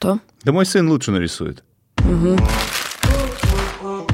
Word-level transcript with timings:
что? 0.00 0.18
Да 0.44 0.52
мой 0.52 0.64
сын 0.64 0.88
лучше 0.88 1.10
нарисует. 1.10 1.62
Угу. 1.98 2.38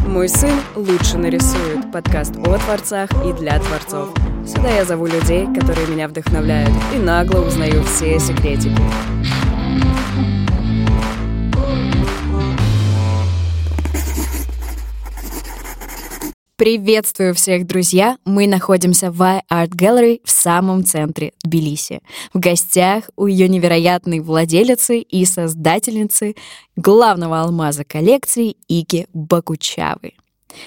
Мой 0.08 0.28
сын 0.28 0.58
лучше 0.74 1.16
нарисует. 1.16 1.92
Подкаст 1.92 2.36
о 2.38 2.58
творцах 2.58 3.08
и 3.24 3.32
для 3.32 3.58
творцов. 3.60 4.08
Сюда 4.44 4.70
я 4.70 4.84
зову 4.84 5.06
людей, 5.06 5.46
которые 5.54 5.86
меня 5.86 6.08
вдохновляют, 6.08 6.72
и 6.92 6.98
нагло 6.98 7.40
узнаю 7.40 7.84
все 7.84 8.18
секретики. 8.18 8.82
Приветствую 16.56 17.34
всех, 17.34 17.66
друзья! 17.66 18.16
Мы 18.24 18.46
находимся 18.46 19.12
в 19.12 19.20
Art 19.20 19.72
Gallery 19.76 20.22
в 20.24 20.30
самом 20.30 20.86
центре 20.86 21.34
Тбилиси. 21.44 22.00
В 22.32 22.38
гостях 22.38 23.10
у 23.14 23.26
ее 23.26 23.46
невероятной 23.46 24.20
владелицы 24.20 25.00
и 25.00 25.26
создательницы 25.26 26.34
главного 26.74 27.42
алмаза 27.42 27.84
коллекции 27.84 28.56
Ики 28.68 29.06
Бакучавы. 29.12 30.14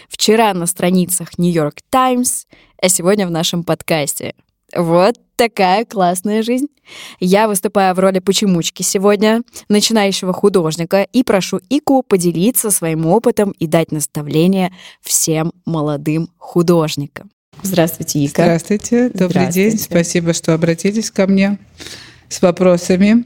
Вчера 0.07 0.53
на 0.53 0.67
страницах 0.67 1.39
New 1.39 1.51
York 1.51 1.77
Times, 1.89 2.45
а 2.79 2.87
сегодня 2.87 3.25
в 3.25 3.31
нашем 3.31 3.63
подкасте. 3.63 4.35
Вот 4.75 5.15
такая 5.35 5.85
классная 5.85 6.43
жизнь. 6.43 6.67
Я 7.19 7.47
выступаю 7.47 7.95
в 7.95 7.99
роли 7.99 8.19
почемучки 8.19 8.81
сегодня, 8.83 9.41
начинающего 9.69 10.33
художника, 10.33 11.03
и 11.03 11.23
прошу 11.23 11.59
Ику 11.69 12.03
поделиться 12.03 12.71
своим 12.71 13.05
опытом 13.05 13.51
и 13.51 13.67
дать 13.67 13.91
наставление 13.91 14.71
всем 15.01 15.51
молодым 15.65 16.29
художникам. 16.37 17.29
Здравствуйте, 17.61 18.19
Ика. 18.25 18.43
Здравствуйте, 18.43 19.09
добрый 19.09 19.29
Здравствуйте. 19.29 19.69
день. 19.71 19.79
Спасибо, 19.79 20.33
что 20.33 20.53
обратились 20.53 21.11
ко 21.11 21.27
мне 21.27 21.57
с 22.29 22.41
вопросами. 22.41 23.23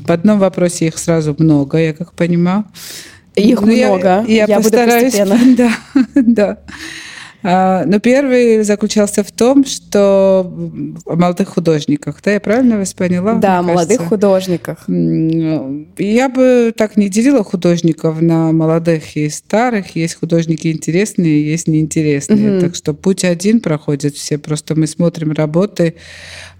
В 0.00 0.10
одном 0.10 0.38
вопросе 0.38 0.86
их 0.86 0.96
сразу 0.98 1.34
много, 1.38 1.78
я 1.78 1.92
как 1.92 2.14
понимаю. 2.14 2.64
Их 3.34 3.60
Ну, 3.60 3.70
я- 3.70 3.88
много. 3.88 4.24
Я, 4.26 4.46
Я 4.46 4.56
буду 4.56 4.62
постараюсь. 4.70 5.14
постепенно. 5.14 5.38
Да, 5.56 5.72
да. 6.14 6.58
А, 7.42 7.84
Но 7.86 8.00
первый 8.00 8.62
заключался 8.64 9.22
в 9.22 9.30
том, 9.30 9.64
что 9.64 10.40
о 11.06 11.16
молодых 11.16 11.48
художниках, 11.50 12.20
да, 12.24 12.32
я 12.32 12.40
правильно 12.40 12.78
вас 12.78 12.94
поняла? 12.94 13.34
Да, 13.34 13.60
о 13.60 13.62
молодых 13.62 13.98
кажется? 13.98 14.08
художниках. 14.08 14.78
М, 14.88 15.86
Я 15.98 16.28
бы 16.28 16.72
так 16.76 16.96
не 16.96 17.08
делила 17.08 17.44
художников 17.44 18.20
на 18.20 18.50
молодых 18.52 19.16
и 19.16 19.28
старых. 19.28 19.94
Есть 19.94 20.16
художники 20.16 20.66
интересные, 20.68 21.48
есть 21.48 21.68
неинтересные. 21.68 22.50
Мгм. 22.52 22.60
Так 22.60 22.74
что 22.74 22.92
путь 22.92 23.24
один 23.24 23.60
проходит 23.60 24.16
все. 24.16 24.36
Просто 24.38 24.74
мы 24.74 24.86
смотрим 24.88 25.30
работы, 25.32 25.94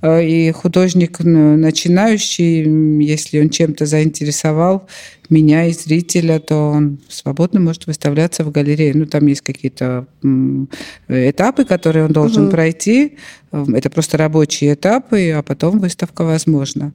и 0.02 0.52
художник 0.52 1.18
начинающий, 1.20 3.02
если 3.04 3.40
он 3.40 3.50
чем-то 3.50 3.84
заинтересовал 3.86 4.86
меня 5.28 5.66
и 5.66 5.72
зрителя, 5.72 6.38
то 6.38 6.70
он 6.70 6.98
свободно 7.08 7.60
может 7.60 7.86
выставляться 7.86 8.44
в 8.44 8.50
галерее. 8.50 8.92
Ну, 8.94 9.06
там 9.06 9.26
есть 9.26 9.42
какие-то 9.42 10.06
этапы, 11.08 11.64
которые 11.64 12.04
он 12.06 12.12
должен 12.12 12.44
Мгм. 12.44 12.50
пройти. 12.52 13.16
Э, 13.52 13.64
Это 13.74 13.90
просто 13.90 14.16
рабочие 14.18 14.74
этапы, 14.74 15.30
а 15.30 15.42
потом 15.42 15.80
выставка 15.80 16.22
возможна. 16.24 16.92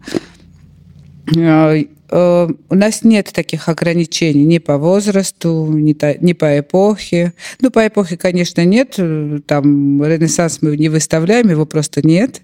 Э, 2.09 2.47
У 2.69 2.75
нас 2.75 3.03
нет 3.03 3.31
таких 3.33 3.69
ограничений 3.69 4.43
ни 4.45 4.57
по 4.59 4.77
возрасту, 4.77 5.67
ни, 5.71 5.93
та- 5.93 6.15
ни 6.19 6.33
по 6.33 6.59
эпохе. 6.59 7.33
Ну, 7.61 7.71
по 7.71 7.87
эпохе, 7.87 8.17
конечно, 8.17 8.63
нет. 8.65 8.95
Э, 8.97 9.39
Там 9.45 10.03
Ренессанс 10.03 10.61
мы 10.61 10.77
не 10.77 10.89
выставляем, 10.89 11.49
его 11.49 11.65
просто 11.65 12.05
нет. 12.05 12.41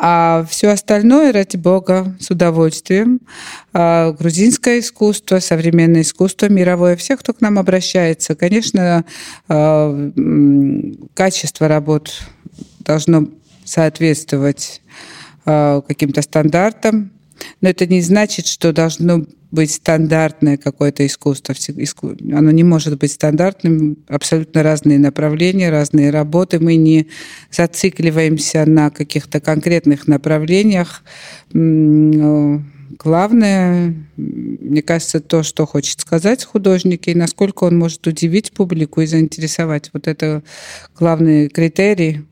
А 0.00 0.46
все 0.48 0.68
остальное, 0.68 1.32
ради 1.32 1.56
бога, 1.56 2.16
с 2.20 2.30
удовольствием. 2.30 3.20
А 3.72 4.12
Грузинское 4.12 4.78
искусство, 4.78 5.40
современное 5.40 6.02
искусство, 6.02 6.48
мировое. 6.48 6.94
Все, 6.96 7.16
кто 7.16 7.32
к 7.32 7.40
нам 7.40 7.58
обращается. 7.58 8.34
Конечно, 8.34 9.04
э, 9.48 10.10
качество 11.14 11.66
работ 11.68 12.22
должно 12.80 13.28
соответствовать 13.64 14.80
каким-то 15.44 16.20
стандартам. 16.22 17.10
Но 17.60 17.68
это 17.68 17.86
не 17.86 18.00
значит, 18.00 18.46
что 18.46 18.72
должно 18.72 19.26
быть 19.50 19.72
стандартное 19.72 20.58
какое-то 20.58 21.06
искусство. 21.06 21.54
Оно 22.32 22.50
не 22.50 22.64
может 22.64 22.98
быть 22.98 23.12
стандартным. 23.12 23.96
Абсолютно 24.06 24.62
разные 24.62 24.98
направления, 24.98 25.70
разные 25.70 26.10
работы. 26.10 26.58
Мы 26.60 26.76
не 26.76 27.08
зацикливаемся 27.50 28.66
на 28.66 28.90
каких-то 28.90 29.40
конкретных 29.40 30.06
направлениях. 30.06 31.02
Главное, 32.98 33.94
мне 34.16 34.82
кажется, 34.82 35.20
то, 35.20 35.42
что 35.42 35.66
хочет 35.66 36.00
сказать 36.00 36.44
художник, 36.44 37.08
и 37.08 37.14
насколько 37.14 37.64
он 37.64 37.78
может 37.78 38.06
удивить 38.06 38.52
публику 38.52 39.00
и 39.00 39.06
заинтересовать. 39.06 39.90
Вот 39.92 40.08
это 40.08 40.42
главный 40.98 41.48
критерий. 41.48 42.26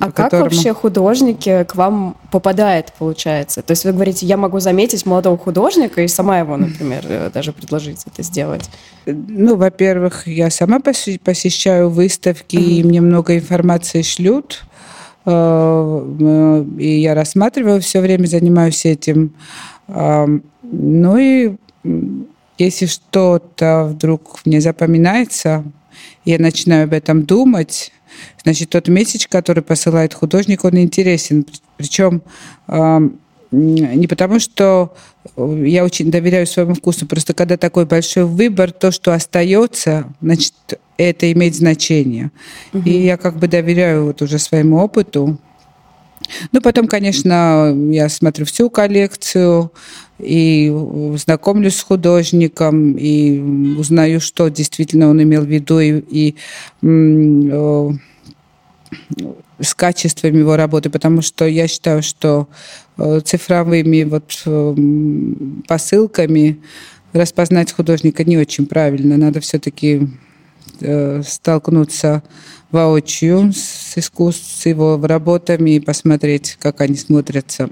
А 0.00 0.06
по 0.06 0.12
как 0.12 0.14
которому- 0.30 0.44
вообще 0.50 0.72
художники 0.72 1.64
к 1.64 1.74
вам 1.74 2.16
попадают, 2.30 2.92
получается? 2.98 3.60
То 3.62 3.72
есть 3.72 3.84
вы 3.84 3.92
говорите, 3.92 4.24
я 4.24 4.36
могу 4.36 4.58
заметить 4.58 5.04
молодого 5.04 5.36
художника 5.36 6.00
и 6.02 6.08
сама 6.08 6.38
его, 6.38 6.56
например, 6.56 7.04
э, 7.06 7.30
даже 7.32 7.52
предложить 7.52 8.02
это 8.06 8.22
сделать. 8.22 8.70
Ну, 9.06 9.56
во-первых, 9.56 10.26
я 10.26 10.50
сама 10.50 10.80
посещаю 10.80 11.90
выставки, 11.90 12.56
и 12.56 12.82
мне 12.82 13.00
много 13.00 13.36
информации 13.36 14.02
шлют. 14.02 14.64
Э, 15.26 16.16
э, 16.20 16.64
И 16.78 17.00
я 17.00 17.14
рассматриваю 17.14 17.80
все 17.82 18.00
время, 18.00 18.26
занимаюсь 18.26 18.86
этим. 18.86 19.34
Ну 19.88 21.16
и 21.18 21.56
если 22.58 22.86
что-то 22.86 23.88
вдруг 23.90 24.40
мне 24.44 24.60
запоминается, 24.60 25.64
я 26.24 26.38
начинаю 26.38 26.84
об 26.84 26.92
этом 26.92 27.24
думать, 27.24 27.92
значит, 28.42 28.70
тот 28.70 28.88
месяц, 28.88 29.26
который 29.26 29.62
посылает 29.62 30.14
художник, 30.14 30.64
он 30.64 30.78
интересен. 30.78 31.46
Причем 31.76 32.22
не 33.52 34.06
потому, 34.06 34.40
что 34.40 34.94
э, 35.36 35.64
я 35.66 35.84
очень 35.84 36.10
доверяю 36.10 36.46
своему 36.46 36.74
вкусу, 36.74 37.06
просто 37.06 37.34
когда 37.34 37.58
такой 37.58 37.84
большой 37.84 38.24
выбор, 38.24 38.72
то, 38.72 38.90
что 38.90 39.12
остается, 39.12 40.06
значит, 40.22 40.54
это 40.96 41.30
имеет 41.32 41.54
значение. 41.54 42.30
И 42.72 42.90
я 42.90 43.16
как 43.18 43.36
бы 43.36 43.48
доверяю 43.48 44.06
вот 44.06 44.22
уже 44.22 44.38
своему 44.38 44.78
опыту. 44.78 45.38
Ну, 46.52 46.60
потом, 46.60 46.86
конечно, 46.86 47.74
я 47.90 48.08
смотрю 48.08 48.46
всю 48.46 48.70
коллекцию 48.70 49.72
и 50.18 50.72
знакомлюсь 51.16 51.76
с 51.76 51.82
художником, 51.82 52.92
и 52.92 53.40
узнаю, 53.76 54.20
что 54.20 54.48
действительно 54.48 55.08
он 55.08 55.22
имел 55.22 55.42
в 55.42 55.48
виду, 55.48 55.80
и, 55.80 56.02
и, 56.10 56.36
э, 56.82 57.90
с 59.60 59.74
качеством 59.74 60.38
его 60.38 60.56
работы, 60.56 60.90
потому 60.90 61.22
что 61.22 61.46
я 61.46 61.66
считаю, 61.66 62.02
что 62.02 62.48
э, 62.98 63.20
цифровыми 63.24 64.04
вот 64.04 64.42
э, 64.46 64.76
посылками 65.66 66.60
распознать 67.12 67.72
художника 67.72 68.24
не 68.24 68.38
очень 68.38 68.66
правильно. 68.66 69.16
Надо 69.16 69.40
все-таки 69.40 70.08
столкнуться 71.24 72.22
воочию 72.72 73.52
с 73.52 73.96
искусством, 73.96 74.50
с 74.60 74.66
его 74.66 74.98
работами 75.00 75.72
и 75.72 75.80
посмотреть, 75.80 76.56
как 76.58 76.80
они 76.80 76.96
смотрятся 76.96 77.70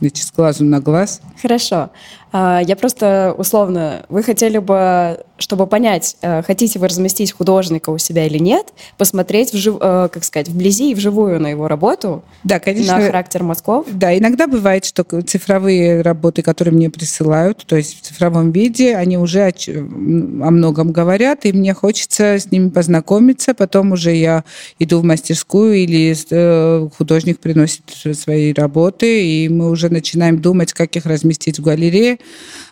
значит, 0.00 0.26
с 0.26 0.32
глазу 0.32 0.64
на 0.64 0.80
глаз. 0.80 1.20
Хорошо. 1.40 1.90
А, 2.36 2.60
Я 2.66 2.74
просто 2.74 3.32
условно, 3.38 4.04
вы 4.08 4.22
хотели 4.24 4.58
бы, 4.58 5.20
чтобы 5.38 5.68
понять, 5.68 6.16
э, 6.20 6.42
хотите 6.42 6.80
вы 6.80 6.88
разместить 6.88 7.30
художника 7.30 7.90
у 7.90 7.98
себя 7.98 8.26
или 8.26 8.38
нет, 8.38 8.72
посмотреть, 8.98 9.54
вжив- 9.54 9.78
э, 9.80 10.08
как 10.12 10.24
сказать, 10.24 10.48
вблизи 10.48 10.90
и 10.90 10.94
вживую 10.96 11.40
на 11.40 11.46
его 11.46 11.68
работу, 11.68 12.24
Да, 12.42 12.58
конечно. 12.58 12.96
на 12.98 13.06
характер 13.06 13.44
мазков. 13.44 13.86
Да, 13.92 14.16
иногда 14.18 14.48
бывает, 14.48 14.84
что 14.84 15.04
цифровые 15.22 16.02
работы, 16.02 16.42
которые 16.42 16.74
мне 16.74 16.90
присылают, 16.90 17.64
то 17.66 17.76
есть 17.76 18.00
в 18.00 18.02
цифровом 18.02 18.50
виде, 18.50 18.96
они 18.96 19.16
уже 19.16 19.42
о, 19.42 19.50
о 19.50 20.50
многом 20.50 20.90
говорят, 20.90 21.44
и 21.46 21.52
мне 21.52 21.72
хочется 21.72 22.34
с 22.40 22.50
ними 22.50 22.68
познакомиться. 22.68 23.54
Потом 23.54 23.92
уже 23.92 24.12
я 24.12 24.42
иду 24.80 24.98
в 24.98 25.04
мастерскую 25.04 25.74
или 25.74 26.12
э, 26.30 26.88
художник 26.98 27.38
приносит 27.38 27.82
свои 28.18 28.52
работы, 28.52 29.24
и 29.24 29.48
мы 29.48 29.70
уже 29.70 29.88
начинаем 29.94 30.40
думать, 30.40 30.72
как 30.72 30.94
их 30.96 31.06
разместить 31.06 31.58
в 31.58 31.62
галерее. 31.62 32.18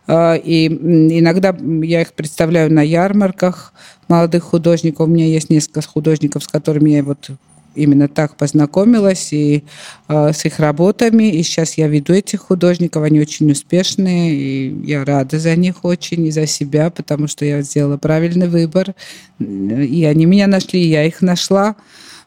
А, 0.06 0.34
И 0.34 0.68
иногда 0.68 1.56
я 1.82 2.02
их 2.02 2.12
представляю 2.12 2.72
на 2.72 2.82
ярмарках 2.82 3.72
молодых 4.08 4.44
художников. 4.44 5.08
У 5.08 5.10
меня 5.10 5.26
есть 5.26 5.48
несколько 5.48 5.82
художников, 5.82 6.44
с 6.44 6.48
которыми 6.48 6.90
я 6.90 7.02
вот 7.02 7.30
именно 7.74 8.08
так 8.08 8.36
познакомилась 8.36 9.32
и 9.32 9.64
э, 10.08 10.32
с 10.32 10.44
их 10.44 10.58
работами. 10.58 11.30
И 11.30 11.42
сейчас 11.42 11.74
я 11.74 11.88
веду 11.88 12.12
этих 12.12 12.40
художников, 12.40 13.02
они 13.02 13.20
очень 13.20 13.50
успешные, 13.50 14.34
и 14.34 14.86
я 14.86 15.04
рада 15.04 15.38
за 15.38 15.56
них 15.56 15.84
очень, 15.84 16.26
и 16.26 16.30
за 16.30 16.46
себя, 16.46 16.90
потому 16.90 17.28
что 17.28 17.44
я 17.44 17.62
сделала 17.62 17.96
правильный 17.96 18.48
выбор. 18.48 18.94
И 19.38 20.04
они 20.04 20.26
меня 20.26 20.46
нашли, 20.46 20.82
и 20.82 20.88
я 20.88 21.04
их 21.04 21.22
нашла. 21.22 21.76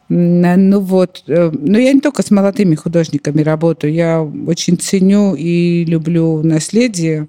Ну 0.07 0.79
вот, 0.81 1.23
э, 1.27 1.51
но 1.51 1.79
я 1.79 1.91
не 1.91 1.99
только 1.99 2.21
с 2.21 2.29
молодыми 2.29 2.75
художниками 2.75 3.41
работаю, 3.41 3.91
я 3.91 4.21
очень 4.21 4.77
ценю 4.77 5.33
и 5.33 5.83
люблю 5.85 6.43
наследие 6.43 7.27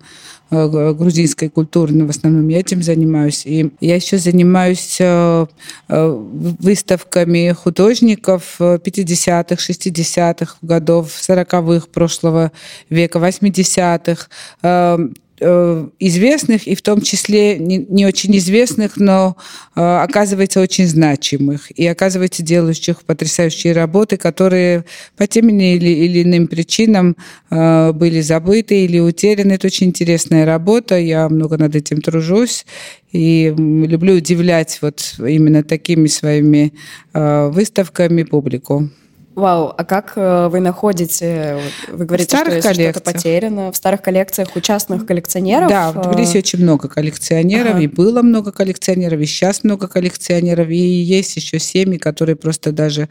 э, 0.51 0.93
грузинской 0.93 1.49
культуры, 1.49 1.95
но 1.95 2.05
в 2.05 2.11
основном 2.11 2.47
я 2.49 2.61
этим 2.61 2.83
занимаюсь. 2.83 3.47
И 3.47 3.71
я 3.81 3.95
еще 3.95 4.19
занимаюсь 4.19 4.99
э, 5.01 5.47
выставками 5.89 7.53
художников 7.53 8.57
50-х, 8.61 9.55
60-х 9.55 10.57
годов, 10.61 11.13
40-х 11.19 11.87
прошлого 11.91 12.53
века, 12.91 13.19
80-х 13.19 14.29
Э, 14.63 14.99
известных 15.41 16.67
и 16.67 16.75
в 16.75 16.83
том 16.83 17.01
числе 17.01 17.59
не, 17.59 17.79
не 17.79 18.07
очень 18.07 18.37
известных, 18.39 18.97
но 18.97 19.37
э, 19.75 19.81
оказывается 19.81 20.61
очень 20.61 20.87
значимых 20.87 21.71
и 21.71 21.87
оказывается 21.87 22.43
делающих 22.43 23.05
потрясающие 23.05 23.73
работы, 23.73 24.17
которые 24.17 24.85
по 25.17 25.27
тем 25.27 25.49
или, 25.49 25.89
или 25.89 26.23
иным 26.23 26.47
причинам 26.47 27.17
э, 27.51 27.93
были 27.93 28.21
забыты 28.21 28.85
или 28.85 28.99
утеряны. 28.99 29.53
Это 29.53 29.67
очень 29.67 29.89
интересная 29.89 30.47
работа, 30.47 30.99
я 30.99 31.29
много 31.29 31.59
над 31.59 31.77
этим 31.77 32.01
тружусь 32.01 32.65
и 33.13 33.55
люблю 33.57 34.15
удивлять 34.15 34.79
вот 34.83 35.15
именно 35.19 35.63
такими 35.63 36.07
своими 36.07 36.73
э, 37.13 37.49
выставками 37.49 38.23
публику. 38.23 38.91
Вау, 39.37 39.73
а 39.77 39.85
как 39.85 40.15
э, 40.17 40.49
вы 40.49 40.61
находите, 40.61 41.59
вы 41.93 42.07
говорите, 42.07 42.39
что 42.39 42.51
если 42.51 42.73
что-то 42.73 43.03
потеряно, 43.03 43.71
в 43.71 43.77
старых 43.77 44.01
коллекциях 44.01 44.57
у 44.57 44.61
частных 44.61 45.05
коллекционеров? 45.05 45.69
Да, 45.69 45.93
в 45.93 46.01
Тбилиси 46.01 46.39
очень 46.39 46.63
много 46.63 46.89
коллекционеров, 46.89 47.73
ага. 47.73 47.81
и 47.81 47.87
было 47.87 48.23
много 48.23 48.51
коллекционеров, 48.51 49.21
и 49.21 49.27
сейчас 49.27 49.63
много 49.63 49.89
коллекционеров, 49.89 50.71
и 50.71 50.77
есть 50.77 51.37
еще 51.37 51.59
семьи, 51.59 51.99
которые 51.99 52.37
просто 52.37 52.73
даже 52.73 53.11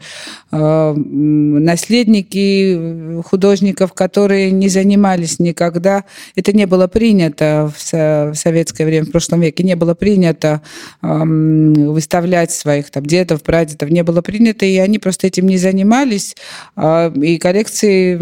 э, 0.50 0.94
наследники 0.96 3.22
художников, 3.22 3.92
которые 3.92 4.50
не 4.50 4.68
занимались 4.68 5.38
никогда, 5.38 6.06
это 6.34 6.52
не 6.52 6.66
было 6.66 6.88
принято 6.88 7.72
в, 7.72 7.92
в 7.92 8.34
советское 8.34 8.84
время, 8.84 9.06
в 9.06 9.12
прошлом 9.12 9.42
веке, 9.42 9.62
не 9.62 9.76
было 9.76 9.94
принято 9.94 10.60
э, 11.02 11.06
выставлять 11.06 12.50
своих 12.50 12.90
там 12.90 13.06
дедов, 13.06 13.44
прадедов, 13.44 13.90
не 13.90 14.02
было 14.02 14.22
принято, 14.22 14.66
и 14.66 14.76
они 14.78 14.98
просто 14.98 15.28
этим 15.28 15.46
не 15.46 15.56
занимались, 15.56 16.15
появились, 16.16 16.34
а, 16.74 17.12
и 17.14 17.38
коллекции 17.38 18.18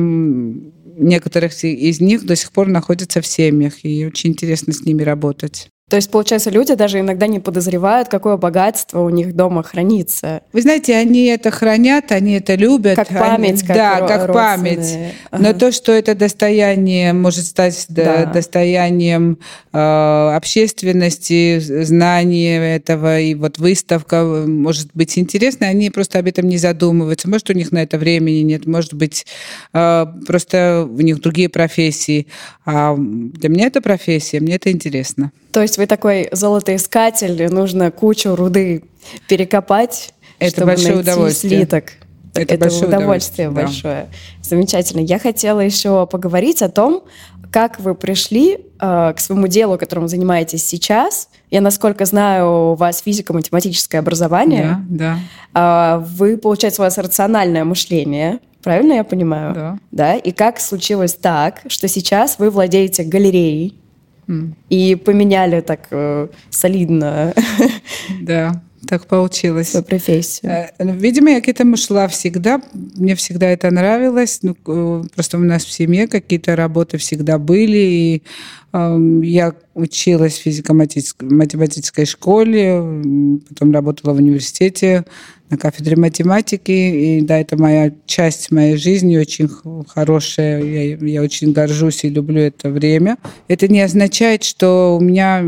некоторых 0.96 1.52
из 1.64 2.00
них 2.00 2.24
до 2.24 2.36
сих 2.36 2.52
пор 2.52 2.68
находятся 2.68 3.20
в 3.20 3.26
семьях, 3.26 3.84
и 3.84 4.06
очень 4.06 4.30
интересно 4.30 4.72
с 4.72 4.82
ними 4.82 5.02
работать. 5.02 5.68
То 5.90 5.96
есть, 5.96 6.10
получается, 6.10 6.48
люди 6.48 6.74
даже 6.74 7.00
иногда 7.00 7.26
не 7.26 7.40
подозревают, 7.40 8.08
какое 8.08 8.38
богатство 8.38 9.00
у 9.00 9.10
них 9.10 9.36
дома 9.36 9.62
хранится. 9.62 10.40
Вы 10.54 10.62
знаете, 10.62 10.96
они 10.96 11.26
это 11.26 11.50
хранят, 11.50 12.10
они 12.10 12.38
это 12.38 12.54
любят. 12.54 12.96
Как 12.96 13.08
память, 13.08 13.60
они, 13.60 13.68
как 13.68 13.76
Да, 13.76 14.08
как 14.08 14.32
память. 14.32 15.12
Ага. 15.30 15.42
Но 15.42 15.52
то, 15.52 15.72
что 15.72 15.92
это 15.92 16.14
достояние 16.14 17.12
может 17.12 17.44
стать 17.44 17.84
да. 17.90 18.24
достоянием 18.24 19.38
э, 19.74 19.78
общественности, 20.34 21.58
знания 21.58 22.76
этого, 22.76 23.20
и 23.20 23.34
вот 23.34 23.58
выставка 23.58 24.24
может 24.46 24.88
быть 24.94 25.18
интересной, 25.18 25.68
они 25.68 25.90
просто 25.90 26.18
об 26.18 26.26
этом 26.26 26.48
не 26.48 26.56
задумываются. 26.56 27.28
Может, 27.28 27.50
у 27.50 27.52
них 27.52 27.72
на 27.72 27.82
это 27.82 27.98
времени 27.98 28.40
нет, 28.40 28.64
может 28.64 28.94
быть, 28.94 29.26
э, 29.74 30.06
просто 30.26 30.88
у 30.90 31.00
них 31.02 31.20
другие 31.20 31.50
профессии. 31.50 32.26
А 32.64 32.96
для 32.96 33.50
меня 33.50 33.66
это 33.66 33.82
профессия, 33.82 34.40
мне 34.40 34.54
это 34.54 34.72
интересно. 34.72 35.30
То 35.54 35.62
есть 35.62 35.73
вы 35.78 35.86
такой 35.86 36.28
золотоискатель, 36.32 37.52
нужно 37.52 37.90
кучу 37.90 38.34
руды 38.34 38.84
перекопать, 39.28 40.14
это 40.38 40.50
чтобы 40.50 40.66
большое 40.66 40.94
найти 40.94 41.10
удовольствие. 41.10 41.58
слиток. 41.58 41.84
Это, 42.34 42.54
это 42.54 42.64
большое 42.64 42.88
удовольствие, 42.88 43.48
удовольствие 43.48 43.50
большое. 43.50 44.08
Да. 44.10 44.48
Замечательно. 44.48 45.00
Я 45.00 45.18
хотела 45.18 45.60
еще 45.60 46.06
поговорить 46.06 46.62
о 46.62 46.68
том, 46.68 47.04
как 47.52 47.78
вы 47.78 47.94
пришли 47.94 48.58
э, 48.80 49.12
к 49.16 49.20
своему 49.20 49.46
делу, 49.46 49.78
которым 49.78 50.08
занимаетесь 50.08 50.66
сейчас. 50.66 51.28
Я, 51.52 51.60
насколько 51.60 52.04
знаю, 52.04 52.72
у 52.72 52.74
вас 52.74 53.00
физико-математическое 53.02 53.98
образование. 53.98 54.84
Да, 54.88 55.18
да. 55.54 55.98
Э, 56.00 56.04
вы, 56.04 56.36
получается, 56.36 56.82
у 56.82 56.84
вас 56.84 56.98
рациональное 56.98 57.64
мышление. 57.64 58.40
Правильно 58.64 58.94
я 58.94 59.04
понимаю? 59.04 59.54
Да. 59.54 59.78
Да. 59.92 60.14
И 60.16 60.32
как 60.32 60.58
случилось 60.58 61.14
так, 61.14 61.60
что 61.68 61.86
сейчас 61.86 62.40
вы 62.40 62.50
владеете 62.50 63.04
галереей, 63.04 63.76
и 64.70 64.94
поменяли 64.96 65.60
так 65.60 65.88
э, 65.90 66.28
солидно. 66.50 67.34
Да, 68.20 68.62
так 68.86 69.06
получилось. 69.06 69.70
Свою 69.70 69.84
профессию. 69.84 70.52
Э, 70.52 70.70
ну, 70.78 70.92
видимо, 70.92 71.30
я 71.30 71.40
к 71.40 71.48
этому 71.48 71.76
шла 71.76 72.08
всегда. 72.08 72.60
Мне 72.72 73.14
всегда 73.14 73.46
это 73.46 73.70
нравилось. 73.70 74.40
Ну, 74.42 74.54
просто 75.14 75.38
у 75.38 75.40
нас 75.40 75.64
в 75.64 75.72
семье 75.72 76.06
какие-то 76.06 76.56
работы 76.56 76.98
всегда 76.98 77.38
были. 77.38 77.78
И 77.78 78.22
э, 78.72 79.20
я 79.22 79.54
училась 79.74 80.38
в 80.38 80.42
физико-математической 80.42 82.04
школе, 82.04 82.80
потом 83.48 83.72
работала 83.72 84.12
в 84.12 84.16
университете 84.16 85.04
на 85.54 85.58
кафедре 85.58 85.96
математики. 85.96 86.72
И 86.72 87.20
да, 87.20 87.38
это 87.38 87.56
моя 87.56 87.92
часть 88.06 88.50
моей 88.50 88.76
жизни, 88.76 89.16
очень 89.16 89.48
хорошая. 89.88 90.62
Я, 90.62 90.96
я 90.96 91.22
очень 91.22 91.52
горжусь 91.52 92.04
и 92.04 92.08
люблю 92.08 92.40
это 92.40 92.70
время. 92.70 93.16
Это 93.48 93.68
не 93.68 93.80
означает, 93.80 94.42
что 94.42 94.96
у 94.98 95.00
меня 95.00 95.38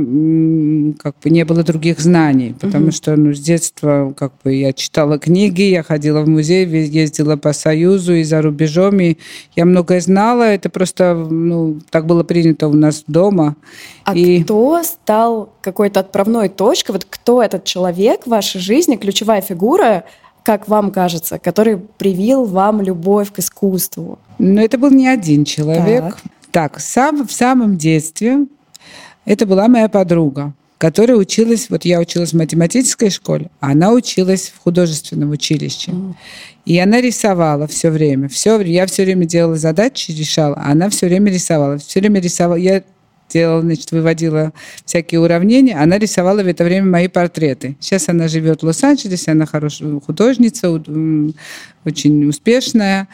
как 1.02 1.16
бы 1.22 1.30
не 1.30 1.44
было 1.44 1.62
других 1.62 2.00
знаний, 2.00 2.54
потому 2.60 2.86
угу. 2.86 2.92
что 2.92 3.16
ну, 3.16 3.34
с 3.34 3.40
детства 3.40 4.14
как 4.16 4.32
бы 4.44 4.54
я 4.54 4.72
читала 4.72 5.18
книги, 5.18 5.62
я 5.62 5.82
ходила 5.82 6.20
в 6.20 6.28
музей, 6.28 6.66
ездила 6.66 7.36
по 7.36 7.52
Союзу 7.52 8.14
и 8.14 8.24
за 8.24 8.42
рубежом, 8.42 9.00
и 9.00 9.16
я 9.56 9.64
многое 9.64 10.00
знала. 10.00 10.44
Это 10.44 10.70
просто 10.70 11.14
ну, 11.14 11.80
так 11.90 12.06
было 12.06 12.22
принято 12.22 12.68
у 12.68 12.74
нас 12.74 13.04
дома. 13.08 13.56
А 14.04 14.14
и... 14.14 14.44
кто 14.44 14.82
стал 14.84 15.52
какой-то 15.62 16.00
отправной 16.00 16.48
точкой? 16.48 16.92
Вот 16.92 17.06
кто 17.10 17.42
этот 17.42 17.64
человек 17.64 18.20
в 18.24 18.30
вашей 18.30 18.60
жизни, 18.60 18.94
ключевая 18.94 19.40
фигура, 19.40 19.95
как 20.42 20.68
вам 20.68 20.92
кажется, 20.92 21.38
который 21.38 21.76
привил 21.76 22.44
вам 22.44 22.80
любовь 22.80 23.32
к 23.32 23.40
искусству? 23.40 24.18
Ну, 24.38 24.60
это 24.60 24.78
был 24.78 24.90
не 24.90 25.08
один 25.08 25.44
человек. 25.44 26.04
Так, 26.04 26.22
так 26.52 26.80
сам, 26.80 27.26
в 27.26 27.32
самом 27.32 27.76
детстве 27.76 28.46
это 29.24 29.44
была 29.44 29.66
моя 29.66 29.88
подруга, 29.88 30.54
которая 30.78 31.16
училась, 31.16 31.68
вот 31.68 31.84
я 31.84 31.98
училась 31.98 32.32
в 32.32 32.36
математической 32.36 33.10
школе, 33.10 33.50
а 33.60 33.72
она 33.72 33.92
училась 33.92 34.52
в 34.54 34.62
художественном 34.62 35.30
училище. 35.30 35.90
Mm. 35.90 36.14
И 36.66 36.78
она 36.78 37.00
рисовала 37.00 37.66
все 37.66 37.90
время. 37.90 38.28
Все, 38.28 38.60
я 38.60 38.86
все 38.86 39.04
время 39.04 39.24
делала 39.24 39.56
задачи, 39.56 40.10
решала, 40.10 40.56
а 40.56 40.72
она 40.72 40.90
все 40.90 41.06
время 41.06 41.32
рисовала. 41.32 41.78
Все 41.78 42.00
время 42.00 42.20
рисовала. 42.20 42.56
Я 42.56 42.82
делала, 43.28 43.60
значит, 43.60 43.90
выводила 43.92 44.52
всякие 44.84 45.20
уравнения, 45.20 45.76
она 45.76 45.98
рисовала 45.98 46.42
в 46.42 46.46
это 46.46 46.64
время 46.64 46.86
мои 46.86 47.08
портреты. 47.08 47.76
Сейчас 47.80 48.08
она 48.08 48.28
живет 48.28 48.62
в 48.62 48.66
Лос-Анджелесе, 48.66 49.32
она 49.32 49.46
хорошая 49.46 50.00
художница, 50.00 50.70
очень 50.70 52.28
успешная. 52.28 53.08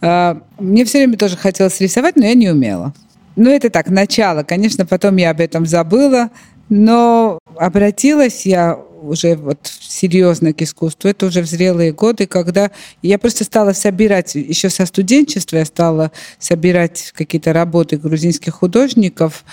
А, 0.00 0.42
мне 0.58 0.84
все 0.84 0.98
время 0.98 1.16
тоже 1.16 1.36
хотелось 1.36 1.80
рисовать, 1.80 2.16
но 2.16 2.24
я 2.24 2.34
не 2.34 2.50
умела. 2.50 2.94
Ну, 3.36 3.50
это 3.50 3.70
так, 3.70 3.88
начало. 3.88 4.42
Конечно, 4.42 4.84
потом 4.84 5.16
я 5.16 5.30
об 5.30 5.40
этом 5.40 5.64
забыла, 5.64 6.30
но 6.68 7.38
обратилась 7.56 8.46
я 8.46 8.78
уже 9.02 9.36
вот 9.36 9.58
серьезно 9.80 10.52
к 10.52 10.62
искусству, 10.62 11.08
это 11.08 11.26
уже 11.26 11.42
в 11.42 11.46
зрелые 11.46 11.92
годы, 11.92 12.26
когда 12.26 12.70
я 13.02 13.18
просто 13.18 13.44
стала 13.44 13.72
собирать, 13.72 14.34
еще 14.34 14.70
со 14.70 14.86
студенчества 14.86 15.56
я 15.56 15.64
стала 15.64 16.12
собирать 16.38 17.12
какие-то 17.16 17.52
работы 17.52 17.96
грузинских 17.96 18.54
художников, 18.54 19.44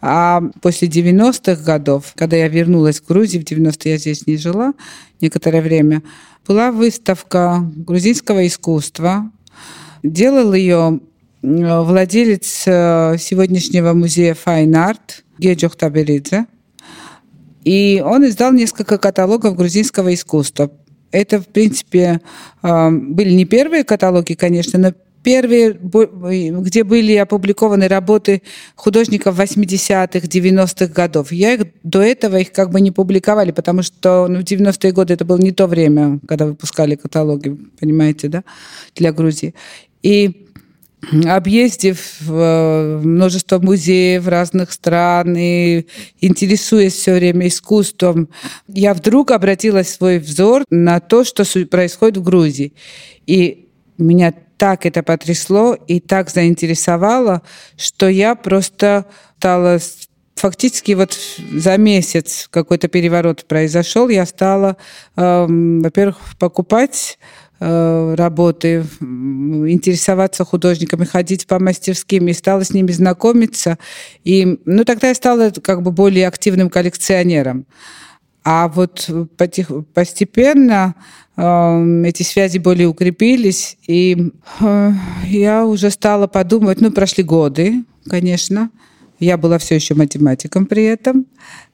а 0.00 0.42
после 0.60 0.88
90-х 0.88 1.62
годов, 1.62 2.12
когда 2.14 2.36
я 2.36 2.48
вернулась 2.48 3.00
в 3.00 3.06
Грузию, 3.06 3.42
в 3.42 3.46
90-е 3.46 3.92
я 3.92 3.98
здесь 3.98 4.26
не 4.26 4.36
жила 4.36 4.74
некоторое 5.20 5.62
время, 5.62 6.02
была 6.46 6.72
выставка 6.72 7.70
грузинского 7.74 8.46
искусства. 8.46 9.30
Делал 10.02 10.52
ее 10.52 11.00
владелец 11.42 12.64
э, 12.66 13.16
сегодняшнего 13.18 13.92
музея 13.92 14.34
Fine 14.34 14.72
Art 14.72 15.22
Геджох 15.38 15.76
Таберидзе. 15.76 16.46
И 17.64 18.02
он 18.04 18.26
издал 18.26 18.52
несколько 18.52 18.98
каталогов 18.98 19.56
грузинского 19.56 20.14
искусства. 20.14 20.70
Это, 21.10 21.40
в 21.40 21.46
принципе, 21.46 22.20
были 22.62 23.30
не 23.30 23.44
первые 23.44 23.84
каталоги, 23.84 24.34
конечно, 24.34 24.78
но 24.78 24.92
первые, 25.22 25.72
где 25.72 26.84
были 26.84 27.14
опубликованы 27.14 27.88
работы 27.88 28.42
художников 28.74 29.40
80-х, 29.40 30.26
90-х 30.26 30.86
годов. 30.92 31.32
Я 31.32 31.54
их 31.54 31.68
до 31.82 32.02
этого 32.02 32.36
их 32.36 32.52
как 32.52 32.70
бы 32.70 32.80
не 32.80 32.90
публиковали, 32.90 33.50
потому 33.50 33.82
что 33.82 34.26
ну, 34.28 34.40
в 34.40 34.42
90-е 34.42 34.92
годы 34.92 35.14
это 35.14 35.24
было 35.24 35.38
не 35.38 35.52
то 35.52 35.66
время, 35.66 36.20
когда 36.28 36.46
выпускали 36.46 36.96
каталоги, 36.96 37.56
понимаете, 37.80 38.28
да, 38.28 38.44
для 38.94 39.12
Грузии. 39.12 39.54
И 40.02 40.48
объездив 41.26 42.20
э, 42.28 43.00
множество 43.02 43.58
музеев 43.58 44.26
разных 44.26 44.72
стран 44.72 45.36
и 45.36 45.86
интересуясь 46.20 46.94
все 46.94 47.14
время 47.14 47.48
искусством, 47.48 48.28
я 48.68 48.94
вдруг 48.94 49.30
обратила 49.30 49.82
свой 49.82 50.18
взор 50.18 50.64
на 50.70 51.00
то, 51.00 51.24
что 51.24 51.44
происходит 51.66 52.18
в 52.18 52.22
Грузии. 52.22 52.74
И 53.26 53.68
меня 53.98 54.34
так 54.56 54.86
это 54.86 55.02
потрясло 55.02 55.74
и 55.74 56.00
так 56.00 56.30
заинтересовало, 56.30 57.42
что 57.76 58.08
я 58.08 58.34
просто 58.34 59.06
стала 59.38 59.78
фактически 60.36 60.92
вот 60.92 61.16
за 61.52 61.76
месяц 61.76 62.48
какой-то 62.50 62.88
переворот 62.88 63.44
произошел. 63.46 64.08
Я 64.08 64.26
стала, 64.26 64.76
э, 65.16 65.46
во-первых, 65.48 66.18
покупать 66.38 67.18
работы, 67.66 68.84
интересоваться 69.00 70.44
художниками, 70.44 71.04
ходить 71.04 71.46
по 71.46 71.58
мастерским, 71.58 72.28
и 72.28 72.32
стала 72.32 72.64
с 72.64 72.74
ними 72.74 72.92
знакомиться. 72.92 73.78
И, 74.22 74.60
ну, 74.64 74.84
тогда 74.84 75.08
я 75.08 75.14
стала 75.14 75.50
как 75.50 75.82
бы 75.82 75.90
более 75.90 76.28
активным 76.28 76.68
коллекционером. 76.68 77.66
А 78.44 78.68
вот 78.68 79.08
постепенно 79.94 80.94
э, 81.36 82.02
эти 82.04 82.22
связи 82.22 82.58
более 82.58 82.88
укрепились, 82.88 83.78
и 83.86 84.32
э, 84.60 84.90
я 85.26 85.64
уже 85.64 85.90
стала 85.90 86.26
подумать, 86.26 86.82
ну, 86.82 86.90
прошли 86.90 87.24
годы, 87.24 87.84
конечно, 88.06 88.70
я 89.18 89.38
была 89.38 89.56
все 89.56 89.76
еще 89.76 89.94
математиком 89.94 90.66
при 90.66 90.84
этом, 90.84 91.24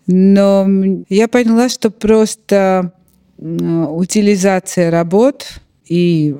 но 0.07 0.65
я 1.09 1.27
поняла, 1.27 1.69
что 1.69 1.91
просто 1.91 2.93
утилизация 3.39 4.93
работ 4.93 5.61
и 5.91 6.35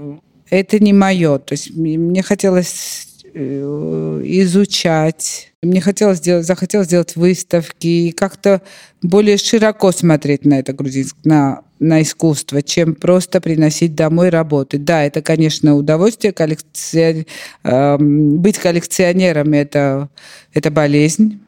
это 0.49 0.79
не 0.79 0.93
мое. 0.93 1.39
То 1.39 1.53
есть 1.53 1.77
мне 1.77 2.23
хотелось 2.23 3.09
э, 3.35 4.23
изучать, 4.25 5.53
мне 5.61 5.81
хотелось 5.81 6.19
сделать, 6.19 6.47
захотелось 6.47 6.87
сделать 6.87 7.17
выставки 7.17 7.87
и 7.87 8.13
как-то 8.13 8.63
более 9.03 9.37
широко 9.39 9.91
смотреть 9.91 10.47
на 10.47 10.61
это 10.61 10.73
грузинское, 10.73 11.21
на, 11.25 11.63
на 11.81 12.01
искусство, 12.01 12.63
чем 12.63 12.95
просто 12.95 13.41
приносить 13.41 13.97
домой 13.97 14.29
работы. 14.29 14.79
Да, 14.79 15.03
это, 15.03 15.21
конечно, 15.21 15.75
удовольствие. 15.77 16.33
Коллекци... 16.33 17.27
Э, 17.65 17.97
быть 17.99 18.59
коллекционером 18.59 19.53
это, 19.53 20.11
это 20.55 20.71
болезнь. 20.71 21.41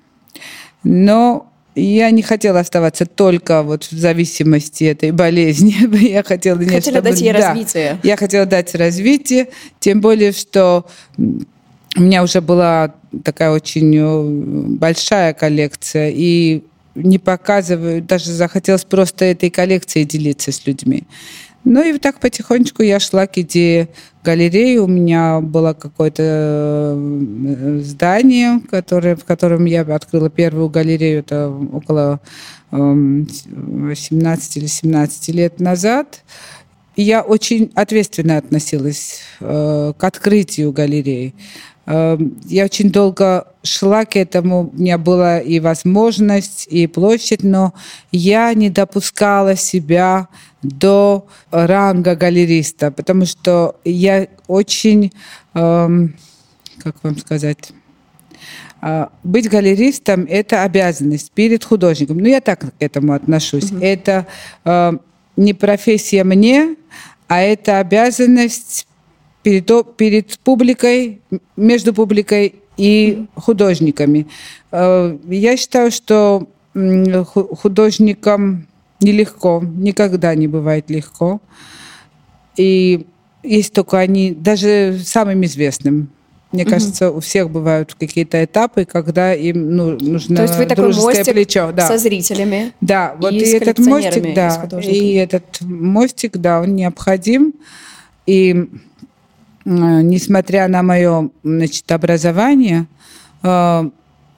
Но 0.82 1.51
я 1.75 2.11
не 2.11 2.23
хотела 2.23 2.61
оставаться 2.61 3.07
только 3.07 3.62
вот 3.62 3.85
в 3.85 3.93
зависимости 3.93 4.85
этой 4.85 5.11
болезни. 5.11 5.75
Я 6.12 6.23
хотела, 6.23 6.59
хотела 6.59 6.81
чтобы, 6.81 7.00
дать 7.02 7.21
ей 7.21 7.33
да, 7.33 7.49
развитие. 7.49 7.99
Я 8.02 8.17
хотела 8.17 8.47
дать 8.47 8.75
развитие, 8.75 9.49
тем 9.81 10.00
более, 10.00 10.33
что 10.33 10.87
у 11.17 12.00
меня 12.00 12.23
уже 12.23 12.41
была 12.41 12.95
такая 13.25 13.50
очень 13.50 13.95
э, 13.97 14.76
большая 14.76 15.33
коллекция, 15.35 16.11
и 16.14 16.62
не 16.95 17.19
показываю, 17.19 18.02
даже 18.02 18.31
захотелось 18.33 18.85
просто 18.85 19.25
этой 19.26 19.50
коллекцией 19.50 20.07
делиться 20.07 20.52
с 20.52 20.67
людьми. 20.67 21.05
Ну 21.64 21.83
и 21.83 21.97
так 21.99 22.19
потихонечку 22.19 22.83
я 22.83 22.99
шла 22.99 23.26
к 23.26 23.38
идее 23.38 23.88
галереи. 24.25 24.78
У 24.78 24.88
меня 24.88 25.40
было 25.40 25.75
какое-то 25.75 26.23
э, 26.97 27.81
здание, 27.83 28.61
которое, 28.69 29.14
в 29.14 29.25
котором 29.25 29.64
я 29.66 29.83
открыла 29.83 30.28
первую 30.28 30.69
галерею. 30.69 31.21
Это 31.21 31.49
около 31.50 32.21
18 32.73 34.57
эм, 34.57 34.62
или 34.62 34.66
17 34.66 35.28
лет 35.28 35.61
назад. 35.61 36.25
Я 36.97 37.23
очень 37.23 37.71
ответственно 37.75 38.38
относилась 38.38 39.21
э, 39.40 39.92
к 39.97 40.04
открытию 40.04 40.73
галереи. 40.73 41.35
Эм, 41.84 42.38
я 42.44 42.64
очень 42.64 42.90
долго 42.90 43.48
шла 43.64 44.04
к 44.04 44.16
этому, 44.16 44.70
у 44.72 44.76
меня 44.78 44.98
была 44.98 45.40
и 45.40 45.58
возможность, 45.58 46.66
и 46.70 46.86
площадь, 46.86 47.42
но 47.42 47.74
я 48.12 48.54
не 48.54 48.70
допускала 48.70 49.56
себя 49.56 50.28
до 50.62 51.26
ранга 51.50 52.14
галериста, 52.14 52.92
потому 52.92 53.26
что 53.26 53.76
я 53.84 54.28
очень, 54.46 55.12
эм, 55.54 56.14
как 56.78 56.96
вам 57.02 57.18
сказать, 57.18 57.72
э, 58.80 59.06
быть 59.24 59.48
галеристом– 59.48 60.24
это 60.28 60.62
обязанность 60.62 61.32
перед 61.32 61.64
художником. 61.64 62.18
Ну, 62.18 62.26
я 62.26 62.40
так 62.40 62.60
к 62.60 62.72
этому 62.78 63.12
отношусь. 63.12 63.72
Угу. 63.72 63.80
Это 63.80 64.26
э, 64.64 64.92
не 65.36 65.52
профессия 65.52 66.22
мне, 66.22 66.76
а 67.26 67.40
это 67.40 67.80
обязанность 67.80 68.86
перед, 69.42 69.96
перед 69.96 70.38
публикой, 70.38 71.20
между 71.56 71.92
публикой 71.94 72.54
и 72.76 73.26
художниками. 73.34 74.26
Э, 74.70 75.16
я 75.28 75.56
считаю, 75.56 75.90
что 75.90 76.49
художникам 76.72 78.66
нелегко, 79.00 79.62
никогда 79.62 80.34
не 80.34 80.49
бывает 80.49 80.88
легко. 80.88 81.40
И 82.56 83.06
есть 83.42 83.72
только 83.72 83.99
они, 83.99 84.32
даже 84.32 84.99
самым 85.04 85.44
известным, 85.44 86.08
мне 86.52 86.66
кажется, 86.66 87.11
у 87.11 87.20
всех 87.20 87.50
бывают 87.50 87.94
какие-то 87.94 88.44
этапы, 88.44 88.84
когда 88.84 89.34
им 89.34 89.75
ну, 89.75 89.99
нужно 89.99 90.37
То 90.37 90.42
есть 90.42 90.56
вы 90.56 90.66
такой 90.66 90.94
мостик 90.94 91.32
плечо. 91.32 91.72
Да. 91.72 91.88
со 91.88 91.96
зрителями. 91.96 92.72
Да, 92.82 93.16
вот 93.18 93.32
и, 93.32 93.38
и 93.38 93.52
этот 93.52 93.78
мостик, 93.78 94.34
да, 94.34 94.68
и 94.82 95.14
этот 95.14 95.62
мостик, 95.62 96.37
да, 96.37 96.61
он 96.61 96.76
необходим. 96.76 97.54
И 98.26 98.68
несмотря 99.64 100.69
на 100.69 100.83
мое 100.83 101.31
значит, 101.42 101.90
образование 101.92 102.87
э, 103.42 103.90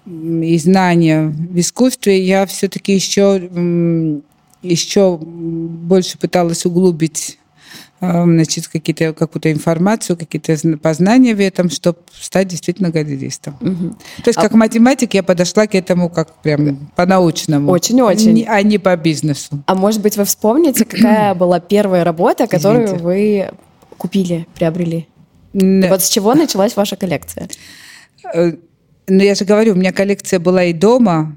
и 0.07 0.59
знания 0.59 1.29
в 1.29 1.59
искусстве, 1.59 2.23
я 2.23 2.47
все-таки 2.47 2.95
еще, 2.95 4.21
еще 4.63 5.19
больше 5.19 6.19
пыталась 6.19 6.67
углубить 6.67 7.39
э, 8.01 8.23
значит, 8.25 8.69
какие-то, 8.69 9.15
какую-то 9.15 9.51
информацию, 9.51 10.17
какие-то 10.19 10.57
познания 10.79 11.35
в 11.35 11.41
этом, 11.41 11.71
чтобы 11.71 11.99
стать 12.13 12.49
действительно 12.49 12.91
галеристом. 12.91 13.57
Угу. 13.63 13.97
То 14.25 14.29
есть, 14.29 14.39
а... 14.39 14.43
как 14.43 14.53
математик, 14.53 15.15
я 15.15 15.23
подошла 15.23 15.67
к 15.67 15.75
этому 15.75 16.11
как 16.11 16.35
прям 16.43 16.91
по-научному. 16.97 17.71
Очень-очень. 17.71 18.45
А 18.47 18.63
не 18.63 18.77
по 18.77 18.95
бизнесу. 18.97 19.63
А 19.67 19.75
может 19.75 20.03
быть, 20.03 20.19
вы 20.19 20.27
вспомните, 20.27 20.85
какая 20.85 21.35
была 21.35 21.61
первая 21.61 22.05
работа, 22.05 22.47
которую 22.47 22.85
Извините. 22.85 23.05
вы 23.05 23.51
купили, 23.97 24.47
приобрели? 24.55 25.09
Вот 25.55 26.03
с 26.03 26.09
чего 26.09 26.35
началась 26.35 26.77
ваша 26.77 26.97
коллекция? 26.97 27.49
Э, 28.35 28.53
ну, 29.07 29.23
я 29.23 29.35
же 29.35 29.45
говорю, 29.45 29.73
у 29.73 29.77
меня 29.77 29.93
коллекция 29.93 30.41
была 30.41 30.65
и 30.65 30.73
дома, 30.73 31.37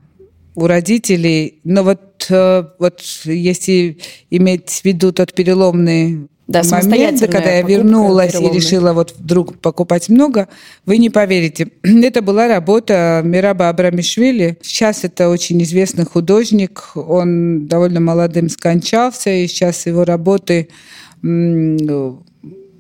у 0.56 0.66
родителей, 0.66 1.60
но 1.64 1.84
вот, 1.84 2.26
э, 2.30 2.64
вот 2.80 3.02
если 3.26 4.00
иметь 4.32 4.70
в 4.70 4.86
виду 4.86 5.12
тот 5.12 5.34
переломный 5.34 6.28
да, 6.48 6.64
момент, 6.64 7.20
когда 7.20 7.52
я 7.52 7.62
вернулась 7.62 8.34
и 8.34 8.50
решила 8.50 8.94
вот 8.94 9.14
вдруг 9.18 9.60
покупать 9.60 10.10
много, 10.10 10.48
вы 10.86 10.98
не 10.98 11.10
поверите. 11.10 11.68
Это 11.84 12.22
была 12.22 12.48
работа 12.48 13.22
Мираба 13.24 13.70
Абрамишвили. 13.70 14.58
Сейчас 14.62 15.04
это 15.04 15.30
очень 15.30 15.62
известный 15.64 16.06
художник. 16.06 16.92
Он 16.96 17.68
довольно 17.68 18.00
молодым 18.00 18.50
скончался, 18.50 19.30
и 19.30 19.48
сейчас 19.48 19.86
его 19.86 20.06
работы 20.06 20.70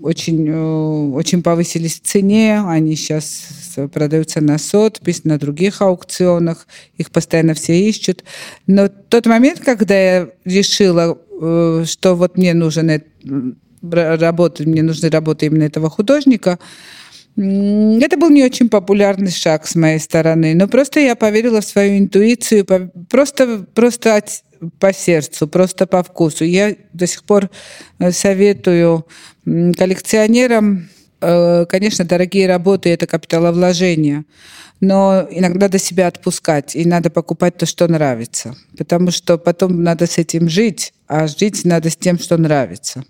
очень, 0.01 0.47
э, 0.47 1.15
очень 1.15 1.43
повысились 1.43 1.99
в 1.99 2.07
цене, 2.07 2.61
они 2.65 2.95
сейчас 2.95 3.77
продаются 3.93 4.41
на 4.41 4.57
Сотбис, 4.57 5.23
на 5.23 5.37
других 5.37 5.81
аукционах, 5.81 6.67
их 6.97 7.11
постоянно 7.11 7.53
все 7.53 7.79
ищут. 7.79 8.23
Но 8.65 8.87
тот 8.87 9.25
момент, 9.25 9.59
когда 9.59 9.95
я 9.95 10.29
решила, 10.45 11.17
э, 11.41 11.85
что 11.87 12.15
вот 12.15 12.37
мне 12.37 12.53
нужен 12.53 13.03
работа, 13.81 14.63
мне 14.63 14.83
нужны 14.83 15.09
работы 15.09 15.45
именно 15.45 15.63
этого 15.63 15.89
художника, 15.89 16.59
это 17.37 18.17
был 18.17 18.31
не 18.31 18.43
очень 18.43 18.67
популярный 18.67 19.29
шаг 19.29 19.67
с 19.67 19.75
моей 19.75 19.99
стороны, 19.99 20.55
но 20.55 20.67
просто 20.67 20.99
я 20.99 21.15
поверила 21.15 21.61
в 21.61 21.65
свою 21.65 21.99
интуицию, 21.99 22.65
просто, 23.09 23.67
просто 23.75 24.15
по 24.79 24.93
сердцу, 24.93 25.47
просто 25.47 25.87
по 25.87 26.03
вкусу. 26.03 26.45
Я 26.45 26.75
до 26.93 27.07
сих 27.07 27.23
пор 27.23 27.49
э, 27.99 28.11
советую 28.11 29.05
коллекционерам, 29.45 30.89
э, 31.21 31.65
конечно, 31.65 32.05
дорогие 32.05 32.47
работы– 32.47 32.89
это 32.91 33.07
капиталовложение, 33.07 34.25
но 34.79 35.27
иногда 35.31 35.65
надо 35.65 35.79
себя 35.79 36.07
отпускать, 36.07 36.75
и 36.75 36.85
надо 36.85 37.09
покупать 37.09 37.57
то, 37.57 37.65
что 37.65 37.87
нравится, 37.87 38.55
потому 38.77 39.11
что 39.11 39.37
потом 39.37 39.83
надо 39.83 40.05
с 40.05 40.17
этим 40.17 40.49
жить, 40.49 40.93
а 41.07 41.27
жить 41.27 41.65
надо 41.65 41.89
с 41.89 41.95
тем, 41.95 42.19
что 42.19 42.37
нравится. 42.37 43.03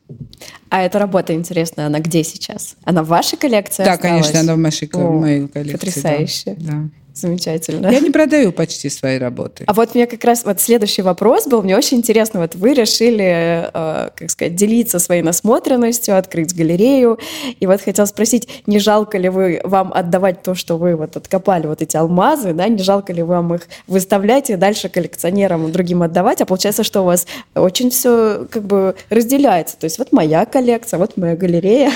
А 0.69 0.83
эта 0.83 0.99
работа 0.99 1.33
интересная, 1.33 1.87
она 1.87 1.99
где 1.99 2.23
сейчас? 2.23 2.75
Она 2.83 3.03
в 3.03 3.07
вашей 3.07 3.37
коллекции 3.37 3.83
Да, 3.83 3.93
осталась? 3.93 4.27
конечно, 4.27 4.39
она 4.39 4.55
в 4.55 4.59
нашей, 4.59 4.89
О, 4.93 5.11
моей 5.11 5.47
коллекции. 5.47 5.73
Потрясающе. 5.73 6.55
Да. 6.57 6.89
Замечательно. 7.17 7.87
Я 7.87 7.99
не 7.99 8.11
продаю 8.11 8.51
почти 8.51 8.89
свои 8.89 9.17
работы. 9.17 9.63
А 9.65 9.73
вот 9.73 9.95
мне 9.95 10.05
как 10.05 10.23
раз 10.23 10.45
вот 10.45 10.61
следующий 10.61 11.01
вопрос 11.01 11.47
был. 11.47 11.63
Мне 11.63 11.75
очень 11.75 11.97
интересно, 11.97 12.41
вот 12.41 12.53
вы 12.53 12.75
решили, 12.75 13.69
э, 13.73 14.09
как 14.15 14.29
сказать, 14.29 14.53
делиться 14.53 14.99
своей 14.99 15.23
насмотренностью, 15.23 16.15
открыть 16.15 16.55
галерею. 16.55 17.17
И 17.59 17.65
вот 17.65 17.81
хотел 17.81 18.05
спросить, 18.05 18.47
не 18.67 18.77
жалко 18.77 19.17
ли 19.17 19.29
вы 19.29 19.61
вам 19.63 19.91
отдавать 19.93 20.43
то, 20.43 20.53
что 20.53 20.77
вы 20.77 20.95
вот 20.95 21.17
откопали, 21.17 21.65
вот 21.65 21.81
эти 21.81 21.97
алмазы, 21.97 22.53
да, 22.53 22.67
не 22.67 22.83
жалко 22.83 23.11
ли 23.13 23.23
вам 23.23 23.55
их 23.55 23.67
выставлять 23.87 24.51
и 24.51 24.55
дальше 24.55 24.87
коллекционерам 24.87 25.71
другим 25.71 26.03
отдавать? 26.03 26.41
А 26.41 26.45
получается, 26.45 26.83
что 26.83 27.01
у 27.01 27.05
вас 27.05 27.25
очень 27.55 27.89
все 27.89 28.45
как 28.51 28.61
бы 28.61 28.95
разделяется. 29.09 29.75
То 29.75 29.85
есть 29.85 29.97
вот 29.97 30.11
моя 30.11 30.45
коллекция, 30.45 30.99
вот 30.99 31.17
моя 31.17 31.35
галерея. 31.35 31.91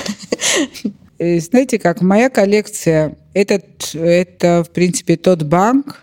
Э, 1.22 1.38
знаете 1.38 1.78
как, 1.78 2.00
моя 2.00 2.28
коллекция 2.30 3.16
этот, 3.32 3.94
это, 3.94 4.64
в 4.64 4.70
принципе, 4.70 5.16
тот 5.16 5.44
банк, 5.44 6.02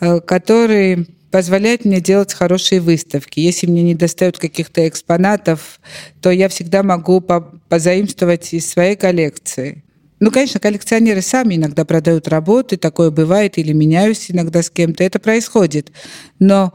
э, 0.00 0.20
который 0.20 1.06
позволяет 1.30 1.84
мне 1.84 2.00
делать 2.00 2.32
хорошие 2.32 2.80
выставки. 2.80 3.40
Если 3.40 3.66
мне 3.66 3.82
не 3.82 3.94
достают 3.94 4.38
каких-то 4.38 4.88
экспонатов, 4.88 5.80
то 6.22 6.30
я 6.30 6.48
всегда 6.48 6.82
могу 6.82 7.22
позаимствовать 7.68 8.54
из 8.54 8.66
своей 8.70 8.96
коллекции. 8.96 9.84
Ну, 10.18 10.30
конечно, 10.30 10.58
коллекционеры 10.58 11.20
сами 11.20 11.56
иногда 11.56 11.84
продают 11.84 12.26
работы, 12.26 12.78
такое 12.78 13.10
бывает, 13.10 13.58
или 13.58 13.74
меняюсь 13.74 14.30
иногда 14.30 14.62
с 14.62 14.70
кем-то, 14.70 15.04
это 15.04 15.18
происходит. 15.18 15.92
Но 16.38 16.72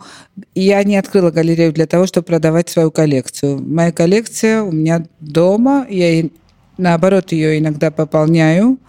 я 0.53 0.83
не 0.83 0.95
открыла 0.95 1.31
галерею 1.31 1.73
для 1.73 1.87
того, 1.87 2.05
чтобы 2.05 2.25
продавать 2.25 2.69
свою 2.69 2.91
коллекцию. 2.91 3.59
Моя 3.59 3.91
коллекция 3.91 4.61
у 4.61 4.71
меня 4.71 5.07
дома, 5.19 5.87
я 5.89 6.29
наоборот 6.77 7.31
ее 7.31 7.59
иногда 7.59 7.91
пополняю, 7.91 8.79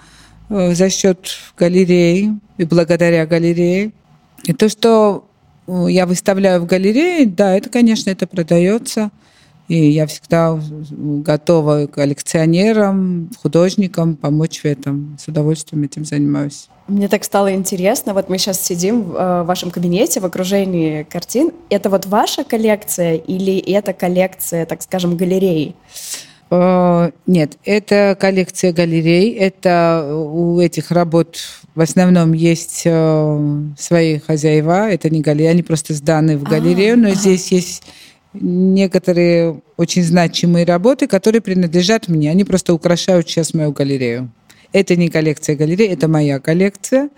Э, 0.51 0.75
за 0.75 0.91
счет 0.91 1.31
галереи 1.57 2.39
и 2.59 2.65
благодаря 2.65 3.27
галерее. 3.27 3.93
И 4.45 4.53
то, 4.53 4.69
что 4.69 5.27
э, 5.67 5.87
я 5.89 6.07
выставляю 6.07 6.61
в 6.61 6.67
галерее, 6.67 7.27
да, 7.27 7.57
это, 7.57 7.71
конечно, 7.71 8.11
это 8.11 8.27
продается. 8.27 9.11
И 9.67 9.91
я 9.91 10.07
всегда 10.07 10.61
готова 10.91 11.87
коллекционерам, 11.87 13.31
художникам 13.43 14.15
помочь 14.15 14.61
в 14.61 14.67
этом. 14.67 15.17
С 15.19 15.27
удовольствием 15.27 15.85
этим 15.85 16.05
занимаюсь. 16.05 16.69
Мне 16.87 17.09
так 17.09 17.25
стало 17.25 17.55
интересно. 17.55 18.13
Вот 18.13 18.29
мы 18.29 18.37
сейчас 18.37 18.61
сидим 18.61 19.05
в 19.05 19.17
э, 19.17 19.43
вашем 19.45 19.71
кабинете 19.71 20.21
в 20.21 20.27
окружении 20.27 21.05
картин. 21.05 21.53
Это 21.71 21.89
вот 21.89 22.05
ваша 22.05 22.45
коллекция 22.45 23.15
или 23.15 23.57
это 23.59 23.95
коллекция, 23.95 24.67
так 24.67 24.83
скажем, 24.83 25.17
галереи? 25.17 25.75
Э, 26.51 27.11
нет, 27.27 27.59
это 27.65 28.17
коллекция 28.19 28.73
галерей. 28.73 29.35
Это 29.35 30.15
у 30.15 30.61
этих 30.61 30.91
работ 30.91 31.39
в 31.75 31.81
основном 31.81 32.33
есть 32.33 32.83
э, 32.85 33.63
свои 33.79 34.19
хозяева. 34.19 34.91
Это 34.91 35.11
не 35.11 35.21
галереи, 35.21 35.51
они 35.51 35.63
просто 35.63 35.95
сданы 35.95 36.39
в 36.39 36.45
галерею, 36.45 36.99
но 36.99 37.11
здесь 37.11 37.51
есть 37.51 37.83
некоторые 38.33 39.61
очень 39.77 40.03
значимые 40.03 40.65
работы, 40.65 41.07
которые 41.07 41.41
принадлежат 41.41 42.09
мне. 42.09 42.31
Они 42.31 42.45
просто 42.45 42.75
украшают 42.75 43.29
сейчас 43.29 43.55
мою 43.55 43.73
галерею. 43.73 44.31
Это 44.73 44.97
не 44.97 45.09
коллекция 45.09 45.57
галереи, 45.57 45.89
это 45.89 46.09
моя 46.09 46.41
коллекция, 46.41 47.11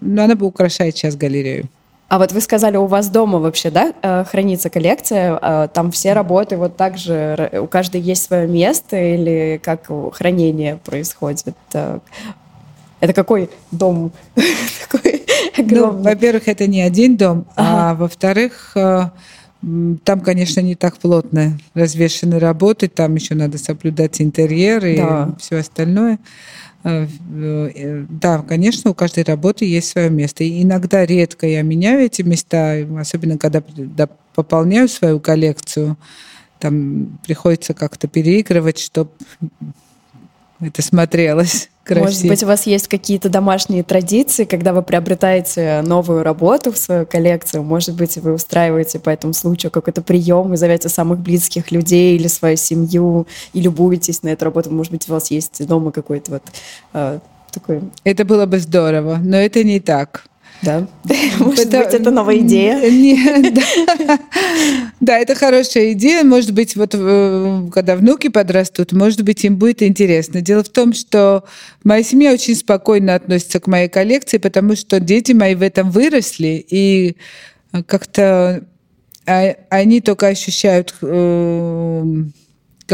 но 0.00 0.24
она 0.24 0.34
украшает 0.34 0.96
сейчас 0.96 1.16
галерею. 1.16 1.68
А 2.12 2.18
вот 2.18 2.30
вы 2.32 2.42
сказали, 2.42 2.76
у 2.76 2.84
вас 2.84 3.08
дома 3.08 3.38
вообще, 3.38 3.70
да, 3.70 3.94
э, 4.02 4.24
хранится 4.30 4.68
коллекция, 4.68 5.38
э, 5.40 5.68
там 5.72 5.90
все 5.90 6.12
работы 6.12 6.58
вот 6.58 6.76
так 6.76 6.98
же, 6.98 7.50
у 7.58 7.66
каждой 7.66 8.02
есть 8.02 8.24
свое 8.24 8.46
место 8.46 8.98
или 8.98 9.58
как 9.64 9.90
хранение 10.12 10.76
происходит? 10.76 11.54
Это 11.70 13.14
какой 13.14 13.48
дом? 13.70 14.12
ну, 15.56 15.90
во-первых, 15.90 16.48
это 16.48 16.66
не 16.66 16.82
один 16.82 17.16
дом, 17.16 17.46
ага. 17.56 17.92
а 17.92 17.94
во-вторых, 17.94 18.72
э, 18.74 19.08
там, 20.04 20.20
конечно, 20.20 20.60
не 20.60 20.74
так 20.74 20.98
плотно 20.98 21.58
развешены 21.72 22.38
работы, 22.38 22.88
там 22.88 23.14
еще 23.14 23.34
надо 23.34 23.56
соблюдать 23.56 24.20
интерьер 24.20 24.84
и 24.84 24.96
да. 24.98 25.34
все 25.38 25.60
остальное. 25.60 26.18
Э, 26.84 27.06
э, 27.06 28.06
да, 28.08 28.38
конечно, 28.42 28.90
у 28.90 28.94
каждой 28.94 29.24
работы 29.24 29.64
есть 29.64 29.90
свое 29.90 30.10
место. 30.10 30.44
И 30.44 30.62
иногда 30.62 31.06
редко 31.06 31.46
я 31.46 31.62
меняю 31.62 32.00
эти 32.00 32.22
места, 32.22 32.86
особенно 32.98 33.38
когда 33.38 33.62
пополняю 34.34 34.88
свою 34.88 35.20
коллекцию. 35.20 35.96
Там 36.58 37.18
приходится 37.26 37.74
как-то 37.74 38.08
переигрывать, 38.08 38.78
чтобы 38.78 39.10
это 40.60 40.82
смотрелось 40.82 41.71
красиво. 41.84 42.04
Может 42.04 42.28
быть, 42.28 42.42
у 42.42 42.46
вас 42.46 42.66
есть 42.66 42.88
какие-то 42.88 43.28
домашние 43.28 43.82
традиции, 43.82 44.44
когда 44.44 44.72
вы 44.72 44.82
приобретаете 44.82 45.82
новую 45.82 46.22
работу 46.22 46.72
в 46.72 46.78
свою 46.78 47.06
коллекцию? 47.06 47.62
Может 47.62 47.94
быть, 47.94 48.16
вы 48.16 48.32
устраиваете 48.34 48.98
по 48.98 49.10
этому 49.10 49.32
случаю 49.32 49.70
какой-то 49.70 50.02
прием, 50.02 50.48
вы 50.48 50.56
зовете 50.56 50.88
самых 50.88 51.20
близких 51.20 51.70
людей 51.70 52.16
или 52.16 52.28
свою 52.28 52.56
семью 52.56 53.26
и 53.52 53.60
любуетесь 53.60 54.22
на 54.22 54.28
эту 54.28 54.44
работу? 54.44 54.70
Может 54.70 54.92
быть, 54.92 55.08
у 55.08 55.12
вас 55.12 55.30
есть 55.30 55.66
дома 55.66 55.92
какой-то 55.92 56.32
вот 56.32 56.42
э, 56.92 57.18
такой... 57.50 57.82
Это 58.04 58.24
было 58.24 58.46
бы 58.46 58.58
здорово, 58.58 59.18
но 59.22 59.36
это 59.36 59.62
не 59.64 59.80
так. 59.80 60.24
Да. 60.62 60.86
Может 61.38 61.66
это, 61.66 61.84
быть, 61.84 61.94
это 61.94 62.10
новая 62.10 62.38
идея. 62.38 62.78
Не, 62.90 63.50
да. 63.50 64.18
да, 65.00 65.18
это 65.18 65.34
хорошая 65.34 65.92
идея. 65.92 66.22
Может 66.22 66.52
быть, 66.52 66.76
вот 66.76 66.94
э, 66.94 67.68
когда 67.72 67.96
внуки 67.96 68.28
подрастут, 68.28 68.92
может 68.92 69.22
быть, 69.22 69.44
им 69.44 69.56
будет 69.56 69.82
интересно. 69.82 70.40
Дело 70.40 70.62
в 70.62 70.68
том, 70.68 70.92
что 70.92 71.44
моя 71.82 72.02
семья 72.02 72.32
очень 72.32 72.54
спокойно 72.54 73.14
относится 73.14 73.58
к 73.60 73.66
моей 73.66 73.88
коллекции, 73.88 74.38
потому 74.38 74.76
что 74.76 75.00
дети 75.00 75.32
мои 75.32 75.54
в 75.54 75.62
этом 75.62 75.90
выросли, 75.90 76.64
и 76.68 77.16
как-то 77.86 78.64
а, 79.26 79.56
они 79.70 80.00
только 80.00 80.28
ощущают 80.28 80.94
э, 81.02 82.04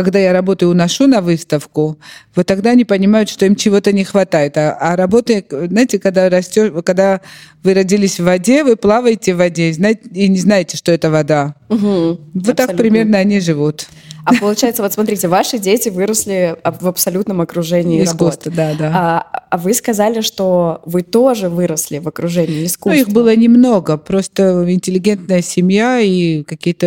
когда 0.04 0.20
я 0.20 0.32
работаю 0.32 0.70
уношу 0.70 1.08
на 1.08 1.20
выставку, 1.20 1.98
вот 2.36 2.46
тогда 2.46 2.70
они 2.70 2.84
понимают, 2.84 3.28
что 3.28 3.46
им 3.46 3.56
чего-то 3.56 3.92
не 3.92 4.04
хватает. 4.04 4.56
А, 4.56 4.78
а 4.80 4.94
работы, 4.94 5.44
знаете, 5.50 5.98
когда 5.98 6.30
растешь, 6.30 6.70
когда 6.84 7.20
вы 7.64 7.74
родились 7.74 8.20
в 8.20 8.24
воде, 8.24 8.62
вы 8.62 8.76
плаваете 8.76 9.34
в 9.34 9.38
воде 9.38 9.70
и 9.70 10.28
не 10.28 10.38
знаете, 10.38 10.76
что 10.76 10.92
это 10.92 11.10
вода. 11.10 11.56
Угу, 11.68 11.80
вот 11.80 12.18
абсолютно. 12.36 12.54
так 12.54 12.76
примерно 12.76 13.18
они 13.18 13.40
живут. 13.40 13.88
А 14.28 14.34
получается, 14.34 14.82
вот 14.82 14.92
смотрите, 14.92 15.26
ваши 15.26 15.58
дети 15.58 15.88
выросли 15.88 16.56
в 16.62 16.86
абсолютном 16.86 17.40
окружении 17.40 18.04
искусства, 18.04 18.52
да, 18.52 18.74
да. 18.74 18.92
А, 18.94 19.42
а 19.50 19.56
вы 19.56 19.72
сказали, 19.72 20.20
что 20.20 20.82
вы 20.84 21.02
тоже 21.02 21.48
выросли 21.48 21.98
в 21.98 22.06
окружении 22.06 22.66
искусства. 22.66 22.90
Ну, 22.90 23.00
их 23.00 23.08
было 23.08 23.34
немного, 23.34 23.96
просто 23.96 24.70
интеллигентная 24.70 25.40
семья 25.40 26.00
и 26.00 26.42
какие-то 26.42 26.86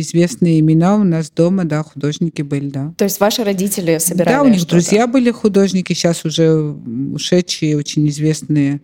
известные 0.00 0.60
имена 0.60 0.94
у 0.96 1.02
нас 1.02 1.30
дома, 1.30 1.64
да, 1.64 1.82
художники 1.82 2.42
были, 2.42 2.68
да. 2.68 2.94
То 2.96 3.04
есть 3.04 3.18
ваши 3.18 3.42
родители 3.42 3.98
собирали 3.98 4.36
Да, 4.36 4.42
у 4.42 4.48
них 4.48 4.64
друзья 4.66 5.08
были 5.08 5.32
художники, 5.32 5.92
сейчас 5.92 6.24
уже 6.24 6.76
ушедшие, 7.12 7.76
очень 7.76 8.08
известные. 8.08 8.80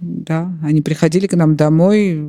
Да, 0.00 0.50
они 0.64 0.80
приходили 0.82 1.28
к 1.28 1.34
нам 1.34 1.54
домой, 1.54 2.20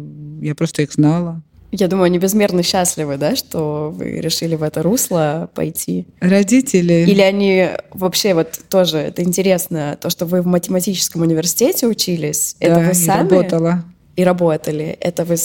я 0.41 0.53
просто 0.53 0.83
их 0.83 0.91
знала. 0.93 1.41
Я 1.71 1.87
думаю, 1.87 2.05
они 2.05 2.19
безмерно 2.19 2.63
счастливы, 2.63 3.17
да, 3.17 3.35
что 3.35 3.93
вы 3.95 4.19
решили 4.19 4.55
в 4.55 4.63
это 4.63 4.83
русло 4.83 5.49
пойти. 5.53 6.05
Родители. 6.19 7.05
Или 7.07 7.21
они 7.21 7.69
вообще 7.91 8.33
вот 8.33 8.59
тоже, 8.69 8.97
это 8.97 9.23
интересно, 9.23 9.97
то, 9.99 10.09
что 10.09 10.25
вы 10.25 10.41
в 10.41 10.47
математическом 10.47 11.21
университете 11.21 11.87
учились, 11.87 12.57
да, 12.59 12.67
это 12.67 12.79
вы 12.81 12.93
сами? 12.93 13.29
работала. 13.29 13.83
И 14.17 14.23
работали. 14.25 14.97
Это 14.99 15.23
вы 15.23 15.37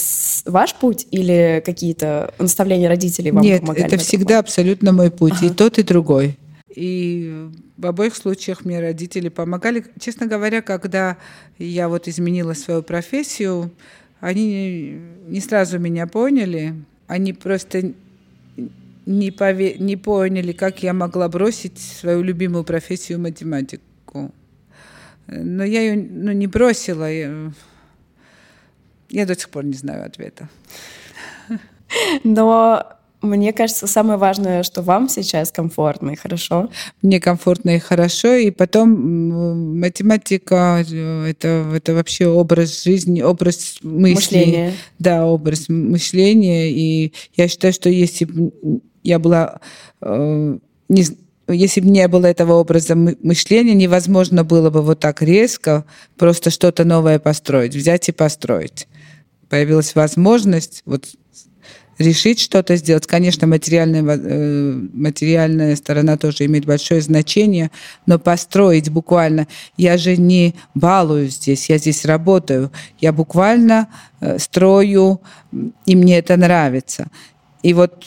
ваш 0.46 0.74
путь 0.74 1.06
или 1.12 1.62
какие-то 1.64 2.34
наставления 2.38 2.88
родителей 2.88 3.30
вам 3.30 3.44
Нет, 3.44 3.60
помогали? 3.60 3.84
Нет, 3.84 3.92
это 3.92 4.02
всегда 4.02 4.40
абсолютно 4.40 4.92
мой 4.92 5.12
путь, 5.12 5.34
ага. 5.36 5.46
и 5.46 5.50
тот, 5.50 5.78
и 5.78 5.84
другой. 5.84 6.36
И 6.74 7.48
в 7.76 7.86
обоих 7.86 8.16
случаях 8.16 8.64
мне 8.64 8.80
родители 8.80 9.28
помогали. 9.28 9.84
Честно 10.00 10.26
говоря, 10.26 10.62
когда 10.62 11.16
я 11.58 11.88
вот 11.88 12.08
изменила 12.08 12.54
свою 12.54 12.82
профессию, 12.82 13.70
они 14.26 15.00
не 15.28 15.40
сразу 15.40 15.78
меня 15.78 16.08
поняли, 16.08 16.74
они 17.06 17.32
просто 17.32 17.92
не, 19.06 19.30
пове- 19.30 19.78
не 19.78 19.96
поняли, 19.96 20.50
как 20.50 20.82
я 20.82 20.92
могла 20.92 21.28
бросить 21.28 21.78
свою 21.78 22.22
любимую 22.22 22.64
профессию 22.64 23.20
математику. 23.20 24.34
Но 25.28 25.62
я 25.62 25.80
ее 25.82 26.08
ну, 26.10 26.32
не 26.32 26.48
бросила. 26.48 27.08
Я, 27.08 27.52
я 29.10 29.26
до 29.26 29.36
сих 29.36 29.48
пор 29.48 29.64
не 29.64 29.74
знаю 29.74 30.04
ответа. 30.04 30.48
Но 32.24 32.98
мне 33.26 33.52
кажется, 33.52 33.86
самое 33.86 34.18
важное, 34.18 34.62
что 34.62 34.82
вам 34.82 35.08
сейчас 35.08 35.52
комфортно 35.52 36.10
и 36.10 36.16
хорошо. 36.16 36.70
Мне 37.02 37.20
комфортно 37.20 37.76
и 37.76 37.78
хорошо. 37.78 38.34
И 38.34 38.50
потом 38.50 39.78
математика 39.78 40.84
э, 40.88 41.26
это, 41.30 41.70
это 41.74 41.94
вообще 41.94 42.26
образ 42.26 42.84
жизни, 42.84 43.22
образ 43.22 43.78
мысли. 43.82 44.14
Мышления. 44.14 44.72
Да, 44.98 45.26
образ 45.26 45.68
мышления. 45.68 46.70
И 46.70 47.12
я 47.36 47.48
считаю, 47.48 47.72
что 47.72 47.88
если 47.88 48.24
бы 48.24 48.52
я 49.02 49.18
была 49.18 49.60
э, 50.00 50.58
не, 50.88 51.04
если 51.48 51.80
бы 51.80 51.88
не 51.88 52.06
было 52.08 52.26
этого 52.26 52.54
образа 52.54 52.94
мышления, 52.94 53.74
невозможно 53.74 54.44
было 54.44 54.70
бы 54.70 54.82
вот 54.82 55.00
так 55.00 55.22
резко 55.22 55.84
просто 56.16 56.50
что-то 56.50 56.84
новое 56.84 57.18
построить, 57.18 57.74
взять 57.74 58.08
и 58.08 58.12
построить. 58.12 58.88
Появилась 59.48 59.94
возможность 59.94 60.82
вот 60.86 61.06
решить 61.98 62.40
что-то 62.40 62.76
сделать. 62.76 63.06
Конечно, 63.06 63.46
материальная, 63.46 64.02
э, 64.02 64.72
материальная 64.92 65.76
сторона 65.76 66.16
тоже 66.16 66.46
имеет 66.46 66.66
большое 66.66 67.00
значение, 67.00 67.70
но 68.06 68.18
построить 68.18 68.90
буквально... 68.90 69.46
Я 69.76 69.96
же 69.98 70.16
не 70.16 70.54
балую 70.74 71.28
здесь, 71.28 71.68
я 71.68 71.78
здесь 71.78 72.04
работаю. 72.04 72.70
Я 73.00 73.12
буквально 73.12 73.88
э, 74.20 74.38
строю, 74.38 75.20
и 75.86 75.96
мне 75.96 76.18
это 76.18 76.36
нравится. 76.36 77.08
И 77.62 77.72
вот 77.72 78.04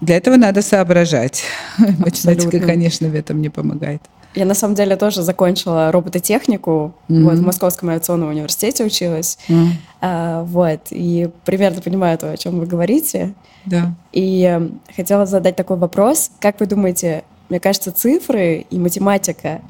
для 0.00 0.16
этого 0.16 0.36
надо 0.36 0.62
соображать. 0.62 1.42
Математика, 1.78 2.60
конечно, 2.60 3.08
в 3.08 3.14
этом 3.14 3.40
не 3.40 3.48
помогает. 3.48 4.02
Я 4.36 4.44
на 4.44 4.54
самом 4.54 4.74
деле 4.74 4.96
тоже 4.96 5.22
закончила 5.22 5.90
робототехнику, 5.90 6.94
mm-hmm. 7.08 7.22
вот, 7.24 7.38
в 7.38 7.42
Московском 7.42 7.88
авиационном 7.88 8.28
университете 8.28 8.84
училась, 8.84 9.38
mm-hmm. 9.48 9.68
а, 10.02 10.42
вот, 10.44 10.80
и 10.90 11.30
примерно 11.44 11.80
понимаю 11.80 12.18
то, 12.18 12.30
о 12.30 12.36
чем 12.36 12.60
вы 12.60 12.66
говорите. 12.66 13.34
Да. 13.64 13.94
И 14.12 14.44
э, 14.48 14.68
хотела 14.94 15.26
задать 15.26 15.56
такой 15.56 15.78
вопрос, 15.78 16.30
как 16.38 16.60
вы 16.60 16.66
думаете, 16.66 17.24
мне 17.48 17.58
кажется, 17.58 17.90
цифры 17.92 18.66
и 18.70 18.78
математика 18.78 19.62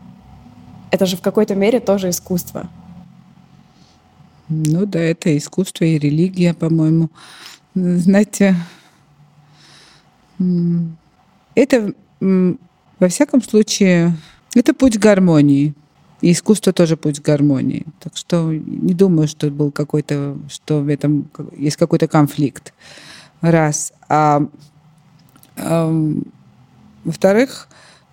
это 0.90 1.07
же 1.07 1.16
в 1.16 1.20
какой-то 1.20 1.55
мере 1.55 1.81
тоже 1.81 2.11
искусство. 2.11 2.68
Ну 4.48 4.87
да, 4.87 5.00
это 5.00 5.37
искусство 5.37 5.85
и 5.85 5.98
религия, 5.98 6.55
по-моему. 6.55 7.11
Знаете, 7.74 8.57
это, 11.55 11.92
во 12.20 13.09
всяком 13.09 13.42
случае, 13.42 14.16
это 14.61 14.75
путь 14.75 14.99
гармонии. 14.99 15.75
И 16.23 16.33
искусство 16.33 16.73
тоже 16.73 16.97
путь 16.97 17.21
гармонии. 17.21 17.85
Так 18.01 18.16
что 18.16 18.51
не 18.51 18.95
думаю, 18.95 19.29
что 19.29 19.51
был 19.51 19.71
какой-то, 19.71 20.38
что 20.49 20.81
в 20.81 20.88
этом 20.88 21.31
есть 21.57 21.77
какой-то 21.77 22.09
конфликт. 22.09 22.73
Раз. 23.42 23.92
А, 24.09 24.42
а 25.57 25.92
во-вторых, 27.05 27.69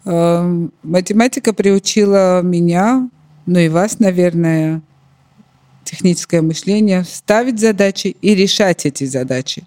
а, 0.06 0.68
математика 0.84 1.54
приучила 1.54 2.42
меня, 2.42 3.10
ну 3.46 3.60
и 3.60 3.70
вас, 3.70 4.00
наверное, 4.00 4.82
техническое 5.84 6.42
мышление, 6.42 7.04
ставить 7.04 7.60
задачи 7.60 8.16
и 8.22 8.36
решать 8.36 8.86
эти 8.86 9.06
задачи. 9.06 9.64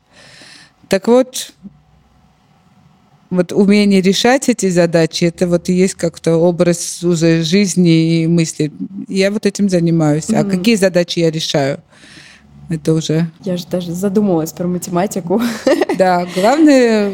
Так 0.89 1.09
вот, 1.09 1.53
вот 3.31 3.53
умение 3.53 4.01
решать 4.01 4.49
эти 4.49 4.69
задачи, 4.71 5.25
это 5.25 5.47
вот 5.47 5.69
и 5.69 5.73
есть 5.73 5.95
как-то 5.95 6.37
образ 6.37 7.03
уже 7.03 7.43
жизни 7.43 8.23
и 8.23 8.27
мысли. 8.27 8.73
Я 9.09 9.31
вот 9.31 9.47
этим 9.47 9.69
занимаюсь. 9.69 10.25
Mm-hmm. 10.25 10.41
А 10.41 10.45
какие 10.45 10.77
задачи 10.77 11.19
я 11.21 11.31
решаю? 11.31 11.81
Это 12.69 12.95
уже... 12.95 13.31
Я 13.45 13.57
же 13.57 13.67
даже 13.67 13.93
задумалась 13.93 14.53
про 14.53 14.67
математику. 14.67 15.41
Да, 15.99 16.27
главное 16.35 17.13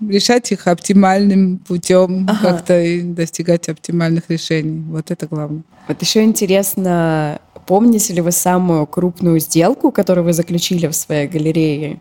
решать 0.00 0.50
их 0.52 0.66
оптимальным 0.66 1.58
путем, 1.58 2.26
ага. 2.28 2.38
как-то 2.40 2.80
и 2.80 3.02
достигать 3.02 3.68
оптимальных 3.68 4.24
решений. 4.30 4.82
Вот 4.88 5.10
это 5.10 5.26
главное. 5.26 5.62
Вот 5.86 6.00
еще 6.00 6.22
интересно, 6.24 7.40
помните 7.66 8.14
ли 8.14 8.20
вы 8.20 8.32
самую 8.32 8.86
крупную 8.86 9.38
сделку, 9.38 9.90
которую 9.92 10.24
вы 10.24 10.32
заключили 10.32 10.86
в 10.86 10.94
своей 10.94 11.28
галерее? 11.28 12.00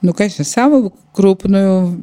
Ну, 0.00 0.14
конечно, 0.14 0.44
самую 0.44 0.92
крупную 1.12 1.98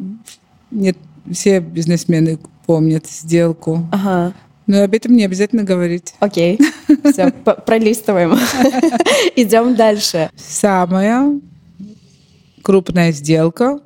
нет, 0.72 0.98
все 1.32 1.60
бизнесмены 1.60 2.40
помнят 2.66 3.08
сделку. 3.08 3.88
Ага. 3.92 4.34
Но 4.68 4.84
об 4.84 4.94
этом 4.94 5.16
не 5.16 5.26
обязательно 5.26 5.64
говорить. 5.64 6.16
Окей. 6.20 6.60
Все, 7.14 7.32
пролистываем. 7.32 8.34
Идем 9.36 9.76
дальше. 9.76 10.32
Самая 10.36 11.40
крупная 12.64 13.12
сделка. 13.12 13.80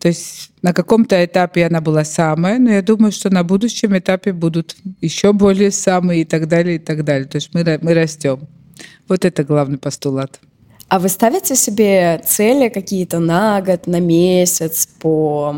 То 0.00 0.08
есть 0.08 0.50
на 0.62 0.72
каком-то 0.72 1.24
этапе 1.24 1.66
она 1.66 1.80
была 1.80 2.04
самая, 2.04 2.58
но 2.58 2.70
я 2.70 2.82
думаю, 2.82 3.12
что 3.12 3.30
на 3.30 3.44
будущем 3.44 3.96
этапе 3.96 4.32
будут 4.32 4.74
еще 5.00 5.32
более 5.32 5.70
самые 5.70 6.22
и 6.22 6.24
так 6.24 6.48
далее, 6.48 6.76
и 6.76 6.78
так 6.78 7.04
далее. 7.04 7.28
То 7.28 7.36
есть 7.36 7.50
мы, 7.52 7.78
мы 7.82 7.94
растем. 7.94 8.48
Вот 9.06 9.24
это 9.24 9.44
главный 9.44 9.78
постулат. 9.78 10.40
А 10.90 10.98
вы 10.98 11.08
ставите 11.08 11.54
себе 11.54 12.20
цели 12.26 12.68
какие-то 12.68 13.20
на 13.20 13.62
год, 13.62 13.86
на 13.86 14.00
месяц 14.00 14.88
по 14.98 15.54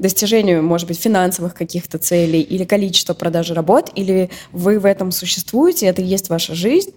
достижению, 0.00 0.64
может 0.64 0.88
быть, 0.88 0.98
финансовых 0.98 1.54
каких-то 1.54 1.98
целей 1.98 2.40
или 2.40 2.64
количество 2.64 3.14
продажи 3.14 3.54
работ, 3.54 3.92
или 3.94 4.28
вы 4.50 4.80
в 4.80 4.86
этом 4.86 5.12
существуете, 5.12 5.86
это 5.86 6.02
и 6.02 6.04
есть 6.04 6.30
ваша 6.30 6.56
жизнь? 6.56 6.90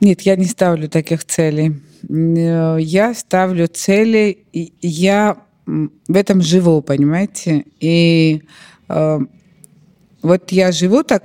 Нет, 0.00 0.20
я 0.20 0.36
не 0.36 0.44
ставлю 0.44 0.86
таких 0.90 1.24
целей. 1.24 1.80
Я 2.06 3.14
ставлю 3.14 3.66
цели, 3.66 4.44
я 4.82 5.38
в 5.66 6.14
этом 6.14 6.42
живу, 6.42 6.82
понимаете? 6.82 7.64
И 7.80 8.42
э, 8.90 9.18
вот 10.20 10.52
я 10.52 10.72
живу 10.72 11.04
так, 11.04 11.24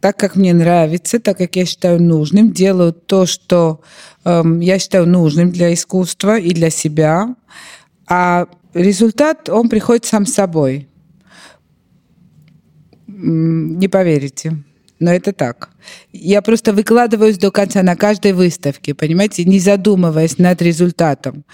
так, 0.00 0.16
как 0.16 0.36
мне 0.36 0.54
нравится, 0.54 1.20
так, 1.20 1.38
как 1.38 1.56
я 1.56 1.66
считаю 1.66 2.02
нужным, 2.02 2.52
делаю 2.52 2.92
то, 2.92 3.26
что 3.26 3.82
э, 4.24 4.42
я 4.60 4.78
считаю 4.78 5.06
нужным 5.06 5.52
для 5.52 5.72
искусства 5.72 6.38
и 6.38 6.52
для 6.52 6.70
себя, 6.70 7.34
а 8.06 8.46
результат, 8.74 9.48
он 9.48 9.68
приходит 9.68 10.06
сам 10.06 10.26
собой. 10.26 10.88
Не 13.06 13.88
поверите. 13.88 14.64
Но 14.98 15.10
это 15.12 15.32
так. 15.32 15.70
Я 16.12 16.42
просто 16.42 16.72
выкладываюсь 16.72 17.38
до 17.38 17.50
конца 17.50 17.82
на 17.82 17.96
каждой 17.96 18.32
выставке, 18.32 18.94
понимаете, 18.94 19.44
не 19.44 19.58
задумываясь 19.58 20.38
над 20.38 20.60
результатом 20.60 21.44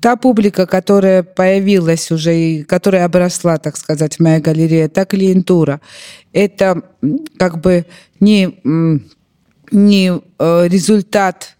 та 0.00 0.16
публика, 0.16 0.66
которая 0.66 1.22
появилась 1.22 2.10
уже 2.10 2.36
и 2.36 2.62
которая 2.62 3.04
обросла, 3.04 3.58
так 3.58 3.76
сказать, 3.76 4.16
в 4.16 4.20
моей 4.20 4.40
галерее, 4.40 4.88
та 4.88 5.04
клиентура, 5.04 5.80
это 6.32 6.82
как 7.38 7.60
бы 7.60 7.86
не, 8.20 8.58
не 9.70 10.12
э, 10.38 10.68
результат 10.68 11.56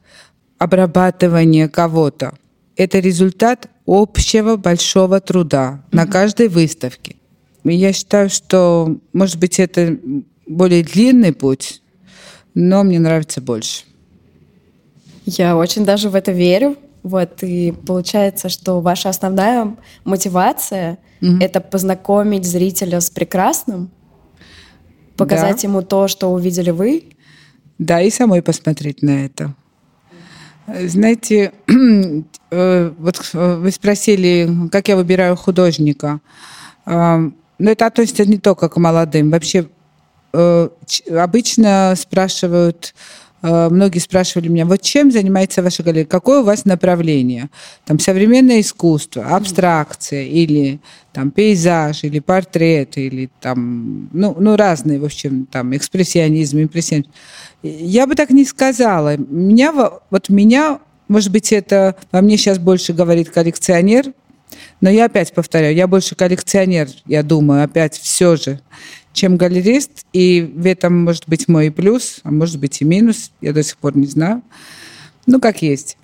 обрабатывания 0.58 1.68
кого-то. 1.68 2.34
Это 2.76 3.00
результат 3.00 3.68
общего 3.86 4.56
большого 4.56 5.20
труда 5.20 5.82
mm-hmm. 5.90 5.96
на 5.96 6.06
каждой 6.06 6.48
выставке. 6.48 7.16
Я 7.64 7.92
считаю, 7.92 8.30
что, 8.30 8.96
может 9.12 9.38
быть, 9.38 9.58
это 9.58 9.98
более 10.46 10.82
длинный 10.82 11.32
путь, 11.32 11.82
но 12.54 12.82
мне 12.84 12.98
нравится 12.98 13.40
больше. 13.40 13.82
Я 15.26 15.56
очень 15.56 15.84
даже 15.84 16.08
в 16.08 16.14
это 16.14 16.32
верю, 16.32 16.76
вот, 17.08 17.42
и 17.42 17.72
получается, 17.72 18.48
что 18.48 18.80
ваша 18.80 19.08
основная 19.08 19.76
мотивация 20.04 20.98
mm-hmm. 21.20 21.42
это 21.42 21.60
познакомить 21.60 22.46
зрителя 22.46 23.00
с 23.00 23.10
прекрасным, 23.10 23.90
показать 25.16 25.62
да. 25.62 25.68
ему 25.68 25.82
то, 25.82 26.08
что 26.08 26.32
увидели 26.32 26.70
вы. 26.70 27.04
Да, 27.78 28.00
и 28.00 28.10
самой 28.10 28.42
посмотреть 28.42 29.02
на 29.02 29.24
это. 29.24 29.54
Знаете, 30.66 31.52
э, 32.50 32.92
вот 32.98 33.30
э, 33.32 33.56
вы 33.56 33.70
спросили, 33.72 34.68
как 34.70 34.88
я 34.88 34.96
выбираю 34.96 35.36
художника. 35.36 36.20
Но 36.84 37.32
это 37.58 37.86
относится 37.86 38.24
не 38.24 38.38
только 38.38 38.68
к 38.68 38.76
молодым. 38.76 39.30
Вообще 39.30 39.68
э, 40.32 40.68
обычно 41.10 41.94
спрашивают, 41.96 42.94
Э, 42.94 43.27
многие 43.42 43.98
спрашивали 43.98 44.48
меня, 44.48 44.66
вот 44.66 44.82
чем 44.82 45.12
занимается 45.12 45.62
ваша 45.62 45.82
галерея, 45.82 46.06
какое 46.06 46.40
у 46.40 46.44
вас 46.44 46.64
направление? 46.64 47.50
Там 47.84 47.98
современное 47.98 48.60
искусство, 48.60 49.26
абстракция 49.26 50.24
или 50.24 50.80
там 51.12 51.30
пейзаж, 51.30 52.04
или 52.04 52.18
портрет, 52.18 52.96
или 52.98 53.30
там, 53.40 54.08
ну, 54.12 54.36
ну 54.38 54.56
разные, 54.56 54.98
в 54.98 55.04
общем, 55.04 55.46
там 55.46 55.76
экспрессионизм, 55.76 56.60
импрессионизм. 56.60 57.10
Я 57.62 58.06
бы 58.06 58.14
так 58.14 58.30
не 58.30 58.44
сказала. 58.44 59.16
Меня, 59.16 59.72
вот 60.10 60.28
меня, 60.28 60.80
может 61.08 61.32
быть, 61.32 61.52
это 61.52 61.96
во 62.12 62.20
мне 62.20 62.36
сейчас 62.36 62.58
больше 62.58 62.92
говорит 62.92 63.30
коллекционер, 63.30 64.12
но 64.80 64.90
я 64.90 65.06
опять 65.06 65.32
повторяю, 65.32 65.74
я 65.74 65.86
больше 65.86 66.14
коллекционер, 66.14 66.88
я 67.06 67.22
думаю, 67.22 67.64
опять 67.64 67.96
все 67.96 68.36
же 68.36 68.60
чем 69.18 69.36
галерист, 69.36 70.06
и 70.12 70.52
в 70.54 70.64
этом 70.64 71.04
может 71.04 71.24
быть 71.26 71.48
мой 71.48 71.72
плюс, 71.72 72.20
а 72.22 72.30
может 72.30 72.58
быть 72.60 72.80
и 72.80 72.84
минус, 72.84 73.32
я 73.40 73.52
до 73.52 73.64
сих 73.64 73.76
пор 73.76 73.96
не 73.96 74.06
знаю. 74.06 74.42
Ну, 75.26 75.40
как 75.40 75.60
есть. 75.60 75.96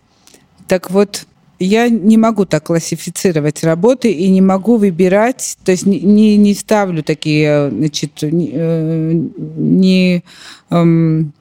Так 0.66 0.90
вот, 0.90 1.26
я 1.60 1.88
не 1.88 2.18
могу 2.18 2.44
так 2.44 2.64
классифицировать 2.64 3.62
работы 3.62 4.10
и 4.10 4.28
не 4.30 4.40
могу 4.40 4.76
выбирать, 4.76 5.56
то 5.64 5.70
есть 5.70 5.86
не, 5.86 6.36
не 6.36 6.54
ставлю 6.54 7.04
такие, 7.04 7.70
значит, 7.70 8.22
не, 8.22 8.50
э, 8.52 9.12
не 9.12 10.24
эм, 10.70 11.32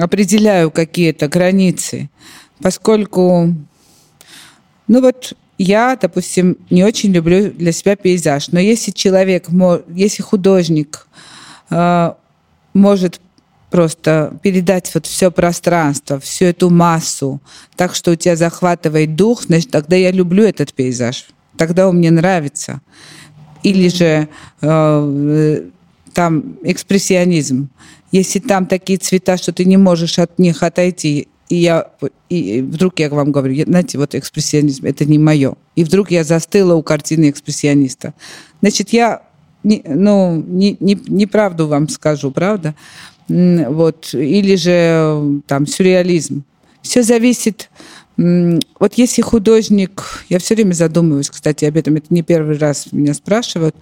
определяю 0.00 0.70
какие-то 0.70 1.28
границы, 1.28 2.08
поскольку, 2.62 3.54
ну 4.88 5.00
вот, 5.02 5.34
я, 5.62 5.94
допустим, 6.00 6.56
не 6.70 6.84
очень 6.84 7.12
люблю 7.12 7.50
для 7.50 7.72
себя 7.72 7.94
пейзаж, 7.94 8.48
но 8.48 8.58
если 8.58 8.92
человек, 8.92 9.48
если 9.94 10.22
художник 10.22 11.06
э, 11.68 12.12
может 12.72 13.20
просто 13.70 14.32
передать 14.42 14.90
вот 14.94 15.04
все 15.06 15.30
пространство, 15.30 16.18
всю 16.18 16.46
эту 16.46 16.70
массу, 16.70 17.42
так 17.76 17.94
что 17.94 18.12
у 18.12 18.16
тебя 18.16 18.36
захватывает 18.36 19.16
дух, 19.16 19.42
значит, 19.42 19.70
тогда 19.70 19.96
я 19.96 20.10
люблю 20.10 20.44
этот 20.44 20.72
пейзаж, 20.72 21.26
тогда 21.58 21.88
он 21.88 21.96
мне 21.96 22.10
нравится. 22.10 22.80
Или 23.62 23.88
же 23.88 24.28
э, 24.62 25.62
там 26.14 26.56
экспрессионизм. 26.62 27.68
Если 28.12 28.38
там 28.38 28.64
такие 28.64 28.98
цвета, 28.98 29.36
что 29.36 29.52
ты 29.52 29.66
не 29.66 29.76
можешь 29.76 30.18
от 30.18 30.38
них 30.38 30.62
отойти, 30.62 31.28
и 31.50 31.56
я 31.56 31.90
и 32.28 32.62
вдруг 32.62 33.00
я 33.00 33.10
вам 33.10 33.32
говорю, 33.32 33.64
знаете, 33.64 33.98
вот 33.98 34.14
экспрессионизм 34.14 34.86
это 34.86 35.04
не 35.04 35.18
мое. 35.18 35.54
И 35.74 35.82
вдруг 35.82 36.12
я 36.12 36.22
застыла 36.22 36.74
у 36.74 36.82
картины 36.82 37.28
экспрессиониста. 37.28 38.14
Значит, 38.60 38.90
я 38.90 39.22
не, 39.64 39.82
ну, 39.84 40.42
не, 40.46 40.76
не, 40.78 40.94
неправду 41.08 41.66
вам 41.66 41.88
скажу, 41.88 42.30
правда? 42.30 42.76
Вот. 43.28 44.14
Или 44.14 44.54
же 44.54 45.42
там 45.46 45.66
сюрреализм. 45.66 46.44
Все 46.82 47.02
зависит... 47.02 47.68
Вот 48.16 48.94
если 48.94 49.22
художник... 49.22 50.24
Я 50.28 50.38
все 50.38 50.54
время 50.54 50.74
задумываюсь, 50.74 51.30
кстати, 51.30 51.64
об 51.64 51.76
этом. 51.76 51.96
Это 51.96 52.06
не 52.10 52.22
первый 52.22 52.58
раз 52.58 52.92
меня 52.92 53.12
спрашивают 53.12 53.74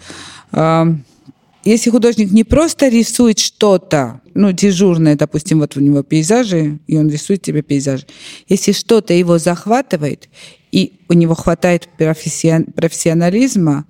если 1.64 1.90
художник 1.90 2.31
не 2.31 2.44
просто 2.44 2.88
рисует 2.88 3.38
что-то, 3.38 4.21
ну, 4.35 4.53
дежурное, 4.53 5.16
допустим, 5.16 5.61
вот 5.61 5.77
у 5.77 5.81
него 5.81 6.03
пейзажи, 6.03 6.79
и 6.87 6.97
он 6.97 7.09
рисует 7.09 7.42
тебе 7.42 7.62
пейзажи, 7.62 8.07
если 8.49 8.73
что-то 8.73 9.12
его 9.12 9.38
захватывает, 9.38 10.29
и 10.71 10.92
у 11.09 11.14
него 11.14 11.35
хватает 11.35 11.88
профессионализма, 11.97 13.87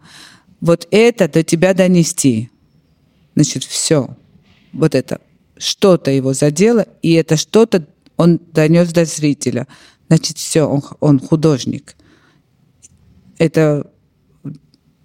вот 0.61 0.88
это 0.90 1.28
до 1.28 1.42
тебя 1.42 1.74
донести. 1.74 2.50
Значит, 3.35 3.64
все. 3.64 4.16
Вот 4.72 4.94
это. 4.94 5.20
Что-то 5.57 6.11
его 6.11 6.33
задело, 6.35 6.87
и 7.02 7.12
это 7.12 7.37
что-то 7.37 7.87
он 8.16 8.40
донес 8.52 8.92
до 8.92 9.04
зрителя. 9.04 9.66
Значит, 10.09 10.38
все, 10.38 10.62
он, 10.62 10.83
он 11.00 11.20
художник. 11.20 11.94
Это 13.38 13.90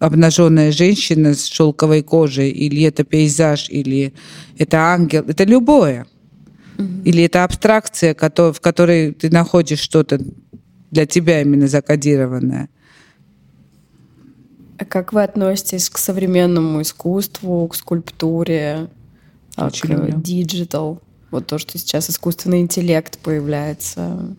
обнаженная 0.04 0.74
женщина 0.74 1.34
с 1.34 1.46
шелковой 1.46 2.04
кожей, 2.04 2.50
или 2.50 2.84
это 2.84 3.06
пейзаж, 3.06 3.70
или 3.70 4.14
это 4.58 4.78
ангел, 4.78 5.24
это 5.26 5.46
любое. 5.46 6.06
Mm-hmm. 6.78 7.04
Или 7.06 7.24
это 7.24 7.46
абстракция, 7.46 8.14
в 8.14 8.60
которой 8.60 9.14
ты 9.14 9.30
находишь 9.30 9.80
что-то 9.80 10.20
для 10.92 11.06
тебя 11.06 11.42
именно 11.42 11.68
закодированное. 11.68 12.68
А 14.78 14.86
как 14.86 15.14
вы 15.14 15.24
относитесь 15.24 15.90
к 15.90 15.98
современному 15.98 16.82
искусству, 16.82 17.68
к 17.70 17.76
скульптуре, 17.76 18.90
Очень 19.56 19.96
к 19.96 20.22
digital? 20.22 21.00
Вот 21.32 21.48
то, 21.48 21.58
что 21.58 21.78
сейчас 21.78 22.10
искусственный 22.10 22.60
интеллект 22.60 23.18
появляется 23.20 24.36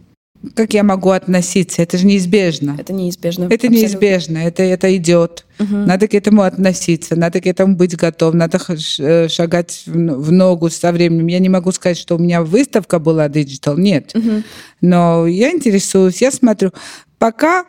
как 0.55 0.75
я 0.75 0.83
могу 0.83 1.11
относиться? 1.11 1.83
Это 1.83 1.97
же 1.97 2.07
неизбежно. 2.07 2.77
Это 2.79 2.93
неизбежно. 2.93 3.45
Это 3.45 3.55
абсолютно. 3.55 3.77
неизбежно. 3.77 4.39
Это, 4.39 4.63
это 4.63 4.97
идет. 4.97 5.47
Угу. 5.59 5.77
Надо 5.77 6.09
к 6.09 6.15
этому 6.15 6.43
относиться, 6.43 7.17
надо 7.17 7.41
к 7.41 7.47
этому 7.47 7.77
быть 7.77 7.97
готов, 7.97 8.35
надо 8.35 8.59
э, 8.99 9.29
шагать 9.29 9.85
в 9.87 10.33
ногу 10.33 10.69
со 10.71 10.93
временем. 10.93 11.29
Я 11.29 11.39
не 11.39 11.49
могу 11.49 11.71
сказать, 11.73 11.97
что 11.97 12.17
у 12.17 12.19
меня 12.19 12.43
выставка 12.43 12.99
была 12.99 13.29
digital, 13.29 13.77
нет. 13.77 14.13
Угу. 14.15 14.43
Но 14.81 15.27
я 15.27 15.53
интересуюсь, 15.53 16.21
я 16.21 16.31
смотрю. 16.31 16.73
Пока 17.19 17.65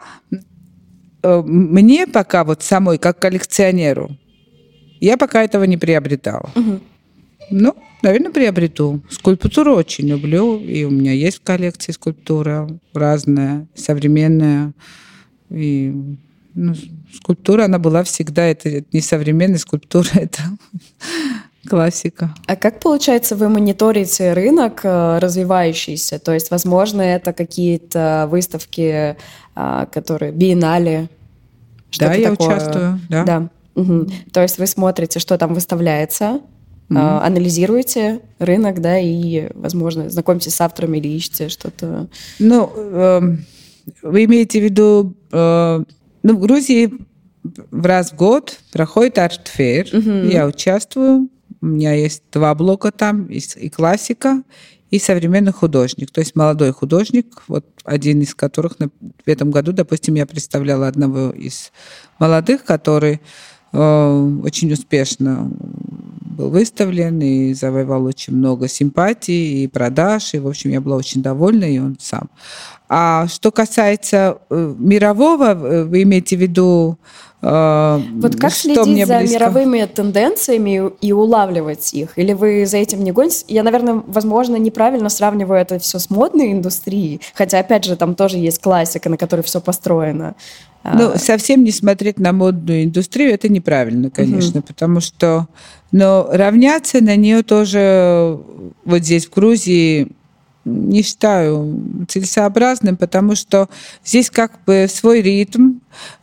э, 1.21 1.43
мне 1.45 2.07
пока 2.07 2.43
вот 2.43 2.63
самой, 2.63 2.97
как 2.97 3.19
коллекционеру, 3.19 4.17
я 4.99 5.17
пока 5.17 5.43
этого 5.43 5.63
не 5.65 5.77
приобретала. 5.77 6.49
Угу. 6.55 6.79
Ну, 7.49 7.75
наверное, 8.01 8.31
приобрету. 8.31 9.01
Скульптуру 9.09 9.75
очень 9.75 10.07
люблю, 10.07 10.57
и 10.59 10.83
у 10.83 10.89
меня 10.89 11.11
есть 11.11 11.37
в 11.37 11.41
коллекции 11.43 11.91
скульптура 11.91 12.69
разная, 12.93 13.67
современная. 13.75 14.73
И 15.49 15.93
ну, 16.53 16.73
скульптура, 17.13 17.65
она 17.65 17.79
была 17.79 18.03
всегда, 18.03 18.45
это 18.45 18.83
не 18.91 19.01
современная 19.01 19.59
скульптура, 19.59 20.07
это 20.13 20.41
классика. 21.67 22.33
А 22.47 22.55
как 22.55 22.79
получается 22.79 23.35
вы 23.35 23.49
мониторите 23.49 24.33
рынок 24.33 24.81
э, 24.83 25.19
развивающийся? 25.19 26.19
То 26.19 26.33
есть, 26.33 26.51
возможно, 26.51 27.01
это 27.01 27.33
какие-то 27.33 28.27
выставки, 28.29 29.17
а, 29.55 29.85
которые 29.87 30.31
биеннале? 30.31 31.09
Да, 31.99 32.13
я 32.13 32.31
такое? 32.31 32.47
участвую. 32.47 32.99
Да. 33.09 33.23
да. 33.23 33.49
Угу. 33.75 34.07
То 34.31 34.41
есть 34.41 34.57
вы 34.57 34.67
смотрите, 34.67 35.19
что 35.19 35.37
там 35.37 35.53
выставляется, 35.53 36.41
mm-hmm. 36.89 37.19
анализируете 37.21 38.21
рынок, 38.39 38.81
да, 38.81 38.99
и, 38.99 39.49
возможно, 39.53 40.09
знакомитесь 40.09 40.55
с 40.55 40.61
авторами 40.61 40.97
или 40.97 41.07
ищете 41.09 41.49
что-то. 41.49 42.07
Ну, 42.39 42.71
э, 42.75 43.21
вы 44.01 44.25
имеете 44.25 44.59
в 44.59 44.63
виду, 44.63 45.15
э, 45.31 45.83
ну, 46.23 46.35
в 46.35 46.39
Грузии 46.39 46.93
в 47.71 47.85
раз 47.85 48.11
в 48.11 48.15
год 48.15 48.59
проходит 48.71 49.17
art 49.17 49.43
fair, 49.43 49.85
mm-hmm. 49.85 50.31
я 50.31 50.47
участвую, 50.47 51.29
у 51.61 51.65
меня 51.65 51.93
есть 51.93 52.23
два 52.31 52.55
блока 52.55 52.91
там, 52.91 53.25
и 53.27 53.69
классика, 53.69 54.43
и 54.91 54.99
современный 54.99 55.51
художник, 55.51 56.11
то 56.11 56.21
есть 56.21 56.35
молодой 56.35 56.71
художник, 56.71 57.43
вот 57.47 57.65
один 57.83 58.21
из 58.21 58.33
которых 58.33 58.77
в 58.79 59.27
этом 59.29 59.51
году, 59.51 59.71
допустим, 59.71 60.15
я 60.15 60.25
представляла 60.25 60.87
одного 60.87 61.31
из 61.31 61.71
молодых, 62.19 62.63
который 62.63 63.19
э, 63.73 64.39
очень 64.43 64.71
успешно 64.71 65.51
был 66.35 66.49
выставлен 66.49 67.19
и 67.21 67.53
завоевал 67.53 68.05
очень 68.05 68.35
много 68.35 68.67
симпатий 68.67 69.63
и 69.63 69.67
продаж. 69.67 70.33
И, 70.33 70.39
в 70.39 70.47
общем, 70.47 70.71
я 70.71 70.81
была 70.81 70.97
очень 70.97 71.21
довольна, 71.21 71.65
и 71.65 71.79
он 71.79 71.97
сам. 71.99 72.29
А 72.87 73.27
что 73.27 73.51
касается 73.51 74.37
э, 74.49 74.75
мирового, 74.77 75.53
э, 75.53 75.83
вы 75.85 76.03
имеете 76.03 76.37
в 76.37 76.39
виду 76.39 76.99
э, 77.41 78.01
вот 78.17 78.35
как 78.35 78.51
что 78.51 78.83
следить 78.83 79.07
за 79.07 79.17
близко? 79.17 79.35
мировыми 79.35 79.85
тенденциями 79.85 80.91
и 81.01 81.11
улавливать 81.11 81.93
их? 81.93 82.17
Или 82.17 82.33
вы 82.33 82.65
за 82.67 82.77
этим 82.77 83.03
не 83.03 83.11
гонитесь? 83.11 83.45
Я, 83.47 83.63
наверное, 83.63 84.03
возможно, 84.05 84.57
неправильно 84.57 85.09
сравниваю 85.09 85.59
это 85.59 85.79
все 85.79 85.97
с 85.97 86.11
модной 86.11 86.51
индустрией, 86.51 87.21
хотя, 87.33 87.59
опять 87.59 87.85
же, 87.85 87.95
там 87.95 88.13
тоже 88.13 88.37
есть 88.37 88.61
классика, 88.61 89.09
на 89.09 89.17
которой 89.17 89.41
все 89.41 89.61
построено. 89.61 90.35
Ну, 90.83 91.13
а. 91.13 91.17
совсем 91.17 91.63
не 91.63 91.71
смотреть 91.71 92.19
на 92.19 92.31
модную 92.31 92.83
индустрию, 92.83 93.33
это 93.33 93.49
неправильно, 93.49 94.11
конечно, 94.11 94.59
угу. 94.59 94.67
потому 94.67 94.99
что... 94.99 95.47
Но 95.95 96.27
равняться 96.29 97.01
на 97.01 97.15
нее 97.15 97.41
тоже 97.41 98.37
вот 98.83 98.97
здесь, 98.97 99.27
в 99.27 99.33
Грузии, 99.33 100.09
не 100.65 101.03
считаю 101.03 102.05
целесообразным, 102.09 102.97
потому 102.97 103.35
что 103.35 103.69
здесь 104.03 104.29
как 104.29 104.59
бы 104.65 104.87
свой 104.89 105.21
ритм 105.21 105.75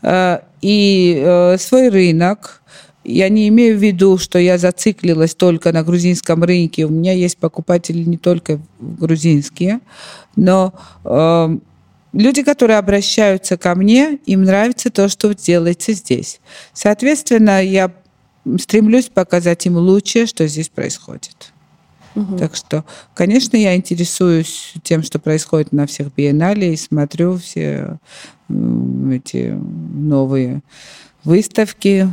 э, 0.02 0.40
и 0.60 1.18
э, 1.24 1.56
свой 1.56 1.88
рынок. 1.88 2.60
Я 3.02 3.30
не 3.30 3.48
имею 3.48 3.78
в 3.78 3.82
виду, 3.82 4.18
что 4.18 4.38
я 4.38 4.58
зациклилась 4.58 5.34
только 5.34 5.72
на 5.72 5.82
грузинском 5.82 6.44
рынке. 6.44 6.84
У 6.84 6.90
меня 6.90 7.14
есть 7.14 7.38
покупатели 7.38 8.04
не 8.04 8.18
только 8.18 8.60
грузинские, 8.78 9.80
но 10.36 10.74
э, 11.02 11.56
люди, 12.12 12.42
которые 12.42 12.76
обращаются 12.76 13.56
ко 13.56 13.74
мне, 13.74 14.18
им 14.26 14.44
нравится 14.44 14.90
то, 14.90 15.08
что 15.08 15.34
делается 15.34 15.94
здесь. 15.94 16.42
Соответственно, 16.74 17.64
я 17.64 17.90
стремлюсь 18.58 19.08
показать 19.08 19.66
им 19.66 19.76
лучшее, 19.76 20.26
что 20.26 20.46
здесь 20.46 20.68
происходит. 20.68 21.52
Угу. 22.14 22.36
Так 22.36 22.56
что, 22.56 22.84
конечно, 23.14 23.56
я 23.56 23.74
интересуюсь 23.74 24.74
тем, 24.82 25.02
что 25.02 25.18
происходит 25.18 25.72
на 25.72 25.86
всех 25.86 26.12
биеннале, 26.14 26.74
и 26.74 26.76
смотрю 26.76 27.38
все 27.38 27.98
эти 28.48 29.50
новые 29.50 30.62
выставки, 31.24 32.08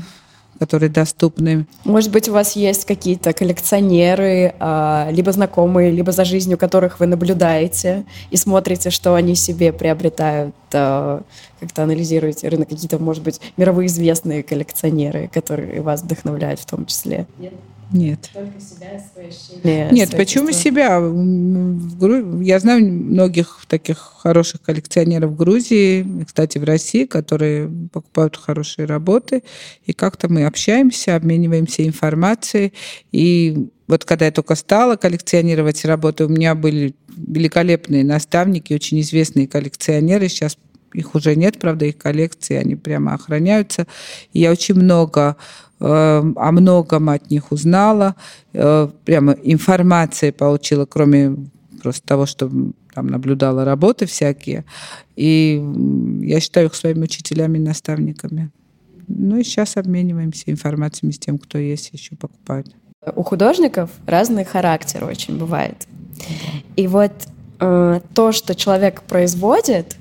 которые 0.59 0.89
доступны. 0.89 1.65
Может 1.85 2.11
быть, 2.11 2.27
у 2.29 2.33
вас 2.33 2.55
есть 2.55 2.85
какие-то 2.85 3.33
коллекционеры, 3.33 4.53
а, 4.59 5.07
либо 5.11 5.31
знакомые, 5.31 5.91
либо 5.91 6.11
за 6.11 6.25
жизнью 6.25 6.57
которых 6.57 6.99
вы 6.99 7.07
наблюдаете 7.07 8.05
и 8.29 8.37
смотрите, 8.37 8.89
что 8.89 9.15
они 9.15 9.35
себе 9.35 9.71
приобретают, 9.71 10.55
а, 10.73 11.21
как-то 11.59 11.83
анализируете 11.83 12.49
рынок, 12.49 12.69
какие-то, 12.69 12.99
может 12.99 13.23
быть, 13.23 13.39
мировые 13.57 13.87
известные 13.87 14.43
коллекционеры, 14.43 15.29
которые 15.33 15.81
вас 15.81 16.01
вдохновляют 16.01 16.59
в 16.59 16.65
том 16.65 16.85
числе? 16.85 17.25
Нет. 17.37 17.53
Нет. 17.91 18.29
Только 18.33 18.59
себя, 18.59 19.03
свои 19.11 19.27
ощущения. 19.27 19.89
Нет, 19.91 20.11
почему 20.15 20.51
себя? 20.51 20.99
Я 22.43 22.59
знаю 22.59 22.85
многих 22.85 23.65
таких 23.67 23.97
хороших 23.97 24.61
коллекционеров 24.61 25.31
в 25.31 25.35
Грузии, 25.35 26.05
кстати, 26.25 26.57
в 26.57 26.63
России, 26.63 27.05
которые 27.05 27.69
покупают 27.91 28.37
хорошие 28.37 28.85
работы. 28.85 29.43
И 29.85 29.93
как-то 29.93 30.31
мы 30.31 30.45
общаемся, 30.45 31.15
обмениваемся 31.15 31.85
информацией. 31.85 32.73
И 33.11 33.69
вот 33.87 34.05
когда 34.05 34.25
я 34.25 34.31
только 34.31 34.53
стала 34.53 34.95
коллекционировать 34.95 35.83
работы, 35.85 36.25
у 36.25 36.29
меня 36.29 36.53
были 36.53 36.93
великолепные 37.17 38.03
наставники, 38.03 38.73
очень 38.73 39.01
известные 39.01 39.47
коллекционеры. 39.47 40.29
Сейчас 40.29 40.57
их 40.93 41.15
уже 41.15 41.35
нет, 41.35 41.59
правда, 41.59 41.85
их 41.85 41.97
коллекции, 41.97 42.55
они 42.55 42.75
прямо 42.75 43.13
охраняются. 43.13 43.87
И 44.33 44.41
я 44.41 44.51
очень 44.51 44.75
много 44.75 45.37
о 45.79 46.51
многом 46.51 47.09
от 47.09 47.29
них 47.31 47.51
узнала, 47.51 48.15
э, 48.53 48.89
прямо 49.05 49.33
информации 49.43 50.31
получила, 50.31 50.85
кроме 50.85 51.35
просто 51.81 52.05
того, 52.05 52.25
что 52.25 52.49
там 52.93 53.07
наблюдала 53.07 53.65
работы 53.65 54.05
всякие. 54.05 54.65
И 55.15 55.63
я 56.21 56.39
считаю 56.39 56.67
их 56.67 56.75
своими 56.75 57.03
учителями 57.03 57.57
и 57.57 57.61
наставниками. 57.61 58.49
Ну 59.07 59.37
и 59.37 59.43
сейчас 59.43 59.77
обмениваемся 59.77 60.51
информацией 60.51 61.11
с 61.11 61.19
тем, 61.19 61.37
кто 61.37 61.57
есть, 61.57 61.89
еще 61.93 62.15
покупают. 62.15 62.67
У 63.15 63.23
художников 63.23 63.89
разный 64.05 64.43
характер 64.43 65.05
очень 65.05 65.37
бывает. 65.37 65.87
И 66.75 66.87
вот 66.87 67.11
э, 67.59 68.01
то, 68.13 68.31
что 68.31 68.55
человек 68.55 69.01
производит, 69.03 69.95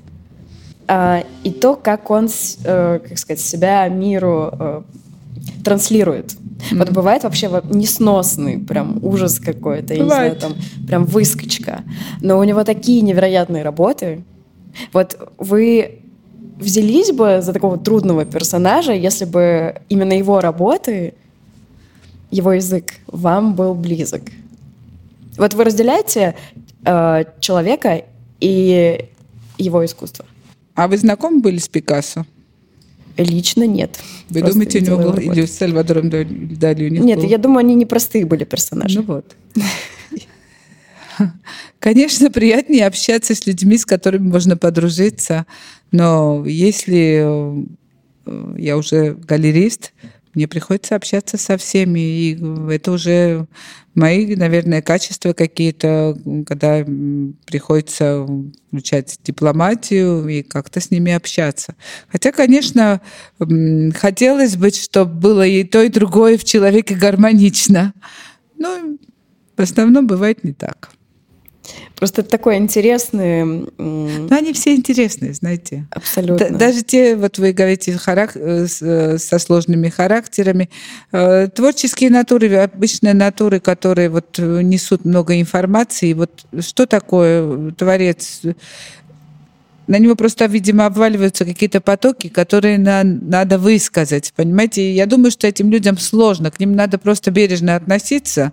э, 0.87 1.23
и 1.43 1.51
то, 1.51 1.75
как 1.75 2.11
он, 2.11 2.27
э, 2.63 2.99
как 2.99 3.17
сказать, 3.17 3.39
себя 3.39 3.87
миру 3.87 4.49
э, 4.51 4.81
транслирует. 5.63 6.33
Mm-hmm. 6.33 6.77
Вот 6.77 6.91
бывает 6.91 7.23
вообще 7.23 7.49
несносный, 7.69 8.59
прям 8.59 9.03
ужас 9.03 9.39
какой-то, 9.39 9.93
я 9.93 10.03
не 10.03 10.05
знаю, 10.05 10.35
там 10.35 10.55
прям 10.87 11.05
выскочка. 11.05 11.83
Но 12.21 12.39
у 12.39 12.43
него 12.43 12.63
такие 12.63 13.01
невероятные 13.01 13.63
работы. 13.63 14.23
Вот 14.93 15.17
вы 15.37 16.01
взялись 16.57 17.11
бы 17.11 17.39
за 17.41 17.53
такого 17.53 17.77
трудного 17.77 18.25
персонажа, 18.25 18.93
если 18.93 19.25
бы 19.25 19.81
именно 19.89 20.13
его 20.13 20.41
работы, 20.41 21.13
его 22.31 22.53
язык 22.53 22.95
вам 23.07 23.55
был 23.55 23.73
близок? 23.73 24.23
Вот 25.37 25.53
вы 25.53 25.63
разделяете 25.63 26.35
э, 26.85 27.23
человека 27.39 28.03
и 28.41 29.09
его 29.57 29.85
искусство? 29.85 30.25
А 30.75 30.87
вы 30.87 30.97
знакомы 30.97 31.39
были 31.41 31.57
с 31.57 31.67
Пикассо? 31.67 32.25
Лично 33.23 33.67
нет. 33.67 33.99
Вы 34.29 34.39
Просто 34.39 34.53
думаете, 34.53 34.79
у 34.79 34.81
него 34.81 34.97
был, 35.11 35.17
или 35.17 35.45
с 35.45 35.57
Сальвадором 35.57 36.09
Дали 36.09 36.85
у 36.85 36.89
них 36.89 37.01
Нет, 37.01 37.19
был? 37.19 37.27
я 37.27 37.37
думаю, 37.37 37.59
они 37.59 37.75
непростые 37.75 38.25
были 38.25 38.45
персонажи. 38.45 38.99
Ну 38.99 39.05
вот. 39.05 39.35
Конечно, 41.79 42.31
приятнее 42.31 42.87
общаться 42.87 43.35
с 43.35 43.45
людьми, 43.45 43.77
с 43.77 43.85
которыми 43.85 44.29
можно 44.29 44.55
подружиться, 44.55 45.45
но 45.91 46.45
если 46.45 47.65
э, 48.25 48.55
я 48.57 48.77
уже 48.77 49.15
галерист, 49.15 49.91
мне 50.33 50.47
приходится 50.47 50.95
общаться 50.95 51.37
со 51.37 51.57
всеми, 51.57 51.99
и 51.99 52.71
это 52.71 52.91
уже 52.91 53.47
мои, 53.95 54.35
наверное, 54.35 54.81
качества 54.81 55.33
какие-то, 55.33 56.17
когда 56.45 56.85
приходится 57.45 58.27
включать 58.67 59.19
дипломатию 59.23 60.27
и 60.27 60.43
как-то 60.43 60.79
с 60.79 60.91
ними 60.91 61.11
общаться. 61.11 61.75
Хотя, 62.07 62.31
конечно, 62.31 63.01
хотелось 63.95 64.55
бы, 64.55 64.69
чтобы 64.69 65.13
было 65.13 65.45
и 65.45 65.63
то, 65.63 65.81
и 65.81 65.89
другое 65.89 66.37
в 66.37 66.43
человеке 66.43 66.95
гармонично. 66.95 67.93
Но 68.57 68.97
в 69.57 69.61
основном 69.61 70.07
бывает 70.07 70.43
не 70.43 70.53
так. 70.53 70.91
Просто 71.99 72.21
это 72.21 72.29
такой 72.29 72.55
интересный... 72.55 73.43
Ну, 73.43 74.27
они 74.31 74.53
все 74.53 74.73
интересные, 74.73 75.33
знаете. 75.33 75.85
Абсолютно. 75.91 76.49
Даже 76.49 76.81
те, 76.81 77.17
вот 77.17 77.37
вы 77.37 77.51
говорите, 77.51 77.97
харак... 77.97 78.31
Э, 78.35 78.67
э, 78.81 79.17
со 79.17 79.37
сложными 79.37 79.89
характерами. 79.89 80.69
Э, 81.11 81.49
творческие 81.53 82.09
натуры, 82.09 82.55
обычные 82.55 83.13
натуры, 83.13 83.59
которые 83.59 84.07
вот 84.09 84.37
несут 84.39 85.03
много 85.03 85.41
информации. 85.41 86.13
Вот 86.13 86.45
что 86.61 86.85
такое 86.85 87.71
творец? 87.71 88.41
на 89.87 89.97
него 89.97 90.15
просто, 90.15 90.45
видимо, 90.45 90.85
обваливаются 90.85 91.45
какие-то 91.45 91.81
потоки, 91.81 92.29
которые 92.29 92.77
на, 92.77 93.03
надо 93.03 93.57
высказать, 93.57 94.31
понимаете? 94.35 94.93
Я 94.93 95.07
думаю, 95.07 95.31
что 95.31 95.47
этим 95.47 95.71
людям 95.71 95.97
сложно, 95.97 96.51
к 96.51 96.59
ним 96.59 96.75
надо 96.75 96.99
просто 96.99 97.31
бережно 97.31 97.75
относиться, 97.75 98.51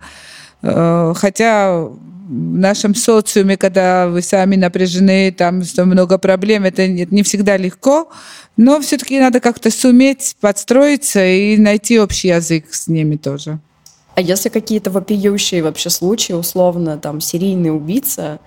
хотя 0.62 1.88
в 2.29 2.59
нашем 2.59 2.95
социуме, 2.95 3.57
когда 3.57 4.09
вы 4.09 4.21
сами 4.21 4.57
напряжены, 4.57 5.31
там 5.31 5.62
много 5.77 6.19
проблем, 6.19 6.64
это 6.64 6.88
не 6.88 7.23
всегда 7.23 7.57
легко, 7.57 8.09
но 8.57 8.81
все-таки 8.81 9.21
надо 9.21 9.40
как-то 9.40 9.71
суметь 9.71 10.37
подстроиться 10.40 11.25
и 11.25 11.57
найти 11.57 12.01
общий 12.01 12.29
язык 12.29 12.75
с 12.75 12.88
ними 12.88 13.16
тоже. 13.16 13.61
А 14.16 14.23
если 14.23 14.49
какие-то 14.49 14.90
вопиющие 14.90 15.62
вообще 15.62 15.90
случаи, 15.90 16.33
условно, 16.33 16.97
там, 16.97 17.21
серийный 17.21 17.75
убийца, 17.75 18.40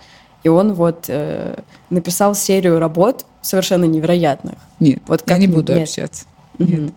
и 0.43 0.49
он 0.49 0.73
вот 0.73 1.05
э, 1.07 1.59
написал 1.89 2.33
серию 2.33 2.79
работ 2.79 3.25
совершенно 3.41 3.85
невероятных. 3.85 4.55
Нет, 4.79 5.01
вот 5.07 5.21
как 5.21 5.31
я 5.31 5.37
не 5.37 5.47
буду 5.47 5.73
нет. 5.73 5.83
общаться. 5.83 6.25
Нет. 6.57 6.91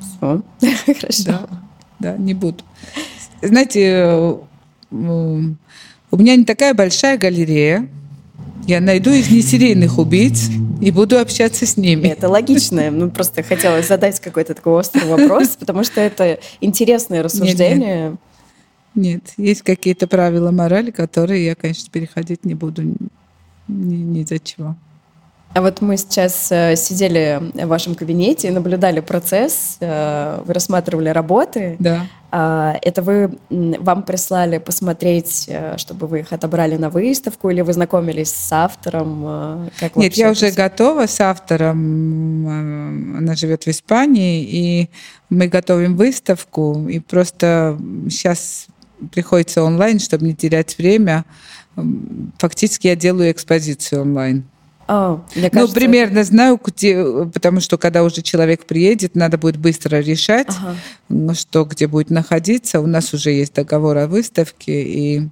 Все, 0.00 0.42
хорошо. 0.86 1.24
Да, 1.26 1.46
да, 1.98 2.16
не 2.16 2.32
буду. 2.32 2.62
Знаете, 3.42 4.38
у 4.90 6.16
меня 6.16 6.36
не 6.36 6.44
такая 6.44 6.74
большая 6.74 7.18
галерея. 7.18 7.88
Я 8.66 8.80
найду 8.80 9.10
из 9.10 9.30
несерийных 9.30 9.98
убийц 9.98 10.48
и 10.80 10.90
буду 10.90 11.18
общаться 11.18 11.66
с 11.66 11.76
ними. 11.76 12.08
Это 12.08 12.28
логично. 12.28 12.90
Ну, 12.90 13.10
просто 13.10 13.42
хотелось 13.42 13.86
задать 13.86 14.18
какой-то 14.18 14.54
такой 14.54 14.72
острый 14.72 15.04
вопрос, 15.04 15.56
потому 15.56 15.84
что 15.84 16.00
это 16.00 16.40
интересное 16.60 17.22
рассуждение. 17.22 18.16
Нет, 18.94 19.34
есть 19.36 19.62
какие-то 19.62 20.06
правила 20.06 20.50
морали, 20.50 20.90
которые 20.90 21.44
я, 21.44 21.54
конечно, 21.54 21.90
переходить 21.92 22.44
не 22.44 22.54
буду 22.54 22.82
ни, 22.82 22.96
ни 23.68 24.24
за 24.24 24.38
чего. 24.38 24.74
А 25.54 25.62
вот 25.62 25.80
мы 25.80 25.96
сейчас 25.96 26.52
э, 26.52 26.76
сидели 26.76 27.40
в 27.54 27.66
вашем 27.66 27.94
кабинете 27.94 28.48
и 28.48 28.50
наблюдали 28.50 29.00
процесс, 29.00 29.78
э, 29.80 30.42
вы 30.44 30.52
рассматривали 30.52 31.08
работы. 31.08 31.76
Да. 31.78 32.06
А, 32.30 32.76
это 32.82 33.00
вы, 33.00 33.38
вам 33.48 34.02
прислали 34.02 34.58
посмотреть, 34.58 35.46
э, 35.48 35.78
чтобы 35.78 36.08
вы 36.08 36.20
их 36.20 36.32
отобрали 36.34 36.76
на 36.76 36.90
выставку, 36.90 37.48
или 37.48 37.62
вы 37.62 37.72
знакомились 37.72 38.32
с 38.32 38.52
автором? 38.52 39.70
Как 39.80 39.96
Нет, 39.96 40.14
я 40.14 40.30
уже 40.30 40.50
готова 40.50 41.06
с 41.06 41.20
автором. 41.22 42.46
Она 43.16 43.34
живет 43.34 43.64
в 43.64 43.68
Испании, 43.68 44.42
и 44.42 44.90
мы 45.30 45.46
готовим 45.46 45.96
выставку, 45.96 46.86
и 46.86 46.98
просто 46.98 47.78
сейчас 48.10 48.66
приходится 49.10 49.62
онлайн, 49.62 50.00
чтобы 50.00 50.26
не 50.26 50.34
терять 50.34 50.76
время. 50.76 51.24
Фактически 52.38 52.88
я 52.88 52.96
делаю 52.96 53.30
экспозицию 53.30 54.02
онлайн. 54.02 54.44
Oh, 54.88 55.20
мне 55.34 55.50
кажется, 55.50 55.74
ну, 55.74 55.80
примерно 55.80 56.20
это... 56.20 56.28
знаю, 56.28 56.60
где, 56.64 57.26
потому 57.32 57.60
что 57.60 57.76
когда 57.76 58.04
уже 58.04 58.22
человек 58.22 58.66
приедет, 58.66 59.14
надо 59.16 59.36
будет 59.36 59.56
быстро 59.56 59.96
решать, 59.96 60.54
ага. 61.08 61.34
что 61.34 61.64
где 61.64 61.88
будет 61.88 62.10
находиться. 62.10 62.80
У 62.80 62.86
нас 62.86 63.12
уже 63.12 63.30
есть 63.30 63.54
договор 63.54 63.96
о 63.98 64.06
выставке, 64.06 64.82
и 64.82 65.28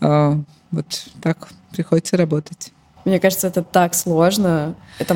э, 0.00 0.36
вот 0.70 1.06
так 1.22 1.48
приходится 1.72 2.16
работать. 2.16 2.73
Мне 3.04 3.20
кажется, 3.20 3.48
это 3.48 3.62
так 3.62 3.94
сложно. 3.94 4.76
Это, 4.98 5.14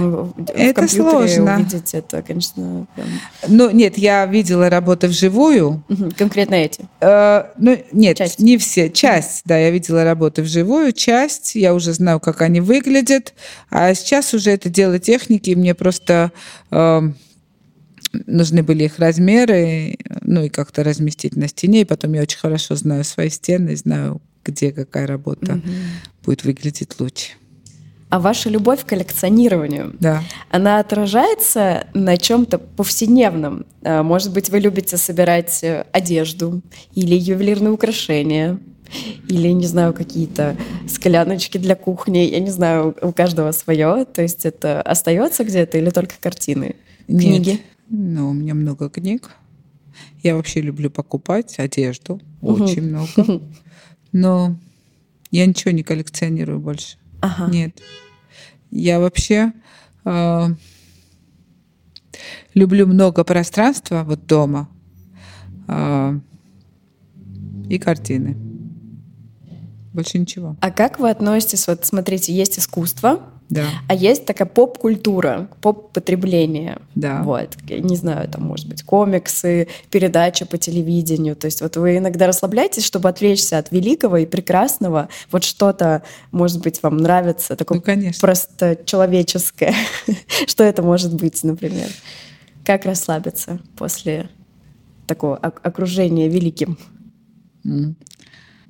это 0.55 0.87
в 0.87 0.90
сложно. 0.90 1.57
увидеть 1.57 1.94
это, 1.94 2.22
конечно. 2.22 2.87
Прям... 2.94 3.07
Ну, 3.48 3.70
нет, 3.70 3.96
я 3.96 4.27
видела 4.27 4.68
работы 4.68 5.09
вживую. 5.09 5.83
Угу, 5.88 6.11
конкретно 6.16 6.57
эти? 6.57 6.87
Э, 7.01 7.44
ну, 7.57 7.79
нет, 7.92 8.18
часть. 8.18 8.40
не 8.40 8.59
все. 8.59 8.90
Часть, 8.90 9.42
да, 9.46 9.57
я 9.57 9.70
видела 9.70 10.05
работы 10.05 10.42
вживую. 10.42 10.92
Часть, 10.92 11.55
я 11.55 11.72
уже 11.74 11.94
знаю, 11.94 12.20
как 12.20 12.42
они 12.42 12.61
выглядят. 12.61 13.33
А 13.70 13.94
сейчас 13.94 14.35
уже 14.35 14.51
это 14.51 14.68
дело 14.68 14.98
техники. 14.98 15.51
Мне 15.55 15.74
просто... 15.74 16.33
Э, 16.70 17.03
нужны 18.27 18.62
были 18.62 18.85
их 18.85 18.98
размеры, 18.98 19.98
ну 20.22 20.44
и 20.44 20.48
как-то 20.48 20.83
разместить 20.83 21.37
на 21.37 21.48
стене. 21.48 21.83
И 21.83 21.85
потом 21.85 22.12
я 22.14 22.22
очень 22.22 22.38
хорошо 22.38 22.74
знаю 22.74 23.05
свои 23.05 23.31
стены, 23.31 23.77
знаю, 23.77 24.20
где 24.44 24.72
какая 24.72 25.07
работа 25.07 25.55
угу. 25.55 25.62
будет 26.24 26.44
выглядеть 26.44 26.98
лучше. 27.01 27.33
А 28.11 28.21
ваша 28.21 28.49
любовь 28.49 28.85
к 28.85 28.88
коллекционированию, 28.88 29.94
да. 30.01 30.23
она 30.51 30.79
отражается 30.79 31.87
на 31.92 32.16
чем-то 32.16 32.59
повседневном? 32.59 33.66
А, 33.83 34.03
может 34.03 34.33
быть, 34.33 34.49
вы 34.49 34.61
любите 34.61 34.97
собирать 34.97 35.62
э, 35.62 35.85
одежду 35.92 36.62
или 36.94 37.14
ювелирные 37.14 37.73
украшения? 37.73 38.59
Или, 39.29 39.49
не 39.49 39.66
знаю, 39.66 39.92
какие-то 39.92 40.57
скляночки 40.88 41.59
для 41.59 41.75
кухни. 41.75 42.18
Я 42.21 42.40
не 42.40 42.51
знаю, 42.51 42.97
у 43.03 43.12
каждого 43.12 43.53
свое. 43.53 44.07
То 44.07 44.23
есть 44.23 44.47
это 44.47 44.81
остается 44.81 45.44
где-то 45.44 45.77
или 45.77 45.90
только 45.90 46.14
картины? 46.18 46.77
Книги? 47.07 47.51
Нет. 47.51 47.61
Ну, 47.90 48.31
у 48.31 48.33
меня 48.33 48.55
много 48.55 48.88
книг. 48.88 49.31
Я 50.23 50.37
вообще 50.37 50.62
люблю 50.62 50.90
покупать 50.90 51.59
одежду. 51.59 52.21
Очень 52.40 52.88
много. 52.88 53.42
Но 54.12 54.57
я 55.31 55.44
ничего 55.44 55.73
не 55.73 55.83
коллекционирую 55.83 56.59
больше. 56.59 56.97
Ага. 57.20 57.50
Нет. 57.50 57.81
Я 58.70 59.00
вообще 59.00 59.52
э, 60.04 60.47
люблю 62.55 62.86
много 62.86 63.24
пространства 63.24 64.05
вот 64.05 64.26
дома 64.26 64.68
э, 65.66 66.20
и 67.68 67.78
картины. 67.78 68.36
Больше 69.93 70.18
ничего. 70.18 70.57
А 70.61 70.70
как 70.70 70.99
вы 70.99 71.11
относитесь, 71.11 71.66
вот 71.66 71.84
смотрите, 71.84 72.32
есть 72.32 72.59
искусство, 72.59 73.32
Да. 73.51 73.64
А 73.88 73.94
есть 73.94 74.26
такая 74.26 74.46
поп-культура, 74.46 75.49
поп-потребление. 75.62 76.78
Да. 76.94 77.22
Вот, 77.22 77.57
я 77.66 77.78
не 77.78 77.96
знаю, 77.96 78.28
там, 78.28 78.42
может 78.42 78.68
быть, 78.68 78.82
комиксы, 78.82 79.68
передачи 79.90 80.44
по 80.44 80.59
телевидению. 80.59 81.34
То 81.34 81.46
есть 81.46 81.62
вот 81.62 81.76
вы 81.78 81.96
иногда 81.96 82.26
расслабляетесь, 82.26 82.84
чтобы 82.84 83.09
отвлечься 83.09 83.57
от 83.57 83.72
великого 83.72 84.18
и 84.18 84.26
прекрасного. 84.26 85.09
Вот 85.30 85.44
что-то, 85.44 86.03
может 86.30 86.62
быть, 86.62 86.82
вам 86.82 86.99
нравится, 86.99 87.57
такое 87.57 87.78
Ну, 87.78 87.82
конечно. 87.82 88.20
просто 88.20 88.78
человеческое. 88.84 89.74
Что 90.46 90.64
это 90.64 90.82
может 90.82 91.14
быть, 91.14 91.42
например? 91.42 91.88
Как 92.64 92.84
расслабиться 92.84 93.61
после 93.78 94.28
такого 95.07 95.36
ок- 95.36 95.61
окружения 95.62 96.28
великим? 96.28 96.76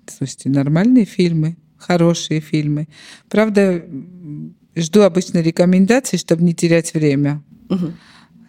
Слушайте, 0.07 0.49
нормальные 0.51 1.05
фильмы, 1.05 1.57
хорошие 1.79 2.41
фильмы. 2.41 2.89
Правда, 3.29 3.85
жду 4.77 5.03
обычно 5.03 5.39
рекомендаций, 5.39 6.19
чтобы 6.19 6.43
не 6.43 6.55
терять 6.55 6.95
время. 6.95 7.43
Мгм. 7.69 7.95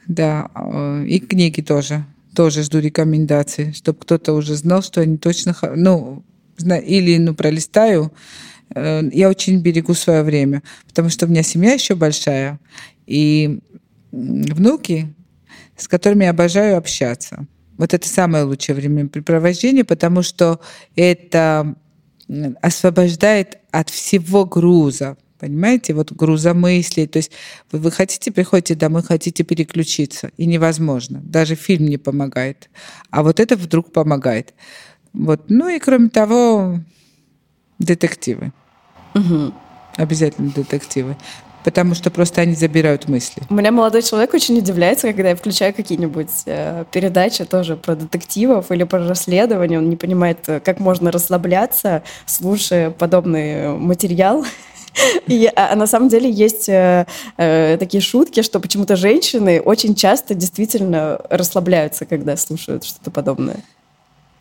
Да, 0.08 0.50
э, 0.56 1.06
и 1.08 1.20
книги 1.20 1.62
тоже. 1.62 2.06
Тоже 2.36 2.64
жду 2.64 2.80
рекомендаций, 2.80 3.74
чтобы 3.74 4.00
кто-то 4.00 4.34
уже 4.34 4.56
знал, 4.56 4.82
что 4.82 5.02
они 5.02 5.18
точно... 5.18 5.56
Ну, 5.76 6.24
или, 6.60 7.18
ну, 7.18 7.34
пролистаю. 7.34 8.12
Э, 8.74 9.02
Я 9.12 9.30
очень 9.30 9.62
берегу 9.62 9.94
свое 9.94 10.24
время, 10.24 10.64
потому 10.88 11.10
что 11.10 11.26
у 11.26 11.30
меня 11.30 11.44
семья 11.44 11.74
еще 11.74 11.96
большая, 11.96 12.60
и 13.08 13.60
внуки, 14.12 15.14
с 15.78 15.88
которыми 15.88 16.24
я 16.24 16.32
обожаю 16.32 16.78
общаться. 16.78 17.46
Вот 17.78 17.94
это 17.94 18.08
самое 18.08 18.44
лучшее 18.44 18.76
времяпрепровождение, 18.76 19.84
потому 19.84 20.22
что 20.22 20.60
это 20.96 21.76
освобождает 22.62 23.58
от 23.72 23.90
всего 23.90 24.46
груза. 24.46 25.18
Понимаете, 25.40 25.94
вот 25.94 26.12
груза 26.12 26.54
мыслей. 26.54 27.08
То 27.08 27.18
есть 27.18 27.32
вы, 27.72 27.80
вы 27.80 27.92
хотите, 27.92 28.32
приходите 28.32 28.76
домой, 28.76 29.04
хотите 29.04 29.44
переключиться, 29.44 30.32
и 30.38 30.46
невозможно. 30.46 31.22
Даже 31.24 31.56
фильм 31.56 31.86
не 31.86 31.98
помогает. 31.98 32.70
А 33.10 33.24
вот 33.24 33.40
это 33.40 33.56
вдруг 33.56 33.92
помогает. 33.92 34.54
Вот. 35.14 35.46
Ну 35.50 35.70
и 35.70 35.80
кроме 35.80 36.10
того, 36.10 36.80
детективы. 37.80 38.52
Мгм. 39.14 39.54
Обязательно 39.96 40.52
детективы. 40.52 41.16
Потому 41.64 41.96
что 41.96 42.10
просто 42.10 42.42
они 42.42 42.56
забирают 42.56 43.08
мысли. 43.08 43.42
У 43.50 43.54
меня 43.54 43.72
молодой 43.72 44.02
человек 44.02 44.34
очень 44.34 44.58
удивляется, 44.58 45.08
когда 45.08 45.30
я 45.30 45.36
включаю 45.36 45.74
какие-нибудь 45.74 46.30
э, 46.46 46.86
передачи 46.92 47.46
тоже 47.46 47.76
про 47.76 47.96
детективов 47.96 48.72
или 48.72 48.84
про 48.84 49.08
расследование. 49.08 49.80
Он 49.80 49.90
не 49.90 49.96
понимает, 49.96 50.38
э, 50.48 50.60
как 50.60 50.80
можно 50.80 51.12
расслабляться, 51.12 52.04
слушая 52.26 52.92
подобный 52.92 53.74
материал. 53.74 54.46
И, 55.28 55.46
а, 55.56 55.74
а 55.74 55.76
на 55.76 55.88
самом 55.88 56.10
деле 56.10 56.30
есть 56.30 56.70
э, 56.70 57.06
э, 57.38 57.78
такие 57.78 58.02
шутки, 58.02 58.42
что 58.42 58.60
почему-то 58.60 58.96
женщины 58.96 59.62
очень 59.62 59.96
часто 59.96 60.34
действительно 60.34 61.20
расслабляются, 61.30 62.06
когда 62.06 62.36
слушают 62.38 62.84
что-то 62.84 63.12
подобное. 63.12 63.58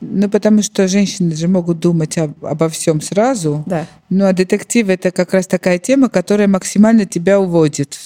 Ну, 0.01 0.29
потому 0.29 0.63
что 0.63 0.87
женщины 0.87 1.35
же 1.35 1.49
могут 1.49 1.81
думать 1.81 2.17
об- 2.19 2.45
обо 2.45 2.69
всем 2.69 3.01
сразу. 3.01 3.65
Да. 3.67 3.87
Ну, 4.11 4.27
а 4.27 4.33
детектив 4.33 4.89
это 4.89 5.11
как 5.11 5.33
раз 5.35 5.47
такая 5.47 5.79
тема, 5.79 6.09
которая 6.09 6.47
максимально 6.47 7.05
тебя 7.05 7.41
уводит. 7.41 7.99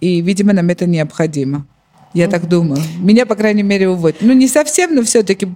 И, 0.00 0.20
видимо, 0.20 0.52
нам 0.52 0.68
это 0.68 0.86
необходимо. 0.86 1.66
Я 2.12 2.28
так 2.28 2.48
думаю. 2.48 2.80
Меня, 3.00 3.26
по 3.26 3.34
крайней 3.34 3.64
мере, 3.64 3.88
уводит. 3.88 4.18
Ну, 4.20 4.32
не 4.34 4.46
совсем, 4.46 4.94
но 4.94 5.02
все-таки 5.02 5.48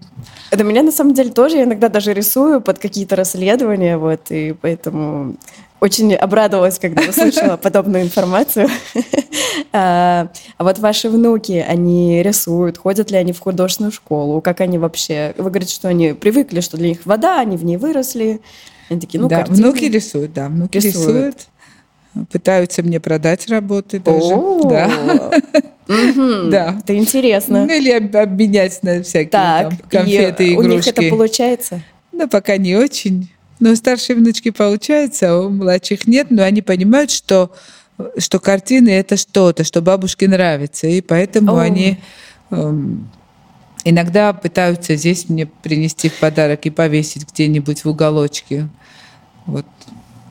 Это 0.50 0.64
меня 0.64 0.82
на 0.82 0.90
самом 0.90 1.14
деле 1.14 1.30
тоже 1.30 1.58
я 1.58 1.62
иногда 1.64 1.88
даже 1.88 2.12
рисую 2.12 2.60
под 2.60 2.80
какие-то 2.80 3.14
расследования, 3.14 3.96
вот, 3.96 4.22
и 4.30 4.54
поэтому 4.60 5.36
очень 5.80 6.14
обрадовалась, 6.14 6.78
когда 6.78 7.02
услышала 7.08 7.56
подобную 7.62 8.04
информацию. 8.04 8.68
А 9.70 10.28
а 10.56 10.64
вот 10.64 10.78
ваши 10.78 11.10
внуки, 11.10 11.64
они 11.66 12.22
рисуют, 12.22 12.78
ходят 12.78 13.10
ли 13.10 13.18
они 13.18 13.32
в 13.32 13.40
художественную 13.40 13.92
школу, 13.92 14.40
как 14.40 14.60
они 14.62 14.78
вообще... 14.78 15.34
Вы 15.36 15.50
говорите, 15.50 15.74
что 15.74 15.88
они 15.88 16.14
привыкли, 16.14 16.60
что 16.60 16.78
для 16.78 16.88
них 16.88 17.04
вода, 17.04 17.40
они 17.40 17.56
в 17.56 17.64
ней 17.64 17.76
выросли. 17.76 18.40
Они 18.88 18.98
такие, 19.00 19.20
ну, 19.20 19.28
да, 19.28 19.44
внуки 19.44 19.84
рисуют, 19.84 20.32
да, 20.32 20.48
внуки 20.48 20.78
Рисуют. 20.78 21.48
Пытаются 22.32 22.82
мне 22.82 22.98
продать 23.00 23.48
работы 23.48 24.00
даже. 24.00 24.34
Да. 24.68 25.30
Да. 26.50 26.78
Это 26.82 26.96
интересно. 26.96 27.64
Ну, 27.64 27.72
или 27.72 27.90
об- 27.90 28.14
обменять 28.16 28.82
на 28.82 29.02
всякие 29.02 29.70
конфеты, 29.90 30.48
и 30.48 30.56
у 30.56 30.62
них 30.62 30.82
игрушки. 30.82 30.90
это 30.90 31.08
получается? 31.08 31.82
Да, 32.12 32.26
пока 32.26 32.56
не 32.56 32.76
очень. 32.76 33.30
Но 33.60 33.70
у 33.70 33.76
старшей 33.76 34.14
внучки 34.14 34.50
получается, 34.50 35.32
а 35.32 35.40
у 35.40 35.50
младших 35.50 36.06
нет, 36.06 36.28
но 36.30 36.42
они 36.44 36.62
понимают, 36.62 37.10
что, 37.10 37.52
что 38.18 38.38
картины 38.38 38.90
это 38.90 39.16
что-то, 39.16 39.64
что 39.64 39.82
бабушке 39.82 40.28
нравится. 40.28 40.86
И 40.86 41.00
поэтому 41.00 41.56
О. 41.56 41.60
они 41.60 41.98
эм, 42.50 43.10
иногда 43.84 44.32
пытаются 44.32 44.94
здесь 44.96 45.28
мне 45.28 45.46
принести 45.46 46.08
в 46.08 46.14
подарок 46.20 46.66
и 46.66 46.70
повесить 46.70 47.26
где-нибудь 47.32 47.84
в 47.84 47.88
уголочке. 47.88 48.68
Вот. 49.46 49.66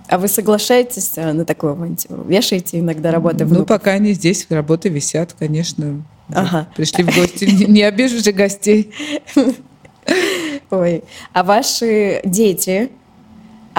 А 0.07 0.17
вы 0.17 0.30
соглашаетесь 0.30 1.13
э, 1.17 1.34
на 1.34 1.43
такую 1.43 1.73
авантюру? 1.73 2.23
Вешаете 2.23 2.80
иногда 2.80 3.11
работы 3.11 3.43
Ну, 3.43 3.49
внуков? 3.49 3.67
пока 3.67 3.91
они 3.91 4.13
здесь, 4.13 4.47
работы 4.49 4.88
висят, 4.88 5.34
конечно. 5.38 6.01
Ага. 6.30 6.69
Пришли 6.78 7.03
в 7.03 7.07
гости, 7.13 7.43
не 7.45 7.84
обижу 7.84 8.23
же 8.23 8.32
гостей. 8.32 8.93
Ой. 10.69 11.03
А 11.34 11.43
ваши 11.43 12.21
дети, 12.23 12.89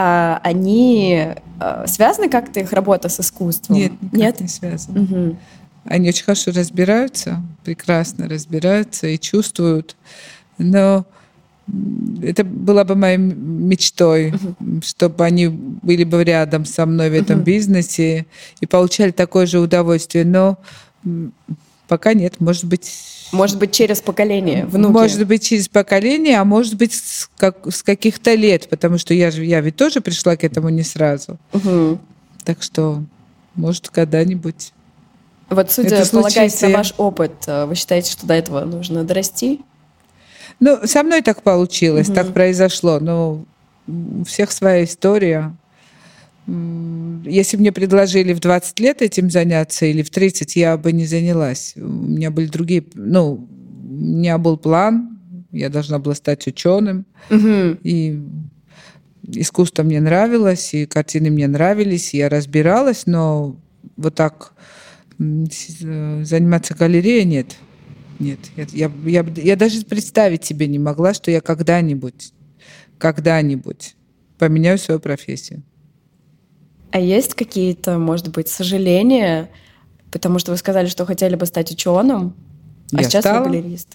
а, 0.00 0.40
они 0.44 1.26
а, 1.58 1.84
связаны 1.88 2.28
как-то 2.28 2.60
их 2.60 2.72
работа 2.72 3.08
с 3.08 3.18
искусством? 3.18 3.76
Нет, 3.76 3.92
Нет? 4.12 4.40
не 4.40 4.46
связано. 4.46 5.00
Мгм. 5.00 5.38
Они 5.86 6.08
очень 6.08 6.22
хорошо 6.22 6.52
разбираются, 6.52 7.42
прекрасно 7.64 8.28
разбираются 8.28 9.08
и 9.08 9.18
чувствуют. 9.18 9.96
Но 10.56 11.04
это 12.22 12.44
была 12.44 12.84
бы 12.84 12.94
моей 12.94 13.16
мечтой, 13.16 14.34
чтобы 14.84 15.24
они 15.24 15.48
были 15.48 16.04
бы 16.04 16.22
рядом 16.22 16.64
со 16.64 16.86
мной 16.86 17.10
в 17.10 17.14
этом 17.14 17.40
бизнесе 17.42 18.26
и 18.60 18.66
получали 18.66 19.10
такое 19.10 19.46
же 19.46 19.58
удовольствие. 19.58 20.24
Но 20.24 20.58
пока 21.88 22.14
нет, 22.14 22.38
может 22.38 22.66
быть, 22.66 22.86
Может 23.32 23.58
быть, 23.58 23.72
через 23.72 24.00
поколение, 24.00 24.64
внуки? 24.64 24.92
может 24.92 25.26
быть 25.26 25.42
через 25.46 25.68
поколение, 25.68 26.38
а 26.38 26.44
может 26.44 26.74
быть 26.76 26.94
с, 26.94 27.28
как- 27.36 27.66
с 27.72 27.82
каких-то 27.82 28.34
лет, 28.34 28.68
потому 28.68 28.96
что 28.98 29.12
я 29.14 29.30
же 29.30 29.44
я 29.44 29.60
ведь 29.60 29.76
тоже 29.76 30.00
пришла 30.00 30.36
к 30.36 30.44
этому 30.44 30.68
не 30.70 30.82
сразу. 30.82 31.38
Мгм. 31.52 32.00
Так 32.44 32.62
что, 32.62 33.02
может, 33.54 33.90
когда-нибудь. 33.90 34.72
Вот 35.50 35.70
судя, 35.70 35.96
Это 35.96 36.10
полагаясь 36.10 36.60
на 36.62 36.68
ваш 36.70 36.94
опыт, 36.98 37.32
э, 37.46 37.64
вы 37.66 37.74
считаете, 37.74 38.12
что 38.12 38.26
до 38.26 38.34
этого 38.34 38.64
нужно 38.64 39.04
дорасти? 39.04 39.60
Ну, 40.60 40.78
со 40.86 41.02
мной 41.02 41.22
так 41.22 41.42
получилось, 41.42 42.08
Мгм. 42.08 42.14
так 42.16 42.32
произошло. 42.34 42.98
Но 43.00 43.44
у 43.86 44.24
всех 44.24 44.50
своя 44.52 44.84
история. 44.84 45.54
Если 47.24 47.56
бы 47.56 47.60
мне 47.60 47.72
предложили 47.72 48.32
в 48.32 48.40
20 48.40 48.80
лет 48.80 49.02
этим 49.02 49.30
заняться 49.30 49.84
или 49.84 50.02
в 50.02 50.08
30, 50.08 50.56
я 50.56 50.78
бы 50.78 50.92
не 50.92 51.04
занялась. 51.04 51.74
У 51.76 51.80
меня 51.80 52.30
были 52.30 52.46
другие... 52.46 52.84
Ну, 52.94 53.46
у 53.88 53.92
меня 53.92 54.38
был 54.38 54.56
план, 54.56 55.18
я 55.52 55.68
должна 55.68 55.98
была 55.98 56.14
стать 56.14 56.46
ученым. 56.46 57.04
Мгм. 57.28 57.78
И 57.82 58.22
искусство 59.26 59.82
мне 59.82 60.00
нравилось, 60.00 60.72
и 60.72 60.86
картины 60.86 61.30
мне 61.30 61.48
нравились, 61.48 62.14
и 62.14 62.18
я 62.18 62.30
разбиралась, 62.30 63.06
но 63.06 63.60
вот 63.96 64.14
так 64.14 64.54
э, 65.18 66.24
заниматься 66.24 66.74
галереей 66.74 67.24
нет. 67.24 67.56
Нет, 68.18 68.38
я, 68.56 68.66
я, 68.72 68.90
я, 69.04 69.26
я 69.36 69.56
даже 69.56 69.84
представить 69.84 70.44
себе 70.44 70.66
не 70.66 70.78
могла, 70.78 71.14
что 71.14 71.30
я 71.30 71.40
когда-нибудь, 71.40 72.32
когда-нибудь 72.98 73.96
поменяю 74.38 74.78
свою 74.78 74.98
профессию. 74.98 75.62
А 76.90 76.98
есть 77.00 77.34
какие-то, 77.34 77.98
может 77.98 78.28
быть, 78.30 78.48
сожаления? 78.48 79.48
Потому 80.10 80.38
что 80.38 80.52
вы 80.52 80.56
сказали, 80.56 80.86
что 80.86 81.04
хотели 81.04 81.34
бы 81.34 81.44
стать 81.46 81.70
ученым, 81.70 82.34
а 82.92 83.02
Я 83.02 83.02
сейчас 83.04 83.22
стала. 83.24 83.44
вы 83.44 83.50
галерист. 83.50 83.88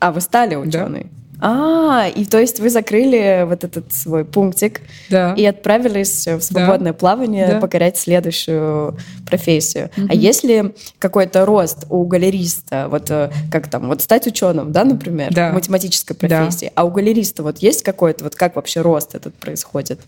А, 0.00 0.10
вы 0.12 0.20
стали 0.20 0.56
ученый? 0.56 1.06
А, 1.40 2.06
и 2.14 2.24
то 2.24 2.38
есть 2.40 2.58
вы 2.60 2.70
закрыли 2.70 3.44
вот 3.46 3.64
этот 3.64 3.92
свой 3.92 4.24
пунктик 4.24 4.80
Да. 5.10 5.34
и 5.34 5.44
отправились 5.44 6.26
в 6.26 6.40
свободное 6.40 6.92
плавание 6.92 7.46
Да. 7.48 7.60
покорять 7.60 7.96
следующую 7.98 8.96
профессию. 9.26 9.90
А 10.08 10.14
есть 10.14 10.44
ли 10.44 10.74
какой-то 10.98 11.44
рост 11.44 11.86
у 11.90 12.04
галериста, 12.06 12.86
вот 12.88 13.10
э, 13.10 13.30
как 13.50 13.68
там, 13.68 13.88
вот 13.88 14.00
стать 14.00 14.26
ученым, 14.26 14.72
да, 14.72 14.84
например, 14.84 15.32
Да. 15.34 15.50
в 15.50 15.54
математической 15.54 16.14
Да. 16.20 16.28
профессии, 16.44 16.72
а 16.74 16.84
у 16.84 16.90
галериста 16.90 17.42
вот 17.42 17.58
есть 17.58 17.82
какой-то, 17.82 18.24
вот 18.24 18.36
как 18.36 18.56
вообще 18.56 18.80
рост 18.80 19.14
этот 19.14 19.34
происходит? 19.34 20.00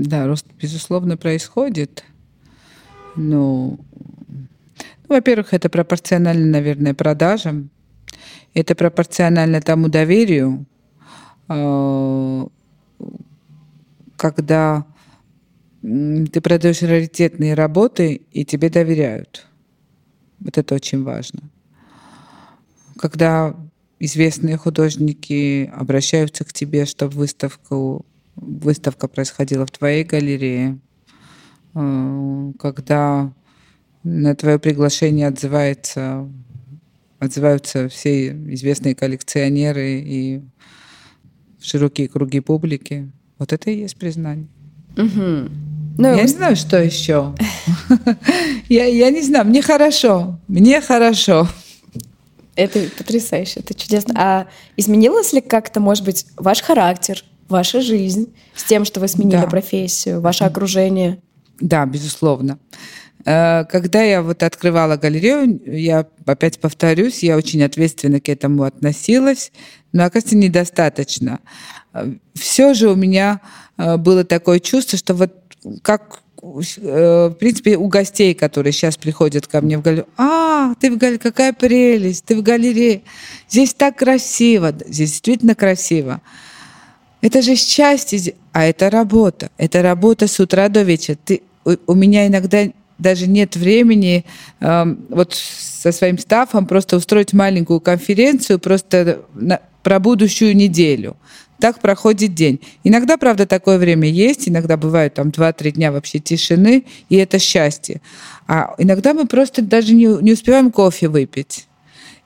Да, 0.00 0.26
рост, 0.26 0.46
безусловно, 0.58 1.18
происходит. 1.18 2.04
Ну, 3.16 3.78
ну, 4.30 5.14
во-первых, 5.14 5.52
это 5.52 5.68
пропорционально, 5.68 6.46
наверное, 6.46 6.94
продажам. 6.94 7.68
Это 8.54 8.74
пропорционально 8.74 9.60
тому 9.60 9.88
доверию, 9.88 10.64
э, 11.48 12.46
когда 14.16 14.86
ты 15.82 16.40
продаешь 16.40 16.80
раритетные 16.80 17.52
работы, 17.52 18.22
и 18.32 18.46
тебе 18.46 18.70
доверяют. 18.70 19.46
Вот 20.38 20.56
это 20.56 20.74
очень 20.74 21.02
важно. 21.02 21.40
Когда 22.98 23.54
известные 23.98 24.56
художники 24.56 25.70
обращаются 25.74 26.44
к 26.44 26.54
тебе, 26.54 26.86
чтобы 26.86 27.16
выставку, 27.16 28.06
выставка 28.40 29.06
происходила 29.06 29.66
в 29.66 29.70
твоей 29.70 30.04
галерее, 30.04 30.78
э, 31.74 32.52
когда 32.58 33.32
на 34.02 34.34
твое 34.34 34.58
приглашение 34.58 35.28
отзывается, 35.28 36.28
отзываются 37.18 37.88
все 37.88 38.30
известные 38.52 38.94
коллекционеры 38.94 40.00
и 40.00 40.42
широкие 41.60 42.08
круги 42.08 42.40
публики, 42.40 43.10
вот 43.38 43.52
это 43.52 43.70
и 43.70 43.80
есть 43.80 43.96
признание. 43.96 44.48
Угу. 44.96 45.50
Ну, 45.98 46.08
я 46.16 46.22
не 46.22 46.28
знаю, 46.28 46.56
что 46.56 46.82
еще. 46.82 47.34
я, 48.68 48.86
я 48.86 49.10
не 49.10 49.22
знаю, 49.22 49.46
мне 49.46 49.60
хорошо, 49.60 50.38
мне 50.48 50.80
хорошо. 50.80 51.46
Это 52.56 52.80
потрясающе, 52.96 53.60
это 53.60 53.74
чудесно. 53.74 54.14
А 54.16 54.48
изменилось 54.76 55.32
ли 55.32 55.40
как-то, 55.40 55.80
может 55.80 56.04
быть, 56.04 56.26
ваш 56.36 56.62
характер, 56.62 57.22
ваша 57.50 57.80
жизнь 57.80 58.32
с 58.54 58.64
тем, 58.64 58.84
что 58.84 59.00
вы 59.00 59.08
сменили 59.08 59.42
да. 59.42 59.46
профессию, 59.46 60.20
ваше 60.20 60.44
окружение? 60.44 61.20
Да, 61.60 61.84
безусловно. 61.86 62.58
Э, 63.24 63.64
когда 63.64 64.02
я 64.02 64.22
вот 64.22 64.42
открывала 64.42 64.96
галерею, 64.96 65.60
я 65.66 66.06
опять 66.26 66.58
повторюсь, 66.58 67.22
я 67.22 67.36
очень 67.36 67.62
ответственно 67.62 68.20
к 68.20 68.28
этому 68.28 68.64
относилась, 68.64 69.52
но, 69.92 70.04
оказывается, 70.04 70.36
недостаточно. 70.36 71.40
Э, 71.92 72.12
Все 72.34 72.74
же 72.74 72.90
у 72.90 72.96
меня 72.96 73.40
э, 73.76 73.96
было 73.96 74.24
такое 74.24 74.60
чувство, 74.60 74.98
что 74.98 75.14
вот 75.14 75.34
как 75.82 76.20
в 76.42 77.36
принципе, 77.38 77.76
у 77.76 77.88
гостей, 77.88 78.32
которые 78.32 78.72
сейчас 78.72 78.96
приходят 78.96 79.46
ко 79.46 79.60
мне 79.60 79.76
в 79.76 79.82
галерею, 79.82 80.06
а, 80.16 80.74
ты 80.80 80.90
в 80.90 80.96
галерее, 80.96 81.18
какая 81.18 81.52
прелесть, 81.52 82.24
ты 82.24 82.34
в 82.34 82.42
галерее, 82.42 83.02
здесь 83.50 83.74
так 83.74 83.98
красиво, 83.98 84.72
здесь 84.86 85.10
действительно 85.10 85.54
красиво. 85.54 86.22
Это 87.20 87.42
же 87.42 87.54
счастье, 87.54 88.34
а 88.52 88.64
это 88.64 88.90
работа, 88.90 89.50
это 89.58 89.82
работа 89.82 90.26
с 90.26 90.40
утра 90.40 90.68
до 90.68 90.82
вечера. 90.82 91.16
Ты, 91.24 91.42
у, 91.64 91.72
у 91.86 91.94
меня 91.94 92.26
иногда 92.26 92.64
даже 92.98 93.26
нет 93.26 93.56
времени 93.56 94.24
э, 94.60 94.96
вот 95.08 95.34
со 95.34 95.92
своим 95.92 96.18
стафом 96.18 96.66
просто 96.66 96.96
устроить 96.96 97.32
маленькую 97.32 97.80
конференцию 97.80 98.58
просто 98.58 99.22
на, 99.34 99.60
про 99.82 99.98
будущую 99.98 100.56
неделю. 100.56 101.16
Так 101.58 101.80
проходит 101.80 102.34
день. 102.34 102.60
Иногда, 102.84 103.18
правда, 103.18 103.46
такое 103.46 103.78
время 103.78 104.08
есть, 104.08 104.48
иногда 104.48 104.78
бывают 104.78 105.14
там 105.14 105.28
2-3 105.28 105.72
дня 105.72 105.92
вообще 105.92 106.18
тишины, 106.18 106.84
и 107.10 107.16
это 107.16 107.38
счастье. 107.38 108.00
А 108.46 108.74
иногда 108.78 109.12
мы 109.12 109.26
просто 109.26 109.60
даже 109.60 109.92
не, 109.92 110.06
не 110.22 110.32
успеваем 110.32 110.70
кофе 110.70 111.08
выпить. 111.08 111.66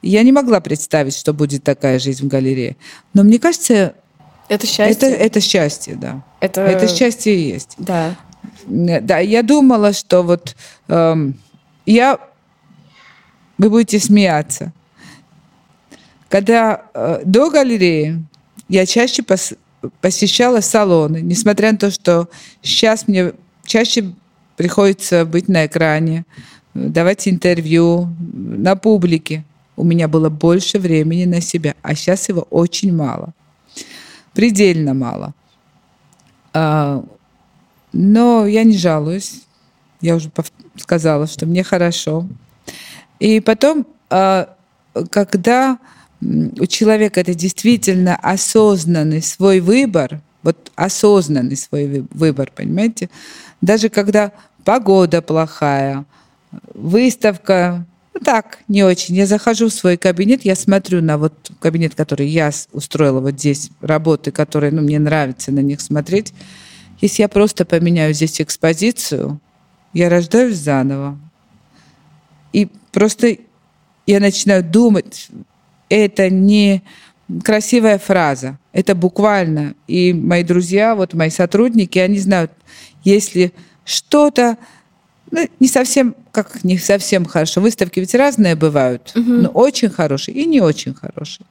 Я 0.03 0.23
не 0.23 0.33
могла 0.33 0.61
представить, 0.61 1.17
что 1.17 1.33
будет 1.33 1.65
такая 1.65 1.99
жизнь 1.99 2.27
в 2.27 2.29
галерее. 2.29 2.77
Но 3.13 3.25
мне 3.25 3.39
кажется, 3.39 3.95
это 4.49 4.67
счастье. 4.67 5.09
Это, 5.09 5.25
это 5.25 5.41
счастье, 5.41 5.95
да. 5.97 6.23
Это... 6.41 6.61
это 6.63 6.89
счастье 6.89 7.35
и 7.35 7.53
есть. 7.53 7.75
Да. 7.79 8.17
Да, 8.67 9.19
я 9.19 9.43
думала, 9.43 9.93
что 9.93 10.23
вот 10.23 10.57
эм, 10.89 11.35
я... 11.87 12.19
Вы 13.57 13.71
будете 13.71 14.01
смеяться. 14.01 14.73
Когда 16.29 16.83
э, 16.93 17.23
до 17.25 17.51
галереи 17.51 18.25
я 18.69 18.87
чаще 18.87 19.23
пос, 19.23 19.55
посещала 20.01 20.61
салоны, 20.61 21.19
несмотря 21.19 21.73
на 21.73 21.79
то, 21.79 21.91
что 21.91 22.29
сейчас 22.63 23.07
мне 23.07 23.33
чаще 23.65 24.13
приходится 24.57 25.25
быть 25.25 25.49
на 25.49 25.67
экране, 25.67 26.25
давать 26.75 27.29
интервью 27.29 28.09
на 28.19 28.77
публике. 28.77 29.45
У 29.77 29.85
меня 29.85 30.09
было 30.09 30.29
больше 30.29 30.79
времени 30.79 31.25
на 31.25 31.41
себя, 31.41 31.75
а 31.83 31.95
сейчас 31.95 32.29
его 32.29 32.43
очень 32.51 32.95
мало. 32.95 33.33
Предельно 34.35 34.95
мало. 34.95 35.33
А, 36.53 37.05
но 37.93 38.47
я 38.47 38.65
не 38.65 38.77
жалуюсь. 38.77 39.43
Я 40.01 40.17
уже 40.17 40.31
сказала, 40.77 41.27
что 41.27 41.47
мне 41.47 41.63
хорошо. 41.63 42.27
И 43.21 43.41
потом, 43.41 43.87
а, 44.11 44.55
когда 45.11 45.79
у 46.21 46.67
человека 46.67 47.21
это 47.21 47.35
действительно 47.35 48.17
осознанный 48.17 49.23
свой 49.23 49.61
выбор, 49.61 50.21
вот 50.43 50.73
осознанный 50.75 51.57
свой 51.57 52.07
выбор, 52.11 52.51
понимаете? 52.55 53.11
Даже 53.61 53.89
когда 53.89 54.33
погода 54.65 55.23
плохая, 55.23 56.05
выставка, 56.75 57.87
так, 58.23 58.59
не 58.69 58.85
очень. 58.85 59.15
Я 59.17 59.27
захожу 59.27 59.69
в 59.69 59.73
свой 59.73 59.97
кабинет, 59.97 60.45
я 60.45 60.55
смотрю 60.55 61.03
на 61.03 61.19
вот 61.19 61.51
кабинет, 61.61 61.95
который 61.95 62.29
я 62.29 62.51
устроила 62.73 63.21
вот 63.21 63.35
здесь, 63.35 63.71
работы, 63.81 64.31
которые, 64.31 64.73
ну, 64.73 64.83
мне 64.83 64.99
нравится 64.99 65.51
на 65.51 65.61
них 65.61 65.81
смотреть. 65.81 66.33
Если 67.01 67.23
я 67.23 67.29
просто 67.29 67.65
поменяю 67.65 68.15
здесь 68.15 68.41
экспозицию, 68.41 69.41
я 69.93 70.09
рождаюсь 70.09 70.57
заново. 70.57 71.19
И 72.53 72.69
просто 72.93 73.37
я 74.07 74.21
начинаю 74.21 74.63
думать, 74.63 75.29
это 75.89 76.31
не 76.31 76.83
красивая 77.43 77.99
фраза, 77.99 78.59
это 78.73 78.95
буквально. 78.95 79.75
И 79.87 80.13
мои 80.13 80.45
друзья, 80.45 80.95
вот 80.95 81.15
мои 81.15 81.31
сотрудники, 81.31 81.99
они 81.99 82.19
знают, 82.19 82.53
если 83.03 83.53
что-то 83.85 84.57
ну, 85.31 85.49
не 85.61 85.69
совсем, 85.69 86.15
как 86.33 86.65
не 86.65 86.79
совсем 86.79 87.25
хорошо. 87.25 87.61
Выставки 87.61 88.01
ведь 88.01 88.15
разные 88.15 88.55
бывают, 88.55 89.13
угу. 89.15 89.33
но 89.33 89.49
очень 89.49 89.91
хорошие 89.91 90.37
и 90.37 90.47
не 90.47 90.61
очень 90.61 90.95
хорошие. 90.95 91.47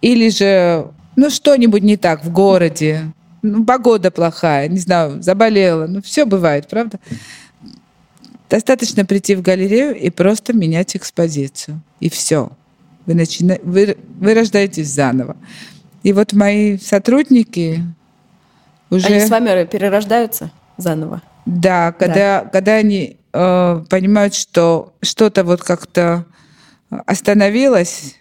Или 0.00 0.28
же, 0.30 0.88
ну, 1.16 1.30
что-нибудь 1.30 1.82
не 1.82 1.96
так 1.96 2.24
в 2.24 2.32
городе, 2.32 3.12
ну, 3.42 3.64
погода 3.64 4.10
плохая, 4.10 4.68
не 4.68 4.78
знаю, 4.78 5.22
заболела. 5.22 5.86
Ну, 5.86 6.02
все 6.02 6.24
бывает, 6.24 6.68
правда? 6.68 6.98
Достаточно 8.48 9.04
прийти 9.04 9.34
в 9.34 9.42
галерею 9.42 9.96
и 9.96 10.10
просто 10.10 10.52
менять 10.52 10.94
экспозицию. 10.94 11.80
И 12.00 12.10
все. 12.10 12.50
Вы, 13.06 13.14
начина... 13.14 13.58
вы, 13.62 13.96
вы 14.20 14.34
рождаетесь 14.34 14.88
заново. 14.88 15.36
И 16.02 16.12
вот 16.12 16.32
мои 16.32 16.78
сотрудники 16.78 17.82
уже... 18.90 19.06
Они 19.06 19.20
с 19.20 19.30
вами 19.30 19.64
перерождаются 19.64 20.50
заново? 20.76 21.22
Да, 21.46 21.92
когда, 21.92 22.42
да. 22.42 22.50
когда 22.50 22.74
они 22.74 23.18
э, 23.32 23.84
понимают, 23.88 24.34
что 24.34 24.94
что-то 25.02 25.44
вот 25.44 25.62
как-то 25.62 26.26
остановилось, 27.06 28.16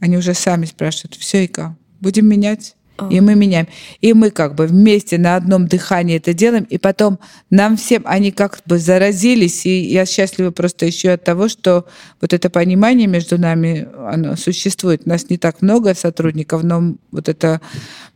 они 0.00 0.16
уже 0.16 0.34
сами 0.34 0.66
спрашивают, 0.66 1.14
все, 1.16 1.44
Ика, 1.44 1.76
будем 2.00 2.26
менять? 2.26 2.76
И 3.10 3.20
мы 3.20 3.34
меняем. 3.34 3.66
И 4.00 4.12
мы 4.12 4.30
как 4.30 4.54
бы 4.54 4.66
вместе 4.66 5.18
на 5.18 5.34
одном 5.34 5.66
дыхании 5.66 6.16
это 6.16 6.32
делаем, 6.32 6.62
и 6.62 6.78
потом 6.78 7.18
нам 7.50 7.76
всем 7.76 8.02
они 8.06 8.30
как 8.30 8.60
бы 8.66 8.78
заразились, 8.78 9.66
и 9.66 9.80
я 9.80 10.06
счастлива 10.06 10.52
просто 10.52 10.86
еще 10.86 11.10
от 11.10 11.24
того, 11.24 11.48
что 11.48 11.86
вот 12.20 12.32
это 12.32 12.50
понимание 12.50 13.08
между 13.08 13.36
нами, 13.36 13.88
оно 13.98 14.36
существует. 14.36 15.02
У 15.06 15.08
нас 15.08 15.28
не 15.28 15.38
так 15.38 15.60
много 15.60 15.92
сотрудников, 15.94 16.62
но 16.62 16.94
вот 17.10 17.28
это 17.28 17.60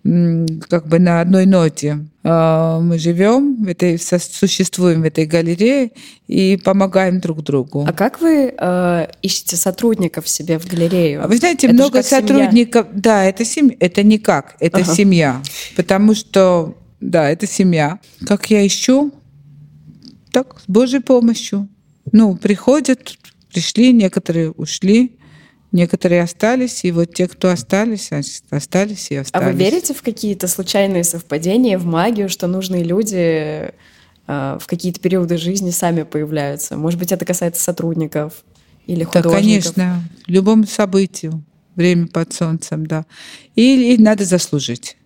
как 0.04 0.86
бы 0.86 1.00
на 1.00 1.22
одной 1.22 1.46
ноте. 1.46 1.98
А, 2.24 2.80
мы 2.80 2.98
живем, 2.98 3.62
в 3.64 3.68
этой, 3.68 3.98
существуем 3.98 5.02
в 5.02 5.04
этой 5.04 5.24
галерее 5.24 5.92
и 6.26 6.58
помогаем 6.62 7.20
друг 7.20 7.42
другу. 7.42 7.84
А 7.86 7.92
как 7.92 8.20
вы 8.20 8.54
э, 8.58 9.06
ищете 9.22 9.56
сотрудников 9.56 10.28
себе 10.28 10.58
в 10.58 10.66
галерею? 10.66 11.26
Вы 11.26 11.36
знаете, 11.36 11.68
это 11.68 11.74
много 11.74 12.02
сотрудников. 12.02 12.86
Семья. 12.88 13.00
Да, 13.00 13.24
это 13.24 13.44
семья. 13.44 13.76
Это 13.78 14.02
никак, 14.02 14.56
это 14.58 14.78
ага. 14.78 14.94
семья. 14.94 15.42
Потому 15.76 16.14
что, 16.14 16.76
да, 17.00 17.30
это 17.30 17.46
семья. 17.46 18.00
Как 18.26 18.50
я 18.50 18.66
ищу? 18.66 19.12
Так, 20.32 20.60
с 20.60 20.64
Божьей 20.66 21.00
помощью. 21.00 21.68
Ну, 22.10 22.36
приходят, 22.36 23.16
пришли, 23.52 23.92
некоторые 23.92 24.50
ушли. 24.50 25.17
Некоторые 25.70 26.22
остались, 26.22 26.84
и 26.84 26.92
вот 26.92 27.14
те, 27.14 27.28
кто 27.28 27.50
остались, 27.50 28.10
остались 28.50 29.10
и 29.10 29.16
остались. 29.16 29.46
А 29.46 29.50
вы 29.50 29.56
верите 29.56 29.92
в 29.92 30.02
какие-то 30.02 30.48
случайные 30.48 31.04
совпадения, 31.04 31.78
в 31.78 31.84
магию, 31.84 32.30
что 32.30 32.46
нужные 32.46 32.84
люди 32.84 33.16
э, 33.16 33.70
в 34.26 34.66
какие-то 34.66 34.98
периоды 35.00 35.36
жизни 35.36 35.70
сами 35.70 36.04
появляются? 36.04 36.78
Может 36.78 36.98
быть, 36.98 37.12
это 37.12 37.26
касается 37.26 37.62
сотрудников 37.62 38.44
или 38.86 39.04
художников? 39.04 39.32
Да, 39.32 39.38
конечно, 39.38 40.08
любому 40.26 40.64
событию. 40.66 41.44
Время 41.74 42.08
под 42.08 42.32
солнцем, 42.32 42.86
да. 42.86 43.04
И, 43.54 43.94
и 43.94 44.02
надо 44.02 44.24
заслужить. 44.24 44.96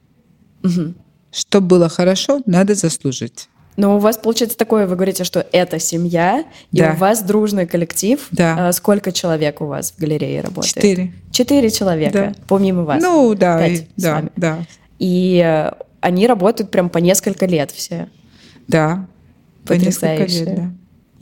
Угу. 0.62 0.94
Чтобы 1.32 1.66
было 1.66 1.88
хорошо, 1.88 2.40
надо 2.46 2.74
заслужить. 2.74 3.48
Но 3.76 3.96
у 3.96 3.98
вас 3.98 4.18
получается 4.18 4.56
такое, 4.56 4.86
вы 4.86 4.96
говорите, 4.96 5.24
что 5.24 5.46
это 5.52 5.78
семья, 5.78 6.44
да. 6.72 6.92
и 6.92 6.94
у 6.94 6.98
вас 6.98 7.22
дружный 7.22 7.66
коллектив. 7.66 8.26
Да. 8.30 8.68
А 8.68 8.72
сколько 8.72 9.12
человек 9.12 9.60
у 9.60 9.66
вас 9.66 9.92
в 9.92 9.98
галерее 9.98 10.42
работает? 10.42 10.74
Четыре. 10.74 11.12
Четыре 11.30 11.70
человека, 11.70 12.34
да. 12.36 12.44
помимо 12.48 12.82
вас. 12.82 13.02
Ну 13.02 13.34
да, 13.34 13.58
Пять 13.58 13.80
и, 13.80 13.86
да, 13.96 14.14
вами. 14.14 14.30
да. 14.36 14.58
И 14.98 15.42
э, 15.44 15.72
они 16.00 16.26
работают 16.26 16.70
прям 16.70 16.90
по 16.90 16.98
несколько 16.98 17.46
лет 17.46 17.70
все. 17.70 18.08
Да, 18.68 19.06
по 19.64 19.72
несколько 19.72 20.24
лет, 20.24 20.54
да. 20.54 20.70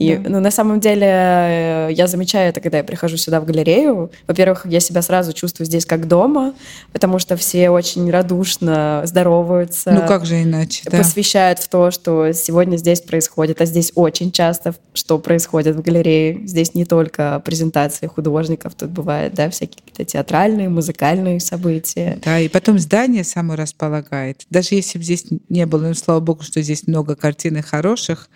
И, 0.01 0.17
да. 0.17 0.29
ну, 0.29 0.39
на 0.39 0.49
самом 0.49 0.79
деле, 0.79 1.07
э, 1.07 1.89
я 1.91 2.07
замечаю 2.07 2.49
это, 2.49 2.59
когда 2.59 2.79
я 2.79 2.83
прихожу 2.83 3.17
сюда 3.17 3.39
в 3.39 3.45
галерею. 3.45 4.11
Во-первых, 4.27 4.65
я 4.65 4.79
себя 4.79 5.03
сразу 5.03 5.31
чувствую 5.31 5.67
здесь 5.67 5.85
как 5.85 6.07
дома, 6.07 6.55
потому 6.91 7.19
что 7.19 7.35
все 7.37 7.69
очень 7.69 8.09
радушно 8.09 9.03
здороваются. 9.05 9.91
Ну, 9.91 10.07
как 10.07 10.25
же 10.25 10.41
иначе, 10.41 10.81
да. 10.89 10.97
Посвящают 10.97 11.59
в 11.59 11.67
то, 11.67 11.91
что 11.91 12.31
сегодня 12.31 12.77
здесь 12.77 13.01
происходит. 13.01 13.61
А 13.61 13.65
здесь 13.65 13.91
очень 13.93 14.31
часто 14.31 14.73
что 14.93 15.19
происходит 15.19 15.75
в 15.75 15.81
галерее. 15.81 16.45
Здесь 16.47 16.73
не 16.73 16.85
только 16.85 17.41
презентации 17.45 18.07
художников, 18.07 18.73
тут 18.75 18.89
бывают, 18.89 19.33
да, 19.33 19.49
всякие 19.49 19.83
какие-то 19.85 20.03
театральные, 20.03 20.67
музыкальные 20.69 21.39
события. 21.39 22.19
Да, 22.25 22.39
и 22.39 22.49
потом 22.49 22.79
здание 22.79 23.23
само 23.23 23.55
располагает. 23.55 24.45
Даже 24.49 24.75
если 24.75 24.97
бы 24.97 25.03
здесь 25.03 25.25
не 25.47 25.65
было, 25.65 25.87
ну, 25.87 25.93
слава 25.93 26.19
богу, 26.19 26.43
что 26.43 26.61
здесь 26.61 26.87
много 26.87 27.15
картин 27.15 27.61
хороших, 27.61 28.29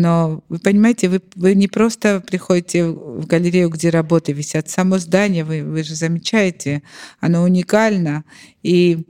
но 0.00 0.42
вы 0.48 0.58
понимаете, 0.58 1.08
вы, 1.08 1.20
вы 1.36 1.54
не 1.54 1.68
просто 1.68 2.20
приходите 2.20 2.86
в 2.86 3.26
галерею, 3.26 3.68
где 3.68 3.90
работы 3.90 4.32
висят. 4.32 4.68
Само 4.70 4.98
здание, 4.98 5.44
вы, 5.44 5.62
вы 5.62 5.82
же 5.82 5.94
замечаете, 5.94 6.82
оно 7.20 7.42
уникально. 7.42 8.24
И 8.62 9.06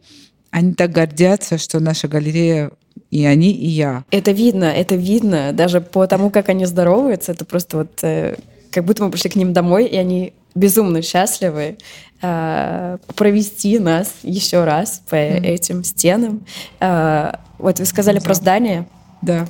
они 0.51 0.75
так 0.75 0.91
гордятся, 0.91 1.59
что 1.59 1.79
наша 1.79 2.09
галерея 2.09 2.73
и 3.11 3.25
они, 3.25 3.53
и 3.53 3.69
я. 3.69 4.05
Это 4.11 4.33
видно, 4.33 4.65
это 4.65 4.97
видно. 4.97 5.53
Даже 5.53 5.81
по 5.81 6.07
тому, 6.07 6.31
как 6.31 6.49
они 6.49 6.67
здороваются, 6.67 7.33
это 7.33 7.45
просто 7.45 7.79
вот 7.79 8.03
э, 8.03 8.37
как 8.71 8.85
будто 8.85 9.05
мы 9.05 9.11
пришли 9.11 9.31
к 9.31 9.37
ним 9.37 9.53
домой, 9.53 9.87
и 9.87 9.97
они 9.97 10.33
безумно 10.55 11.03
счастливы 11.03 11.79
э, 12.21 12.99
провести 13.15 13.79
нас 13.79 14.13
еще 14.23 14.65
раз 14.65 15.03
по 15.09 15.15
mm. 15.15 15.45
этим 15.45 15.85
стенам. 15.85 16.45
Э, 16.81 17.35
вот 17.59 17.79
вы 17.79 17.85
сказали 17.85 18.19
да. 18.19 18.25
про 18.25 18.35
здание. 18.35 18.87
Да. 19.23 19.47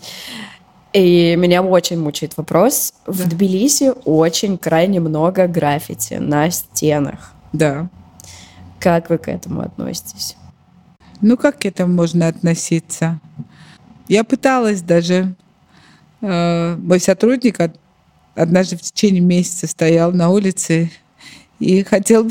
И 0.92 1.36
меня 1.36 1.62
очень 1.62 2.00
мучает 2.00 2.36
вопрос. 2.36 2.94
В 3.06 3.28
Тбилиси 3.28 3.92
очень 4.04 4.58
крайне 4.58 4.98
много 5.00 5.46
граффити 5.46 6.14
на 6.14 6.50
стенах. 6.50 7.32
Да. 7.52 7.88
Как 8.80 9.08
вы 9.10 9.18
к 9.18 9.28
этому 9.28 9.60
относитесь? 9.60 10.36
Ну, 11.20 11.36
как 11.36 11.60
к 11.60 11.64
этому 11.66 11.94
можно 11.94 12.26
относиться? 12.28 13.20
Я 14.08 14.24
пыталась 14.24 14.82
даже. 14.82 15.34
Э, 16.22 16.76
мой 16.76 16.98
сотрудник 16.98 17.58
однажды 18.34 18.76
в 18.76 18.82
течение 18.82 19.20
месяца 19.20 19.66
стоял 19.66 20.12
на 20.12 20.30
улице 20.30 20.90
и 21.60 21.84
хотел 21.84 22.30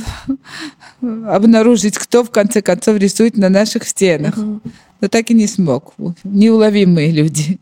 обнаружить, 1.02 1.98
кто 1.98 2.24
в 2.24 2.32
конце 2.32 2.62
концов 2.62 2.98
рисует 2.98 3.38
на 3.38 3.48
наших 3.48 3.88
стенах. 3.88 4.38
Угу. 4.38 4.62
Но 5.02 5.08
так 5.08 5.30
и 5.32 5.34
не 5.34 5.48
смог. 5.48 5.94
Неуловимые 6.24 7.12
люди. 7.12 7.60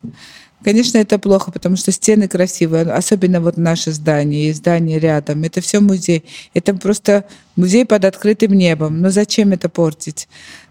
Конечно, 0.64 0.98
это 0.98 1.20
плохо, 1.20 1.52
потому 1.52 1.76
что 1.76 1.92
стены 1.92 2.28
красивые, 2.28 2.84
особенно 2.84 3.42
вот 3.42 3.58
наше 3.58 3.92
здание 3.92 4.50
и 4.50 4.54
здание 4.54 5.00
рядом. 5.00 5.44
Это 5.44 5.62
все 5.62 5.80
музей. 5.80 6.26
Это 6.54 6.74
просто 6.74 7.26
музей 7.56 7.86
под 7.86 8.06
открытым 8.06 8.54
небом. 8.54 9.00
Но 9.00 9.10
зачем 9.10 9.52
это 9.52 9.70
портить? 9.70 10.28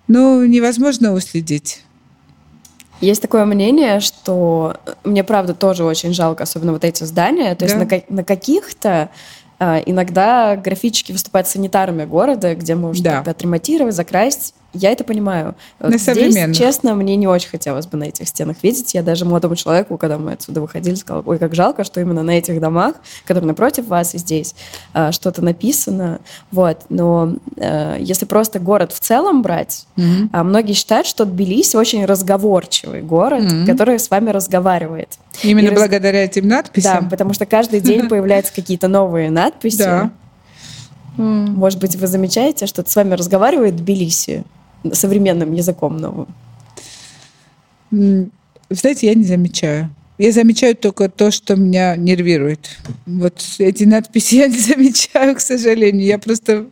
Ну, 0.09 0.45
невозможно 0.45 1.13
уследить. 1.13 1.83
Есть 3.01 3.23
такое 3.23 3.45
мнение, 3.45 4.01
что 4.01 4.77
мне 5.05 5.23
правда 5.23 5.55
тоже 5.55 5.85
очень 5.85 6.15
жалко, 6.15 6.45
особенно 6.45 6.73
вот 6.73 6.85
эти 6.85 7.05
здания. 7.05 7.55
То 7.55 7.67
да. 7.67 7.79
есть 7.79 8.09
на, 8.09 8.17
на 8.17 8.25
каких-то 8.25 9.11
а, 9.59 9.81
иногда 9.85 10.57
графички 10.57 11.13
выступают 11.13 11.47
санитарами 11.47 12.05
города, 12.05 12.55
где 12.55 12.75
можно 12.75 13.23
да. 13.25 13.31
отремонтировать, 13.31 13.95
закрасить. 13.95 14.55
Я 14.77 14.93
это 14.93 15.05
понимаю. 15.05 15.55
На 15.81 15.99
Здесь, 15.99 16.57
честно, 16.57 16.95
мне 16.95 17.17
не 17.17 17.27
очень 17.27 17.51
хотелось 17.51 17.87
бы 17.87 17.97
на 17.99 18.05
этих 18.05 18.29
стенах 18.29 18.57
видеть. 18.63 18.95
Я 18.95 19.03
даже 19.03 19.25
молодому 19.25 19.57
человеку, 19.57 19.97
когда 19.99 20.19
мы 20.19 20.33
отсюда 20.33 20.61
выходили, 20.61 20.95
сказала, 20.95 21.23
ой, 21.27 21.39
как 21.39 21.55
жалко, 21.55 21.85
что 21.85 22.01
именно 22.01 22.23
на 22.23 22.33
этих 22.33 22.61
домах, 22.61 22.97
которые 23.25 23.47
напротив 23.47 23.87
вас 23.87 24.15
и 24.15 24.19
здесь, 24.19 24.55
а, 24.93 25.13
что-то 25.13 25.43
написано. 25.43 26.21
Вот. 26.51 26.83
Но 26.89 27.37
э, 27.57 27.97
если 28.01 28.27
просто 28.27 28.59
город 28.59 28.93
в 28.93 29.01
целом 29.01 29.43
брать, 29.43 29.87
mm-hmm. 29.97 30.43
многие 30.43 30.73
считают, 30.73 31.07
что 31.07 31.25
Тбилиси 31.25 31.77
очень 31.77 32.05
разговорчивый 32.05 33.03
город, 33.03 33.43
mm-hmm. 33.43 33.67
который 33.67 33.99
с 33.99 34.11
вами 34.11 34.31
разговаривает. 34.31 35.09
Именно 35.43 35.69
и 35.69 35.75
благодаря 35.75 36.21
раз... 36.21 36.31
этим 36.31 36.49
надписям? 36.49 37.05
Да, 37.05 37.11
потому 37.11 37.33
что 37.33 37.47
каждый 37.47 37.81
день 37.81 38.09
появляются 38.09 38.53
какие-то 38.55 38.89
новые 38.89 39.31
надписи. 39.31 39.79
Да. 39.79 40.11
Может 41.17 41.81
быть, 41.81 41.97
вы 41.97 42.07
замечаете, 42.07 42.67
что 42.67 42.85
с 42.87 42.95
вами 42.95 43.15
разговаривает 43.15 43.77
Тбилиси? 43.77 44.45
Современным 44.95 45.53
языком 45.53 45.97
новым? 45.97 46.29
Знаете, 48.71 49.07
я 49.07 49.15
не 49.15 49.25
замечаю. 49.25 49.91
Я 50.19 50.33
замечаю 50.33 50.75
только 50.75 51.09
то, 51.09 51.31
что 51.31 51.57
меня 51.57 51.95
нервирует. 51.97 52.71
Вот 53.05 53.43
эти 53.59 53.85
надписи 53.85 54.37
я 54.37 54.49
не 54.49 54.59
замечаю, 54.59 55.37
к 55.37 55.41
сожалению. 55.41 56.07
Я 56.07 56.19
просто... 56.19 56.67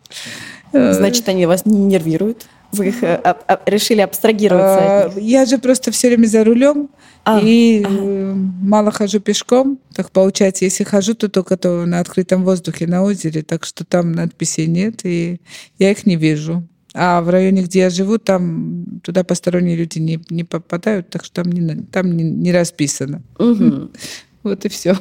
Э, 0.72 0.92
Значит, 0.92 1.28
они 1.28 1.44
вас 1.46 1.66
не 1.66 1.78
нервируют? 1.78 2.46
Вы 2.72 2.88
их 2.88 3.02
а, 3.02 3.38
а, 3.46 3.60
решили 3.66 4.00
абстрагироваться? 4.00 5.04
А, 5.06 5.12
я 5.16 5.46
же 5.46 5.58
просто 5.58 5.92
все 5.92 6.08
время 6.08 6.26
за 6.26 6.42
рулем 6.42 6.88
а, 7.24 7.38
и 7.40 7.84
ага. 7.84 7.94
мало 7.94 8.90
хожу 8.90 9.20
пешком. 9.20 9.78
Так 9.94 10.10
получается, 10.10 10.64
если 10.64 10.82
хожу, 10.82 11.14
то 11.14 11.28
только 11.28 11.56
то 11.56 11.84
на 11.86 12.00
открытом 12.00 12.44
воздухе, 12.44 12.86
на 12.86 13.04
озере, 13.04 13.42
так 13.42 13.64
что 13.64 13.84
там 13.84 14.12
надписей 14.12 14.66
нет, 14.66 15.00
и 15.04 15.40
я 15.78 15.90
их 15.92 16.06
не 16.06 16.16
вижу. 16.16 16.66
А 16.96 17.20
в 17.22 17.28
районе, 17.28 17.62
где 17.62 17.80
я 17.80 17.90
живу, 17.90 18.18
там 18.18 19.00
туда 19.02 19.24
посторонние 19.24 19.76
люди 19.76 19.98
не, 19.98 20.22
не 20.30 20.44
попадают, 20.44 21.10
так 21.10 21.24
что 21.24 21.42
там 21.42 21.50
не, 21.50 21.82
там 21.82 22.16
не, 22.16 22.22
не 22.22 22.52
расписано. 22.52 23.22
Угу. 23.38 23.90
Вот 24.44 24.62
и 24.66 24.68
все. 24.68 24.94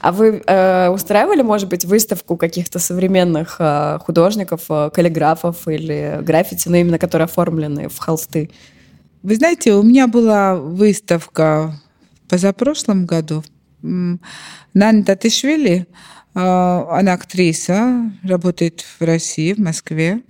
А 0.00 0.10
вы 0.10 0.42
э, 0.44 0.88
устраивали, 0.88 1.42
может 1.42 1.68
быть, 1.68 1.84
выставку 1.84 2.36
каких-то 2.36 2.80
современных 2.80 3.56
э, 3.60 3.98
художников, 4.00 4.62
э, 4.68 4.90
каллиграфов 4.92 5.68
или 5.68 6.18
граффити, 6.20 6.68
но 6.68 6.78
именно 6.78 6.98
которые 6.98 7.26
оформлены 7.26 7.88
в 7.88 7.96
холсты? 7.98 8.50
Вы 9.22 9.36
знаете, 9.36 9.72
у 9.74 9.84
меня 9.84 10.08
была 10.08 10.56
выставка 10.56 11.80
позапрошлом 12.28 13.06
году. 13.06 13.44
Нани 13.82 15.02
Татишвили, 15.04 15.86
а, 15.88 16.15
она 16.38 17.14
актриса, 17.14 18.12
работает 18.22 18.84
в 18.98 19.02
России, 19.02 19.54
в 19.54 19.58
Москве. 19.58 20.22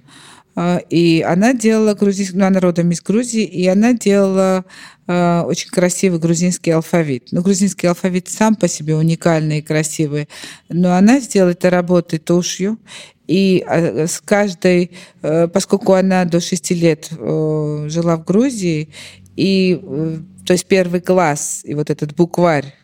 А, 0.59 0.79
и 0.89 1.21
она 1.21 1.53
делала 1.53 1.95
грузинский, 1.95 2.39
ну, 2.39 2.47
она 2.47 2.61
родом 2.61 2.91
из 2.91 3.03
Грузии, 3.03 3.45
и 3.45 3.67
она 3.67 3.93
делала 3.93 4.65
э, 5.07 5.41
очень 5.43 5.69
красивый 5.69 6.19
грузинский 6.19 6.71
алфавит. 6.71 7.29
Ну, 7.31 7.43
грузинский 7.43 7.89
алфавит 7.89 8.29
сам 8.29 8.55
по 8.55 8.67
себе 8.67 8.97
уникальный 8.97 9.59
и 9.59 9.63
красивый, 9.63 10.29
но 10.71 10.95
она 10.95 11.21
сделала 11.21 11.51
это 11.51 11.69
работой 11.69 12.19
тушью, 12.19 12.79
и 13.27 13.63
с 13.69 14.21
каждой, 14.25 14.93
э, 15.21 15.49
поскольку 15.49 15.93
она 15.93 16.25
до 16.25 16.41
шести 16.41 16.75
лет 16.75 17.11
э, 17.11 17.87
жила 17.89 18.17
в 18.17 18.25
Грузии, 18.25 18.89
и, 19.37 19.79
э, 19.83 20.19
то 20.47 20.55
есть 20.55 20.67
первый 20.67 21.03
класс, 21.03 21.61
и 21.65 21.75
вот 21.75 21.91
этот 21.91 22.15
букварь, 22.15 22.75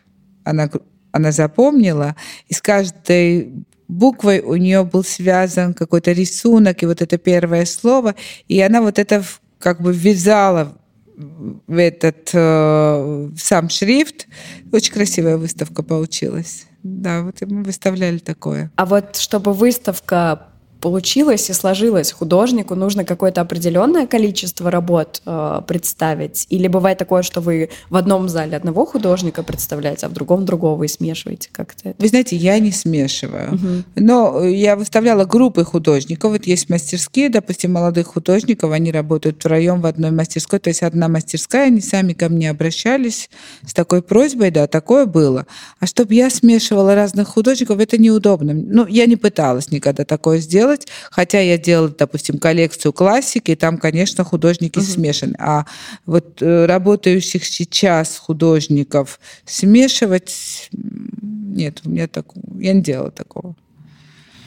она 0.43 0.69
она 1.13 1.31
запомнила, 1.31 2.15
и 2.49 2.53
с 2.53 2.61
каждой 2.61 3.53
буквой 3.87 4.41
у 4.41 4.55
нее 4.55 4.83
был 4.83 5.03
связан 5.03 5.73
какой-то 5.73 6.11
рисунок, 6.11 6.83
и 6.83 6.85
вот 6.85 7.01
это 7.01 7.17
первое 7.17 7.65
слово, 7.65 8.15
и 8.49 8.59
она 8.59 8.81
вот 8.81 8.99
это 8.99 9.23
как 9.59 9.81
бы 9.81 9.93
ввязала 9.93 10.75
в 11.15 11.77
этот 11.77 12.31
э, 12.33 13.29
сам 13.37 13.69
шрифт. 13.69 14.27
Очень 14.71 14.93
красивая 14.93 15.37
выставка 15.37 15.83
получилась. 15.83 16.65
Да, 16.81 17.21
вот 17.21 17.39
мы 17.41 17.63
выставляли 17.63 18.17
такое. 18.17 18.71
А 18.75 18.85
вот 18.85 19.15
чтобы 19.15 19.53
выставка 19.53 20.47
получилось 20.83 21.49
и 21.49 21.53
сложилось 21.53 22.11
художнику, 22.11 22.75
нужно 22.75 23.05
какое-то 23.05 23.39
определенное 23.39 24.05
количество 24.05 24.69
работ 24.69 25.21
э, 25.25 25.61
представить? 25.65 26.45
Или 26.49 26.67
бывает 26.67 26.97
такое, 26.97 27.23
что 27.23 27.39
вы 27.39 27.69
в 27.89 27.95
одном 27.95 28.27
зале 28.27 28.57
одного 28.57 28.85
художника 28.85 29.43
представляете, 29.43 30.07
а 30.07 30.09
в 30.09 30.11
другом 30.11 30.43
другого 30.43 30.83
и 30.83 30.89
смешиваете 30.89 31.47
как-то? 31.53 31.93
Вы 31.97 32.07
знаете, 32.09 32.35
я 32.35 32.59
не 32.59 32.73
смешиваю. 32.73 33.53
Угу. 33.53 33.67
Но 33.95 34.43
я 34.43 34.75
выставляла 34.75 35.23
группы 35.23 35.63
художников. 35.63 36.31
Вот 36.33 36.47
есть 36.47 36.69
мастерские, 36.69 37.29
допустим, 37.29 37.71
молодых 37.71 38.07
художников, 38.07 38.73
они 38.73 38.91
работают 38.91 39.37
втроем 39.37 39.79
в 39.79 39.85
одной 39.85 40.11
мастерской. 40.11 40.59
То 40.59 40.67
есть 40.67 40.83
одна 40.83 41.07
мастерская, 41.07 41.67
они 41.67 41.79
сами 41.79 42.11
ко 42.11 42.27
мне 42.27 42.49
обращались 42.49 43.29
с 43.65 43.73
такой 43.73 44.01
просьбой, 44.01 44.51
да, 44.51 44.67
такое 44.67 45.05
было. 45.05 45.47
А 45.79 45.85
чтобы 45.85 46.13
я 46.13 46.29
смешивала 46.29 46.93
разных 46.93 47.29
художников, 47.29 47.79
это 47.79 47.97
неудобно. 47.97 48.51
Ну, 48.53 48.85
я 48.85 49.05
не 49.05 49.15
пыталась 49.15 49.71
никогда 49.71 50.03
такое 50.03 50.39
сделать 50.39 50.72
делать, 50.73 50.87
хотя 51.11 51.39
я 51.39 51.57
делала, 51.57 51.89
допустим, 51.89 52.39
коллекцию 52.39 52.93
классики, 52.93 53.51
и 53.51 53.55
там, 53.55 53.77
конечно, 53.77 54.23
художники 54.23 54.79
угу. 54.79 54.85
смешаны. 54.85 55.35
А 55.39 55.65
вот 56.05 56.41
э, 56.41 56.65
работающих 56.65 57.45
сейчас 57.45 58.17
художников 58.17 59.19
смешивать 59.45 60.69
нет, 60.71 61.81
у 61.85 61.89
меня 61.89 62.07
так, 62.07 62.25
я 62.59 62.73
не 62.73 62.81
делала 62.81 63.11
такого. 63.11 63.55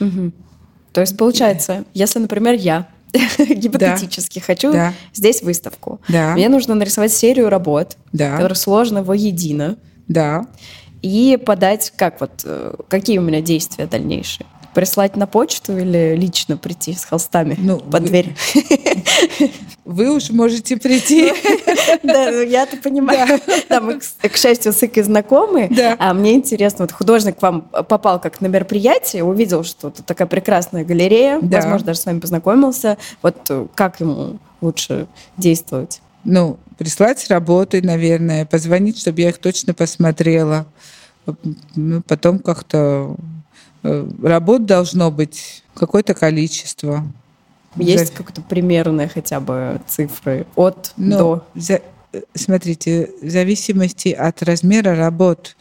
Угу. 0.01 0.33
То 0.93 1.01
есть 1.01 1.17
получается, 1.17 1.85
если, 1.95 2.19
например, 2.19 2.55
я 2.55 2.89
гипотетически 3.39 4.41
хочу 4.41 4.73
Да. 4.73 4.93
здесь 5.15 5.43
выставку. 5.43 6.01
Да. 6.09 6.33
Мне 6.33 6.49
нужно 6.49 6.75
нарисовать 6.75 7.13
серию 7.13 7.49
работ, 7.49 7.97
Да. 8.13 8.33
которые 8.33 8.57
сложно 8.57 9.03
воедино, 9.03 9.77
Да. 10.09 10.47
и 11.03 11.39
подать, 11.45 11.93
как 11.97 12.21
вот, 12.21 12.43
э, 12.45 12.75
какие 12.89 13.19
у 13.19 13.23
меня 13.23 13.41
действия 13.41 13.87
дальнейшие. 13.87 14.47
Прислать 14.77 15.17
на 15.17 15.27
почту 15.27 15.79
или 15.79 16.15
лично 16.15 16.59
прийти 16.59 16.93
с 16.93 17.07
холстами 17.07 17.57
Ну, 17.59 17.79
под 17.79 18.03
вы- 18.03 18.09
дверь? 18.09 18.37
Вы 19.87 20.15
уж 20.15 20.29
можете 20.29 20.77
прийти. 20.77 21.33
Да, 22.03 22.31
ну 22.31 22.43
я-то 22.43 22.77
понимаю. 22.77 23.41
Да, 23.71 23.81
мы, 23.81 23.99
к 24.01 24.37
счастью, 24.37 24.75
с 24.75 24.83
Икой 24.83 25.03
знакомы. 25.03 25.71
А 25.99 26.13
мне 26.13 26.35
интересно, 26.35 26.85
вот 26.85 26.93
художник 26.93 27.39
к 27.39 27.43
вам 27.43 27.63
попал 27.63 28.21
как 28.21 28.43
на 28.43 28.49
мероприятие, 28.49 29.25
увидел, 29.25 29.65
что 29.65 29.89
тут 29.89 30.05
такая 30.05 30.29
прекрасная 30.29 30.85
галерея, 30.85 31.39
возможно, 31.41 31.87
даже 31.87 32.01
с 32.01 32.05
вами 32.05 32.21
познакомился. 32.21 32.99
Вот 33.23 33.37
э, 33.49 33.67
как 33.75 34.01
ему 34.01 34.39
лучше 34.61 35.07
действовать? 35.39 36.03
Ну, 36.25 36.59
прислать 36.77 37.27
работы, 37.31 37.81
наверное, 37.81 38.45
позвонить, 38.45 38.99
чтобы 38.99 39.23
я 39.23 39.31
их 39.31 39.39
точно 39.39 39.73
посмотрела. 39.73 40.67
Ну, 41.75 42.03
потом 42.03 42.41
как-то 42.41 43.17
работ 44.23 44.65
должно 44.67 45.11
быть 45.11 45.63
какое-то 45.75 46.15
количество. 46.15 47.05
Есть 47.77 48.07
За- 48.09 48.13
какие-то 48.13 48.43
примерные 48.43 49.09
хотя 49.09 49.39
бы 49.41 49.81
цифры 49.87 50.47
от 50.57 50.93
Ну, 50.97 51.19
до? 51.19 51.47
за- 51.55 51.83
э, 52.13 52.23
смотрите, 52.35 53.11
в 53.23 53.29
зависимости 53.31 54.09
от 54.09 54.43
размера 54.43 54.97
работ, 54.97 55.57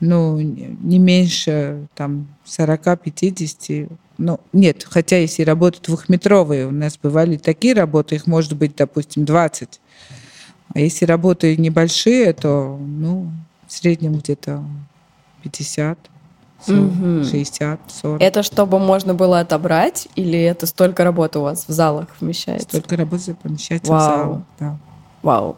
ну, 0.00 0.38
не 0.40 0.76
не 0.80 0.98
меньше 1.00 1.88
там 1.96 2.28
40-50, 2.44 3.88
ну, 4.18 4.38
нет, 4.52 4.86
хотя 4.88 5.16
если 5.18 5.42
работы 5.42 5.78
двухметровые, 5.82 6.66
у 6.66 6.70
нас 6.70 6.98
бывали 7.02 7.36
такие 7.36 7.74
работы, 7.74 8.14
их 8.16 8.26
может 8.26 8.56
быть, 8.56 8.76
допустим, 8.76 9.24
20. 9.24 9.80
А 10.74 10.80
если 10.80 11.04
работы 11.06 11.56
небольшие, 11.56 12.32
то, 12.32 12.78
ну, 12.80 13.30
в 13.66 13.72
среднем 13.72 14.14
где-то 14.14 14.62
50, 15.42 15.98
40, 16.66 16.80
Мгм. 16.80 17.24
60, 17.24 17.80
40. 17.88 18.20
Это 18.22 18.42
чтобы 18.42 18.78
можно 18.78 19.14
было 19.14 19.40
отобрать, 19.40 20.08
или 20.16 20.38
это 20.40 20.66
столько 20.66 21.04
работы 21.04 21.38
у 21.38 21.42
вас 21.42 21.64
в 21.68 21.72
залах 21.72 22.08
вмещается? 22.20 22.68
Столько 22.68 22.96
работы 22.96 23.34
помещается 23.34 23.92
Вау. 23.92 24.00
в 24.00 24.02
зал. 24.04 24.42
Да. 24.58 24.76
Вау. 25.22 25.56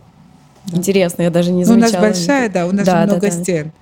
Интересно, 0.73 1.23
я 1.23 1.31
даже 1.31 1.51
не 1.53 1.65
Ну, 1.65 1.73
у 1.73 1.77
нас 1.77 1.91
замечала. 1.91 2.03
большая, 2.09 2.49
да, 2.49 2.67
у 2.67 2.73
нас 2.73 2.87
Да, 2.87 3.03
же 3.03 3.07
да, 3.07 3.13
много 3.15 3.31
да. 3.31 3.43
стен. 3.43 3.73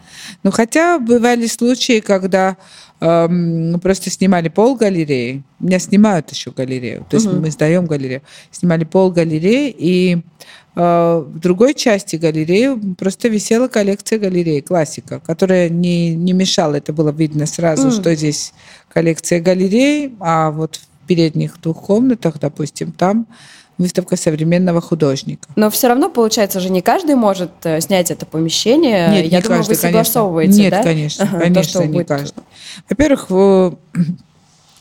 Ну, 0.43 0.51
хотя 0.51 0.99
бывали 0.99 1.47
случаи, 1.47 2.01
когда 2.01 2.57
эм, 3.01 3.79
просто 3.81 4.11
снимали 4.11 4.49
пол 4.49 4.75
галереи. 4.75 5.43
Меня 5.61 5.79
снимают 5.79 6.31
еще 6.33 6.51
галерею. 6.51 7.07
То 7.09 7.17
есть 7.17 7.27
Мгм. 7.27 7.43
мы 7.43 7.51
сдаем 7.53 7.87
галерею. 7.87 8.23
Снимали 8.51 8.85
пол 8.85 9.13
галереи, 9.13 9.73
и 9.77 10.19
э, 10.75 11.25
в 11.27 11.39
другой 11.39 11.75
части 11.75 12.17
галереи 12.17 12.77
просто 12.99 13.29
висела 13.29 13.69
коллекция 13.69 14.19
галереи, 14.19 14.61
классика, 14.61 15.21
которая 15.21 15.69
не, 15.69 16.15
не 16.15 16.33
мешала. 16.33 16.75
Это 16.77 16.93
было 16.93 17.11
видно 17.11 17.47
сразу, 17.47 17.87
М. 17.89 17.93
что 17.93 18.15
здесь 18.15 18.53
коллекция 18.93 19.41
галерей, 19.41 20.15
а 20.21 20.51
вот 20.51 20.77
в 20.77 21.07
передних 21.07 21.61
двух 21.61 21.83
комнатах, 21.83 22.39
допустим, 22.41 22.93
там 22.93 23.27
выставка 23.79 24.17
современного 24.17 24.81
художника. 24.81 25.49
Но 25.57 25.71
все 25.71 25.89
равно, 25.89 26.11
получается 26.11 26.59
же, 26.61 26.69
не 26.71 26.83
каждый 26.83 27.15
может 27.15 27.51
э, 27.65 27.81
снять 27.81 28.11
это 28.11 28.27
помещение. 28.27 29.09
Нет, 29.09 29.27
Я 29.27 29.39
не 29.39 29.43
думаю, 29.43 29.59
каждый, 29.61 29.77
вы 29.77 29.81
конечно. 29.81 29.89
согласовываете, 29.89 30.61
Нет, 30.61 30.71
да? 30.73 30.83
конечно, 30.83 31.25
Ага, 31.25 31.33
то, 31.39 31.43
конечно, 31.45 31.63
что 31.71 31.87
не 31.87 31.93
будет- 31.93 32.09
каждый. 32.09 32.43
Во-первых, 32.91 33.27
вот 33.31 33.77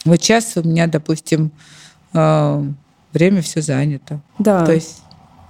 сейчас 0.06 0.54
у 0.58 0.64
меня, 0.64 0.88
допустим, 0.88 1.52
э, 2.14 2.64
время 3.14 3.42
все 3.42 3.62
занято. 3.62 4.20
Да. 4.40 4.66
То 4.66 4.74
есть 4.74 5.02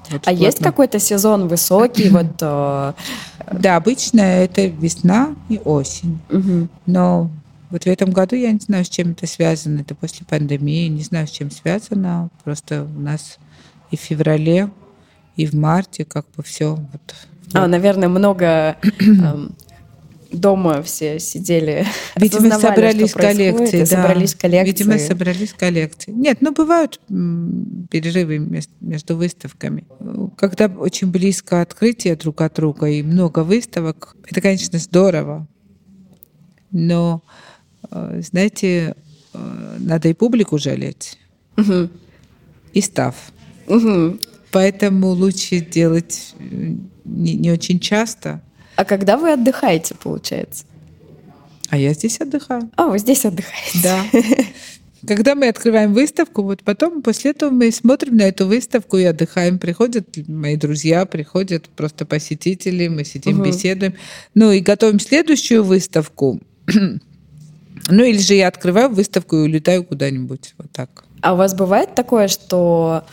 вот 0.09 0.21
а 0.25 0.31
есть 0.31 0.57
плотно. 0.57 0.65
какой-то 0.71 0.99
сезон 0.99 1.47
высокий, 1.47 2.09
вот... 2.09 2.25
э, 2.41 2.93
Да, 3.53 3.77
обычно 3.77 4.19
это 4.19 4.65
весна 4.65 5.29
и 5.47 5.57
осень. 5.63 6.19
мгм. 6.29 6.69
Но 6.85 7.29
вот 7.69 7.83
в 7.83 7.87
этом 7.87 8.11
году 8.11 8.35
я 8.35 8.51
не 8.51 8.59
знаю, 8.59 8.85
с 8.85 8.89
чем 8.89 9.11
это 9.11 9.27
связано. 9.27 9.81
Это 9.81 9.95
после 9.95 10.25
пандемии, 10.25 10.87
не 10.87 11.03
знаю, 11.03 11.27
с 11.27 11.31
чем 11.31 11.51
связано. 11.51 12.29
Просто 12.43 12.83
у 12.83 12.99
нас 12.99 13.37
и 13.91 13.97
в 13.97 13.99
феврале, 13.99 14.69
и 15.35 15.45
в 15.45 15.53
марте 15.53 16.05
как 16.05 16.25
бы 16.35 16.43
все 16.43 16.75
вот 16.75 17.15
А, 17.53 17.67
наверное, 17.67 18.09
много 18.09 18.77
эм, 18.99 19.55
дома 20.31 20.81
все 20.81 21.19
сидели, 21.19 21.85
Видимо, 22.15 22.59
собрались 22.59 23.13
коллекции, 23.13 23.79
да. 23.79 23.85
собрались 23.85 24.35
коллекции. 24.35 24.71
Видимо, 24.71 24.99
собрались 24.99 25.53
коллекции. 25.53 26.11
Нет, 26.11 26.39
ну 26.41 26.53
бывают 26.53 26.99
перерывы 27.89 28.39
между 28.81 29.15
выставками. 29.15 29.85
Когда 30.37 30.67
очень 30.67 31.11
близко 31.11 31.61
открытие 31.61 32.15
друг 32.15 32.41
от 32.41 32.55
друга 32.55 32.87
и 32.87 33.03
много 33.03 33.43
выставок, 33.43 34.15
это, 34.29 34.41
конечно, 34.41 34.79
здорово. 34.79 35.47
Но, 36.71 37.23
знаете, 38.21 38.95
э, 39.33 39.75
надо 39.79 40.09
и 40.09 40.13
публику 40.13 40.57
жалеть, 40.57 41.17
Мгм. 41.55 41.89
и 42.73 42.81
став. 42.81 43.15
Мгм. 43.67 44.19
Поэтому 44.51 45.09
лучше 45.09 45.59
делать 45.59 46.33
э, 46.39 46.73
не, 47.05 47.35
не 47.35 47.51
очень 47.51 47.79
часто. 47.79 48.41
А 48.75 48.85
когда 48.85 49.17
вы 49.17 49.33
отдыхаете, 49.33 49.95
получается? 49.95 50.65
А 51.69 51.77
я 51.77 51.93
здесь 51.93 52.21
отдыхаю. 52.21 52.69
А, 52.77 52.87
вы 52.87 52.97
здесь 52.99 53.25
отдыхаете. 53.25 53.79
Да. 53.83 54.05
Когда 55.07 55.35
мы 55.35 55.47
открываем 55.47 55.93
выставку, 55.93 56.41
вот 56.43 56.63
потом 56.63 57.01
после 57.01 57.31
этого 57.31 57.49
мы 57.51 57.71
смотрим 57.71 58.17
на 58.17 58.23
эту 58.23 58.47
выставку 58.47 58.97
и 58.97 59.03
отдыхаем. 59.03 59.59
Приходят 59.59 60.07
мои 60.27 60.55
друзья, 60.57 61.05
приходят 61.05 61.69
просто 61.69 62.05
посетители, 62.05 62.87
мы 62.87 63.03
сидим, 63.05 63.37
Мгм. 63.37 63.45
беседуем. 63.45 63.93
Ну 64.33 64.51
и 64.51 64.59
готовим 64.59 64.99
следующую 64.99 65.63
выставку. 65.63 66.39
Ну 67.87 68.03
или 68.03 68.17
же 68.17 68.33
я 68.33 68.47
открываю 68.47 68.89
выставку 68.89 69.37
и 69.37 69.41
улетаю 69.41 69.83
куда-нибудь. 69.83 70.53
Вот 70.57 70.71
так. 70.71 71.05
А 71.21 71.33
у 71.33 71.37
вас 71.37 71.53
бывает 71.53 71.95
такое, 71.95 72.27
что 72.27 73.03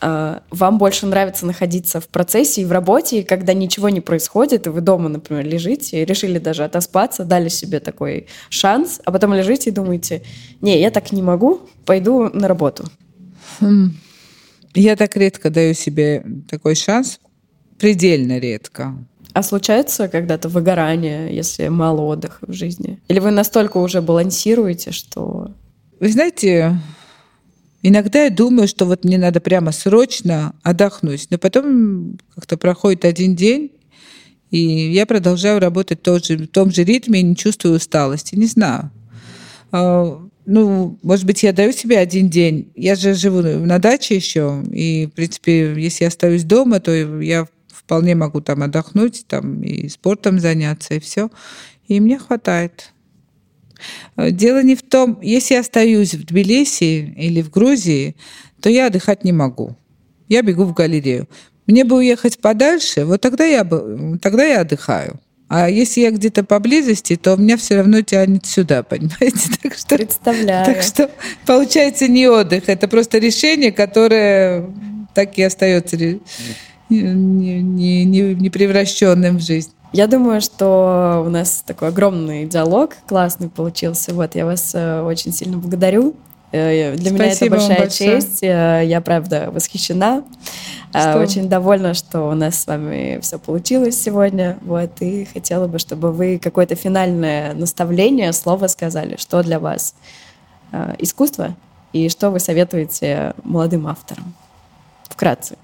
э, 0.00 0.38
вам 0.50 0.78
больше 0.78 1.06
нравится 1.06 1.46
находиться 1.46 2.00
в 2.00 2.08
процессе 2.08 2.62
и 2.62 2.64
в 2.64 2.72
работе, 2.72 3.20
и 3.20 3.22
когда 3.22 3.52
ничего 3.52 3.88
не 3.88 4.00
происходит, 4.00 4.66
и 4.66 4.70
вы 4.70 4.80
дома, 4.80 5.08
например, 5.08 5.46
лежите, 5.46 6.02
и 6.02 6.04
решили 6.04 6.38
даже 6.38 6.64
отоспаться, 6.64 7.24
дали 7.24 7.48
себе 7.48 7.80
такой 7.80 8.26
шанс, 8.48 9.00
а 9.04 9.12
потом 9.12 9.34
лежите 9.34 9.70
и 9.70 9.72
думаете, 9.72 10.22
не, 10.60 10.80
я 10.80 10.90
так 10.90 11.12
не 11.12 11.22
могу, 11.22 11.60
пойду 11.84 12.30
на 12.32 12.48
работу. 12.48 12.84
Хм. 13.60 13.94
Я 14.74 14.96
так 14.96 15.16
редко 15.16 15.50
даю 15.50 15.74
себе 15.74 16.24
такой 16.48 16.74
шанс, 16.74 17.20
предельно 17.78 18.38
редко. 18.38 18.94
А 19.34 19.42
случается 19.42 20.08
когда-то 20.08 20.48
выгорание, 20.48 21.34
если 21.34 21.68
мало 21.68 22.02
отдыха 22.02 22.38
в 22.46 22.52
жизни? 22.52 23.00
Или 23.08 23.18
вы 23.18 23.30
настолько 23.30 23.78
уже 23.78 24.02
балансируете, 24.02 24.92
что... 24.92 25.50
Вы 26.00 26.08
знаете, 26.10 26.78
иногда 27.82 28.24
я 28.24 28.30
думаю, 28.30 28.68
что 28.68 28.84
вот 28.84 29.04
мне 29.04 29.18
надо 29.18 29.40
прямо 29.40 29.72
срочно 29.72 30.54
отдохнуть, 30.62 31.28
но 31.30 31.38
потом 31.38 32.18
как-то 32.34 32.56
проходит 32.56 33.04
один 33.04 33.36
день, 33.36 33.70
и 34.50 34.58
я 34.58 35.06
продолжаю 35.06 35.60
работать 35.60 36.00
в 36.00 36.02
том 36.02 36.22
же, 36.22 36.36
в 36.36 36.46
том 36.48 36.70
же 36.70 36.84
ритме 36.84 37.20
и 37.20 37.22
не 37.22 37.36
чувствую 37.36 37.76
усталости. 37.76 38.34
Не 38.34 38.46
знаю. 38.46 38.90
А, 39.70 40.18
Ну, 40.44 40.98
может 41.02 41.24
быть, 41.24 41.42
я 41.44 41.52
даю 41.52 41.72
себе 41.72 41.98
один 41.98 42.28
день. 42.28 42.72
Я 42.74 42.96
же 42.96 43.14
живу 43.14 43.42
на 43.42 43.78
даче 43.78 44.16
еще, 44.16 44.62
и, 44.72 45.06
в 45.06 45.10
принципе, 45.14 45.72
если 45.80 46.04
я 46.04 46.08
остаюсь 46.08 46.42
дома, 46.44 46.80
то 46.80 46.92
я 46.92 47.46
вполне 47.92 48.14
могу 48.14 48.40
там 48.40 48.62
отдохнуть, 48.62 49.26
там 49.28 49.62
и 49.62 49.86
спортом 49.90 50.40
заняться, 50.40 50.94
и 50.94 50.98
все. 50.98 51.28
И 51.88 52.00
мне 52.00 52.18
хватает. 52.18 52.94
Э, 54.16 54.30
Дело 54.30 54.62
не 54.62 54.76
в 54.76 54.82
том, 54.82 55.18
если 55.20 55.54
я 55.54 55.60
остаюсь 55.60 56.14
в 56.14 56.24
Тбилиси 56.24 57.12
или 57.18 57.42
в 57.42 57.50
Грузии, 57.50 58.16
то 58.62 58.70
я 58.70 58.86
отдыхать 58.86 59.24
не 59.24 59.32
могу. 59.32 59.76
Я 60.26 60.40
бегу 60.40 60.64
в 60.64 60.72
галерею. 60.72 61.28
Мне 61.66 61.84
бы 61.84 61.96
уехать 61.96 62.38
подальше, 62.38 63.04
вот 63.04 63.20
тогда 63.20 63.44
я, 63.44 63.62
бы, 63.62 64.18
тогда 64.22 64.42
я 64.42 64.62
отдыхаю. 64.62 65.20
А 65.48 65.68
если 65.68 66.00
я 66.00 66.12
где-то 66.12 66.44
поблизости, 66.44 67.16
то 67.16 67.36
меня 67.36 67.58
все 67.58 67.76
равно 67.76 68.00
тянет 68.00 68.46
сюда, 68.46 68.82
понимаете? 68.88 69.50
Так 69.62 69.74
что, 69.74 69.96
Представляю. 69.98 70.64
так 70.64 70.82
что 70.82 71.10
получается 71.44 72.08
не 72.08 72.26
отдых, 72.26 72.70
это 72.70 72.88
просто 72.88 73.18
решение, 73.18 73.70
которое 73.70 74.64
так 75.14 75.36
и 75.36 75.42
остается 75.42 75.98
не, 77.00 77.62
не, 77.62 78.04
не, 78.04 78.34
не 78.34 78.50
превращенным 78.50 79.38
в 79.38 79.40
жизнь. 79.40 79.72
Я 79.92 80.06
думаю, 80.06 80.40
что 80.40 81.22
у 81.26 81.28
нас 81.28 81.62
такой 81.66 81.88
огромный 81.88 82.46
диалог 82.46 82.96
классный 83.06 83.50
получился. 83.50 84.14
Вот, 84.14 84.34
я 84.34 84.46
вас 84.46 84.72
э, 84.74 85.02
очень 85.02 85.32
сильно 85.34 85.58
благодарю. 85.58 86.14
Э, 86.50 86.94
Для 86.96 87.10
меня 87.10 87.26
это 87.26 87.36
Спасибо 87.36 87.56
большая 87.56 87.88
честь. 87.90 88.42
Э, 88.42 88.82
Я, 88.86 89.02
правда, 89.02 89.50
восхищена. 89.52 90.24
Что? 90.90 91.18
Очень 91.18 91.48
довольна, 91.48 91.92
что 91.92 92.22
у 92.30 92.34
нас 92.34 92.58
с 92.60 92.66
вами 92.66 93.18
все 93.20 93.38
получилось 93.38 94.00
сегодня. 94.00 94.58
Вот, 94.62 94.90
и 95.00 95.26
хотела 95.26 95.66
бы, 95.66 95.78
чтобы 95.78 96.10
вы 96.10 96.38
какое-то 96.38 96.74
финальное 96.74 97.52
наставление, 97.52 98.32
слово 98.32 98.68
сказали. 98.68 99.16
Что 99.18 99.42
для 99.42 99.58
вас 99.58 99.94
искусство? 100.98 101.54
И 101.92 102.08
что 102.08 102.30
вы 102.30 102.40
советуете 102.40 103.34
молодым 103.44 103.86
авторам? 103.86 104.34
Вкратце. 105.08 105.56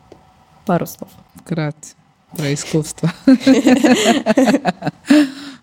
Пару 0.69 0.87
слов. 0.87 1.09
Вкратце. 1.35 1.95
Про 2.37 2.53
искусство. 2.53 3.11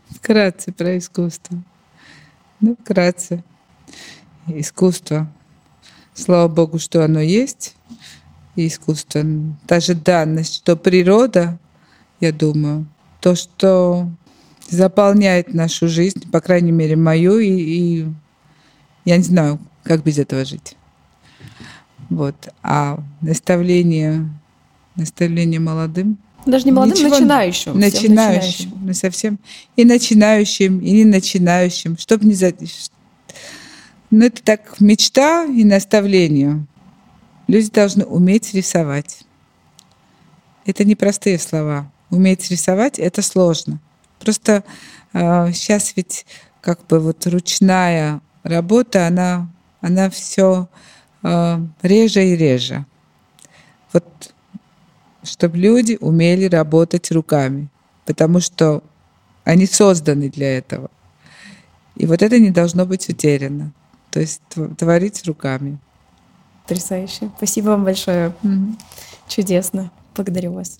Вкратце 0.09 0.71
про 0.71 0.97
искусство. 0.97 1.61
Ну, 2.59 2.75
вкратце. 2.81 3.43
Искусство. 4.47 5.31
Слава 6.15 6.47
Богу, 6.47 6.79
что 6.79 7.05
оно 7.05 7.19
есть. 7.19 7.75
И 8.55 8.65
искусство. 8.65 9.23
Та 9.67 9.79
же 9.79 9.93
данность, 9.93 10.55
что 10.55 10.75
природа, 10.75 11.59
я 12.19 12.31
думаю, 12.31 12.87
то, 13.19 13.35
что 13.35 14.09
заполняет 14.67 15.53
нашу 15.53 15.87
жизнь, 15.87 16.31
по 16.31 16.41
крайней 16.41 16.71
мере, 16.71 16.95
мою, 16.95 17.37
и, 17.37 17.51
и 17.51 18.07
я 19.05 19.17
не 19.17 19.23
знаю, 19.23 19.59
как 19.83 20.01
без 20.01 20.17
этого 20.17 20.43
жить. 20.45 20.75
Вот. 22.09 22.51
А 22.63 23.03
наставление, 23.21 24.27
наставление 24.95 25.59
молодым. 25.59 26.17
Даже 26.45 26.65
не 26.65 26.71
молодым, 26.71 26.95
Ничего, 26.95 27.09
начинающим. 27.09 27.79
Начинающим. 27.79 28.71
Ну, 28.81 28.93
совсем. 28.93 29.39
И 29.75 29.83
начинающим, 29.83 30.79
и 30.79 30.91
не 30.91 31.05
начинающим. 31.05 31.97
Чтобы 31.97 32.25
не 32.25 32.33
за... 32.33 32.53
Ну, 34.11 34.25
это 34.25 34.43
так 34.43 34.79
мечта 34.79 35.45
и 35.45 35.63
наставление. 35.63 36.65
Люди 37.47 37.69
должны 37.71 38.05
уметь 38.05 38.53
рисовать. 38.53 39.25
Это 40.65 40.83
не 40.83 40.95
простые 40.95 41.39
слова. 41.39 41.91
Уметь 42.09 42.49
рисовать– 42.49 42.99
это 42.99 43.21
сложно. 43.21 43.79
Просто 44.19 44.63
э, 45.13 45.51
сейчас 45.53 45.93
ведь 45.95 46.25
как 46.61 46.85
бы 46.87 46.99
вот 46.99 47.25
ручная 47.27 48.21
работа, 48.43 49.07
она, 49.07 49.49
она 49.81 50.09
все 50.09 50.69
э, 51.23 51.59
реже 51.81 52.25
и 52.25 52.35
реже. 52.35 52.85
Вот 53.93 54.24
чтобы 55.25 55.57
люди 55.57 55.97
умели 55.99 56.45
работать 56.45 57.11
руками, 57.11 57.69
потому 58.05 58.39
что 58.39 58.83
они 59.43 59.65
созданы 59.65 60.29
для 60.29 60.57
этого. 60.57 60.89
И 61.95 62.05
вот 62.05 62.21
это 62.21 62.39
не 62.39 62.51
должно 62.51 62.85
быть 62.85 63.07
утеряно. 63.09 63.71
То 64.11 64.19
есть 64.19 64.41
творить 64.77 65.25
руками. 65.25 65.77
Потрясающе. 66.63 67.29
Спасибо 67.37 67.69
вам 67.69 67.83
большое. 67.83 68.33
Mm-hmm. 68.43 68.75
Чудесно. 69.27 69.91
Благодарю 70.15 70.53
вас. 70.53 70.79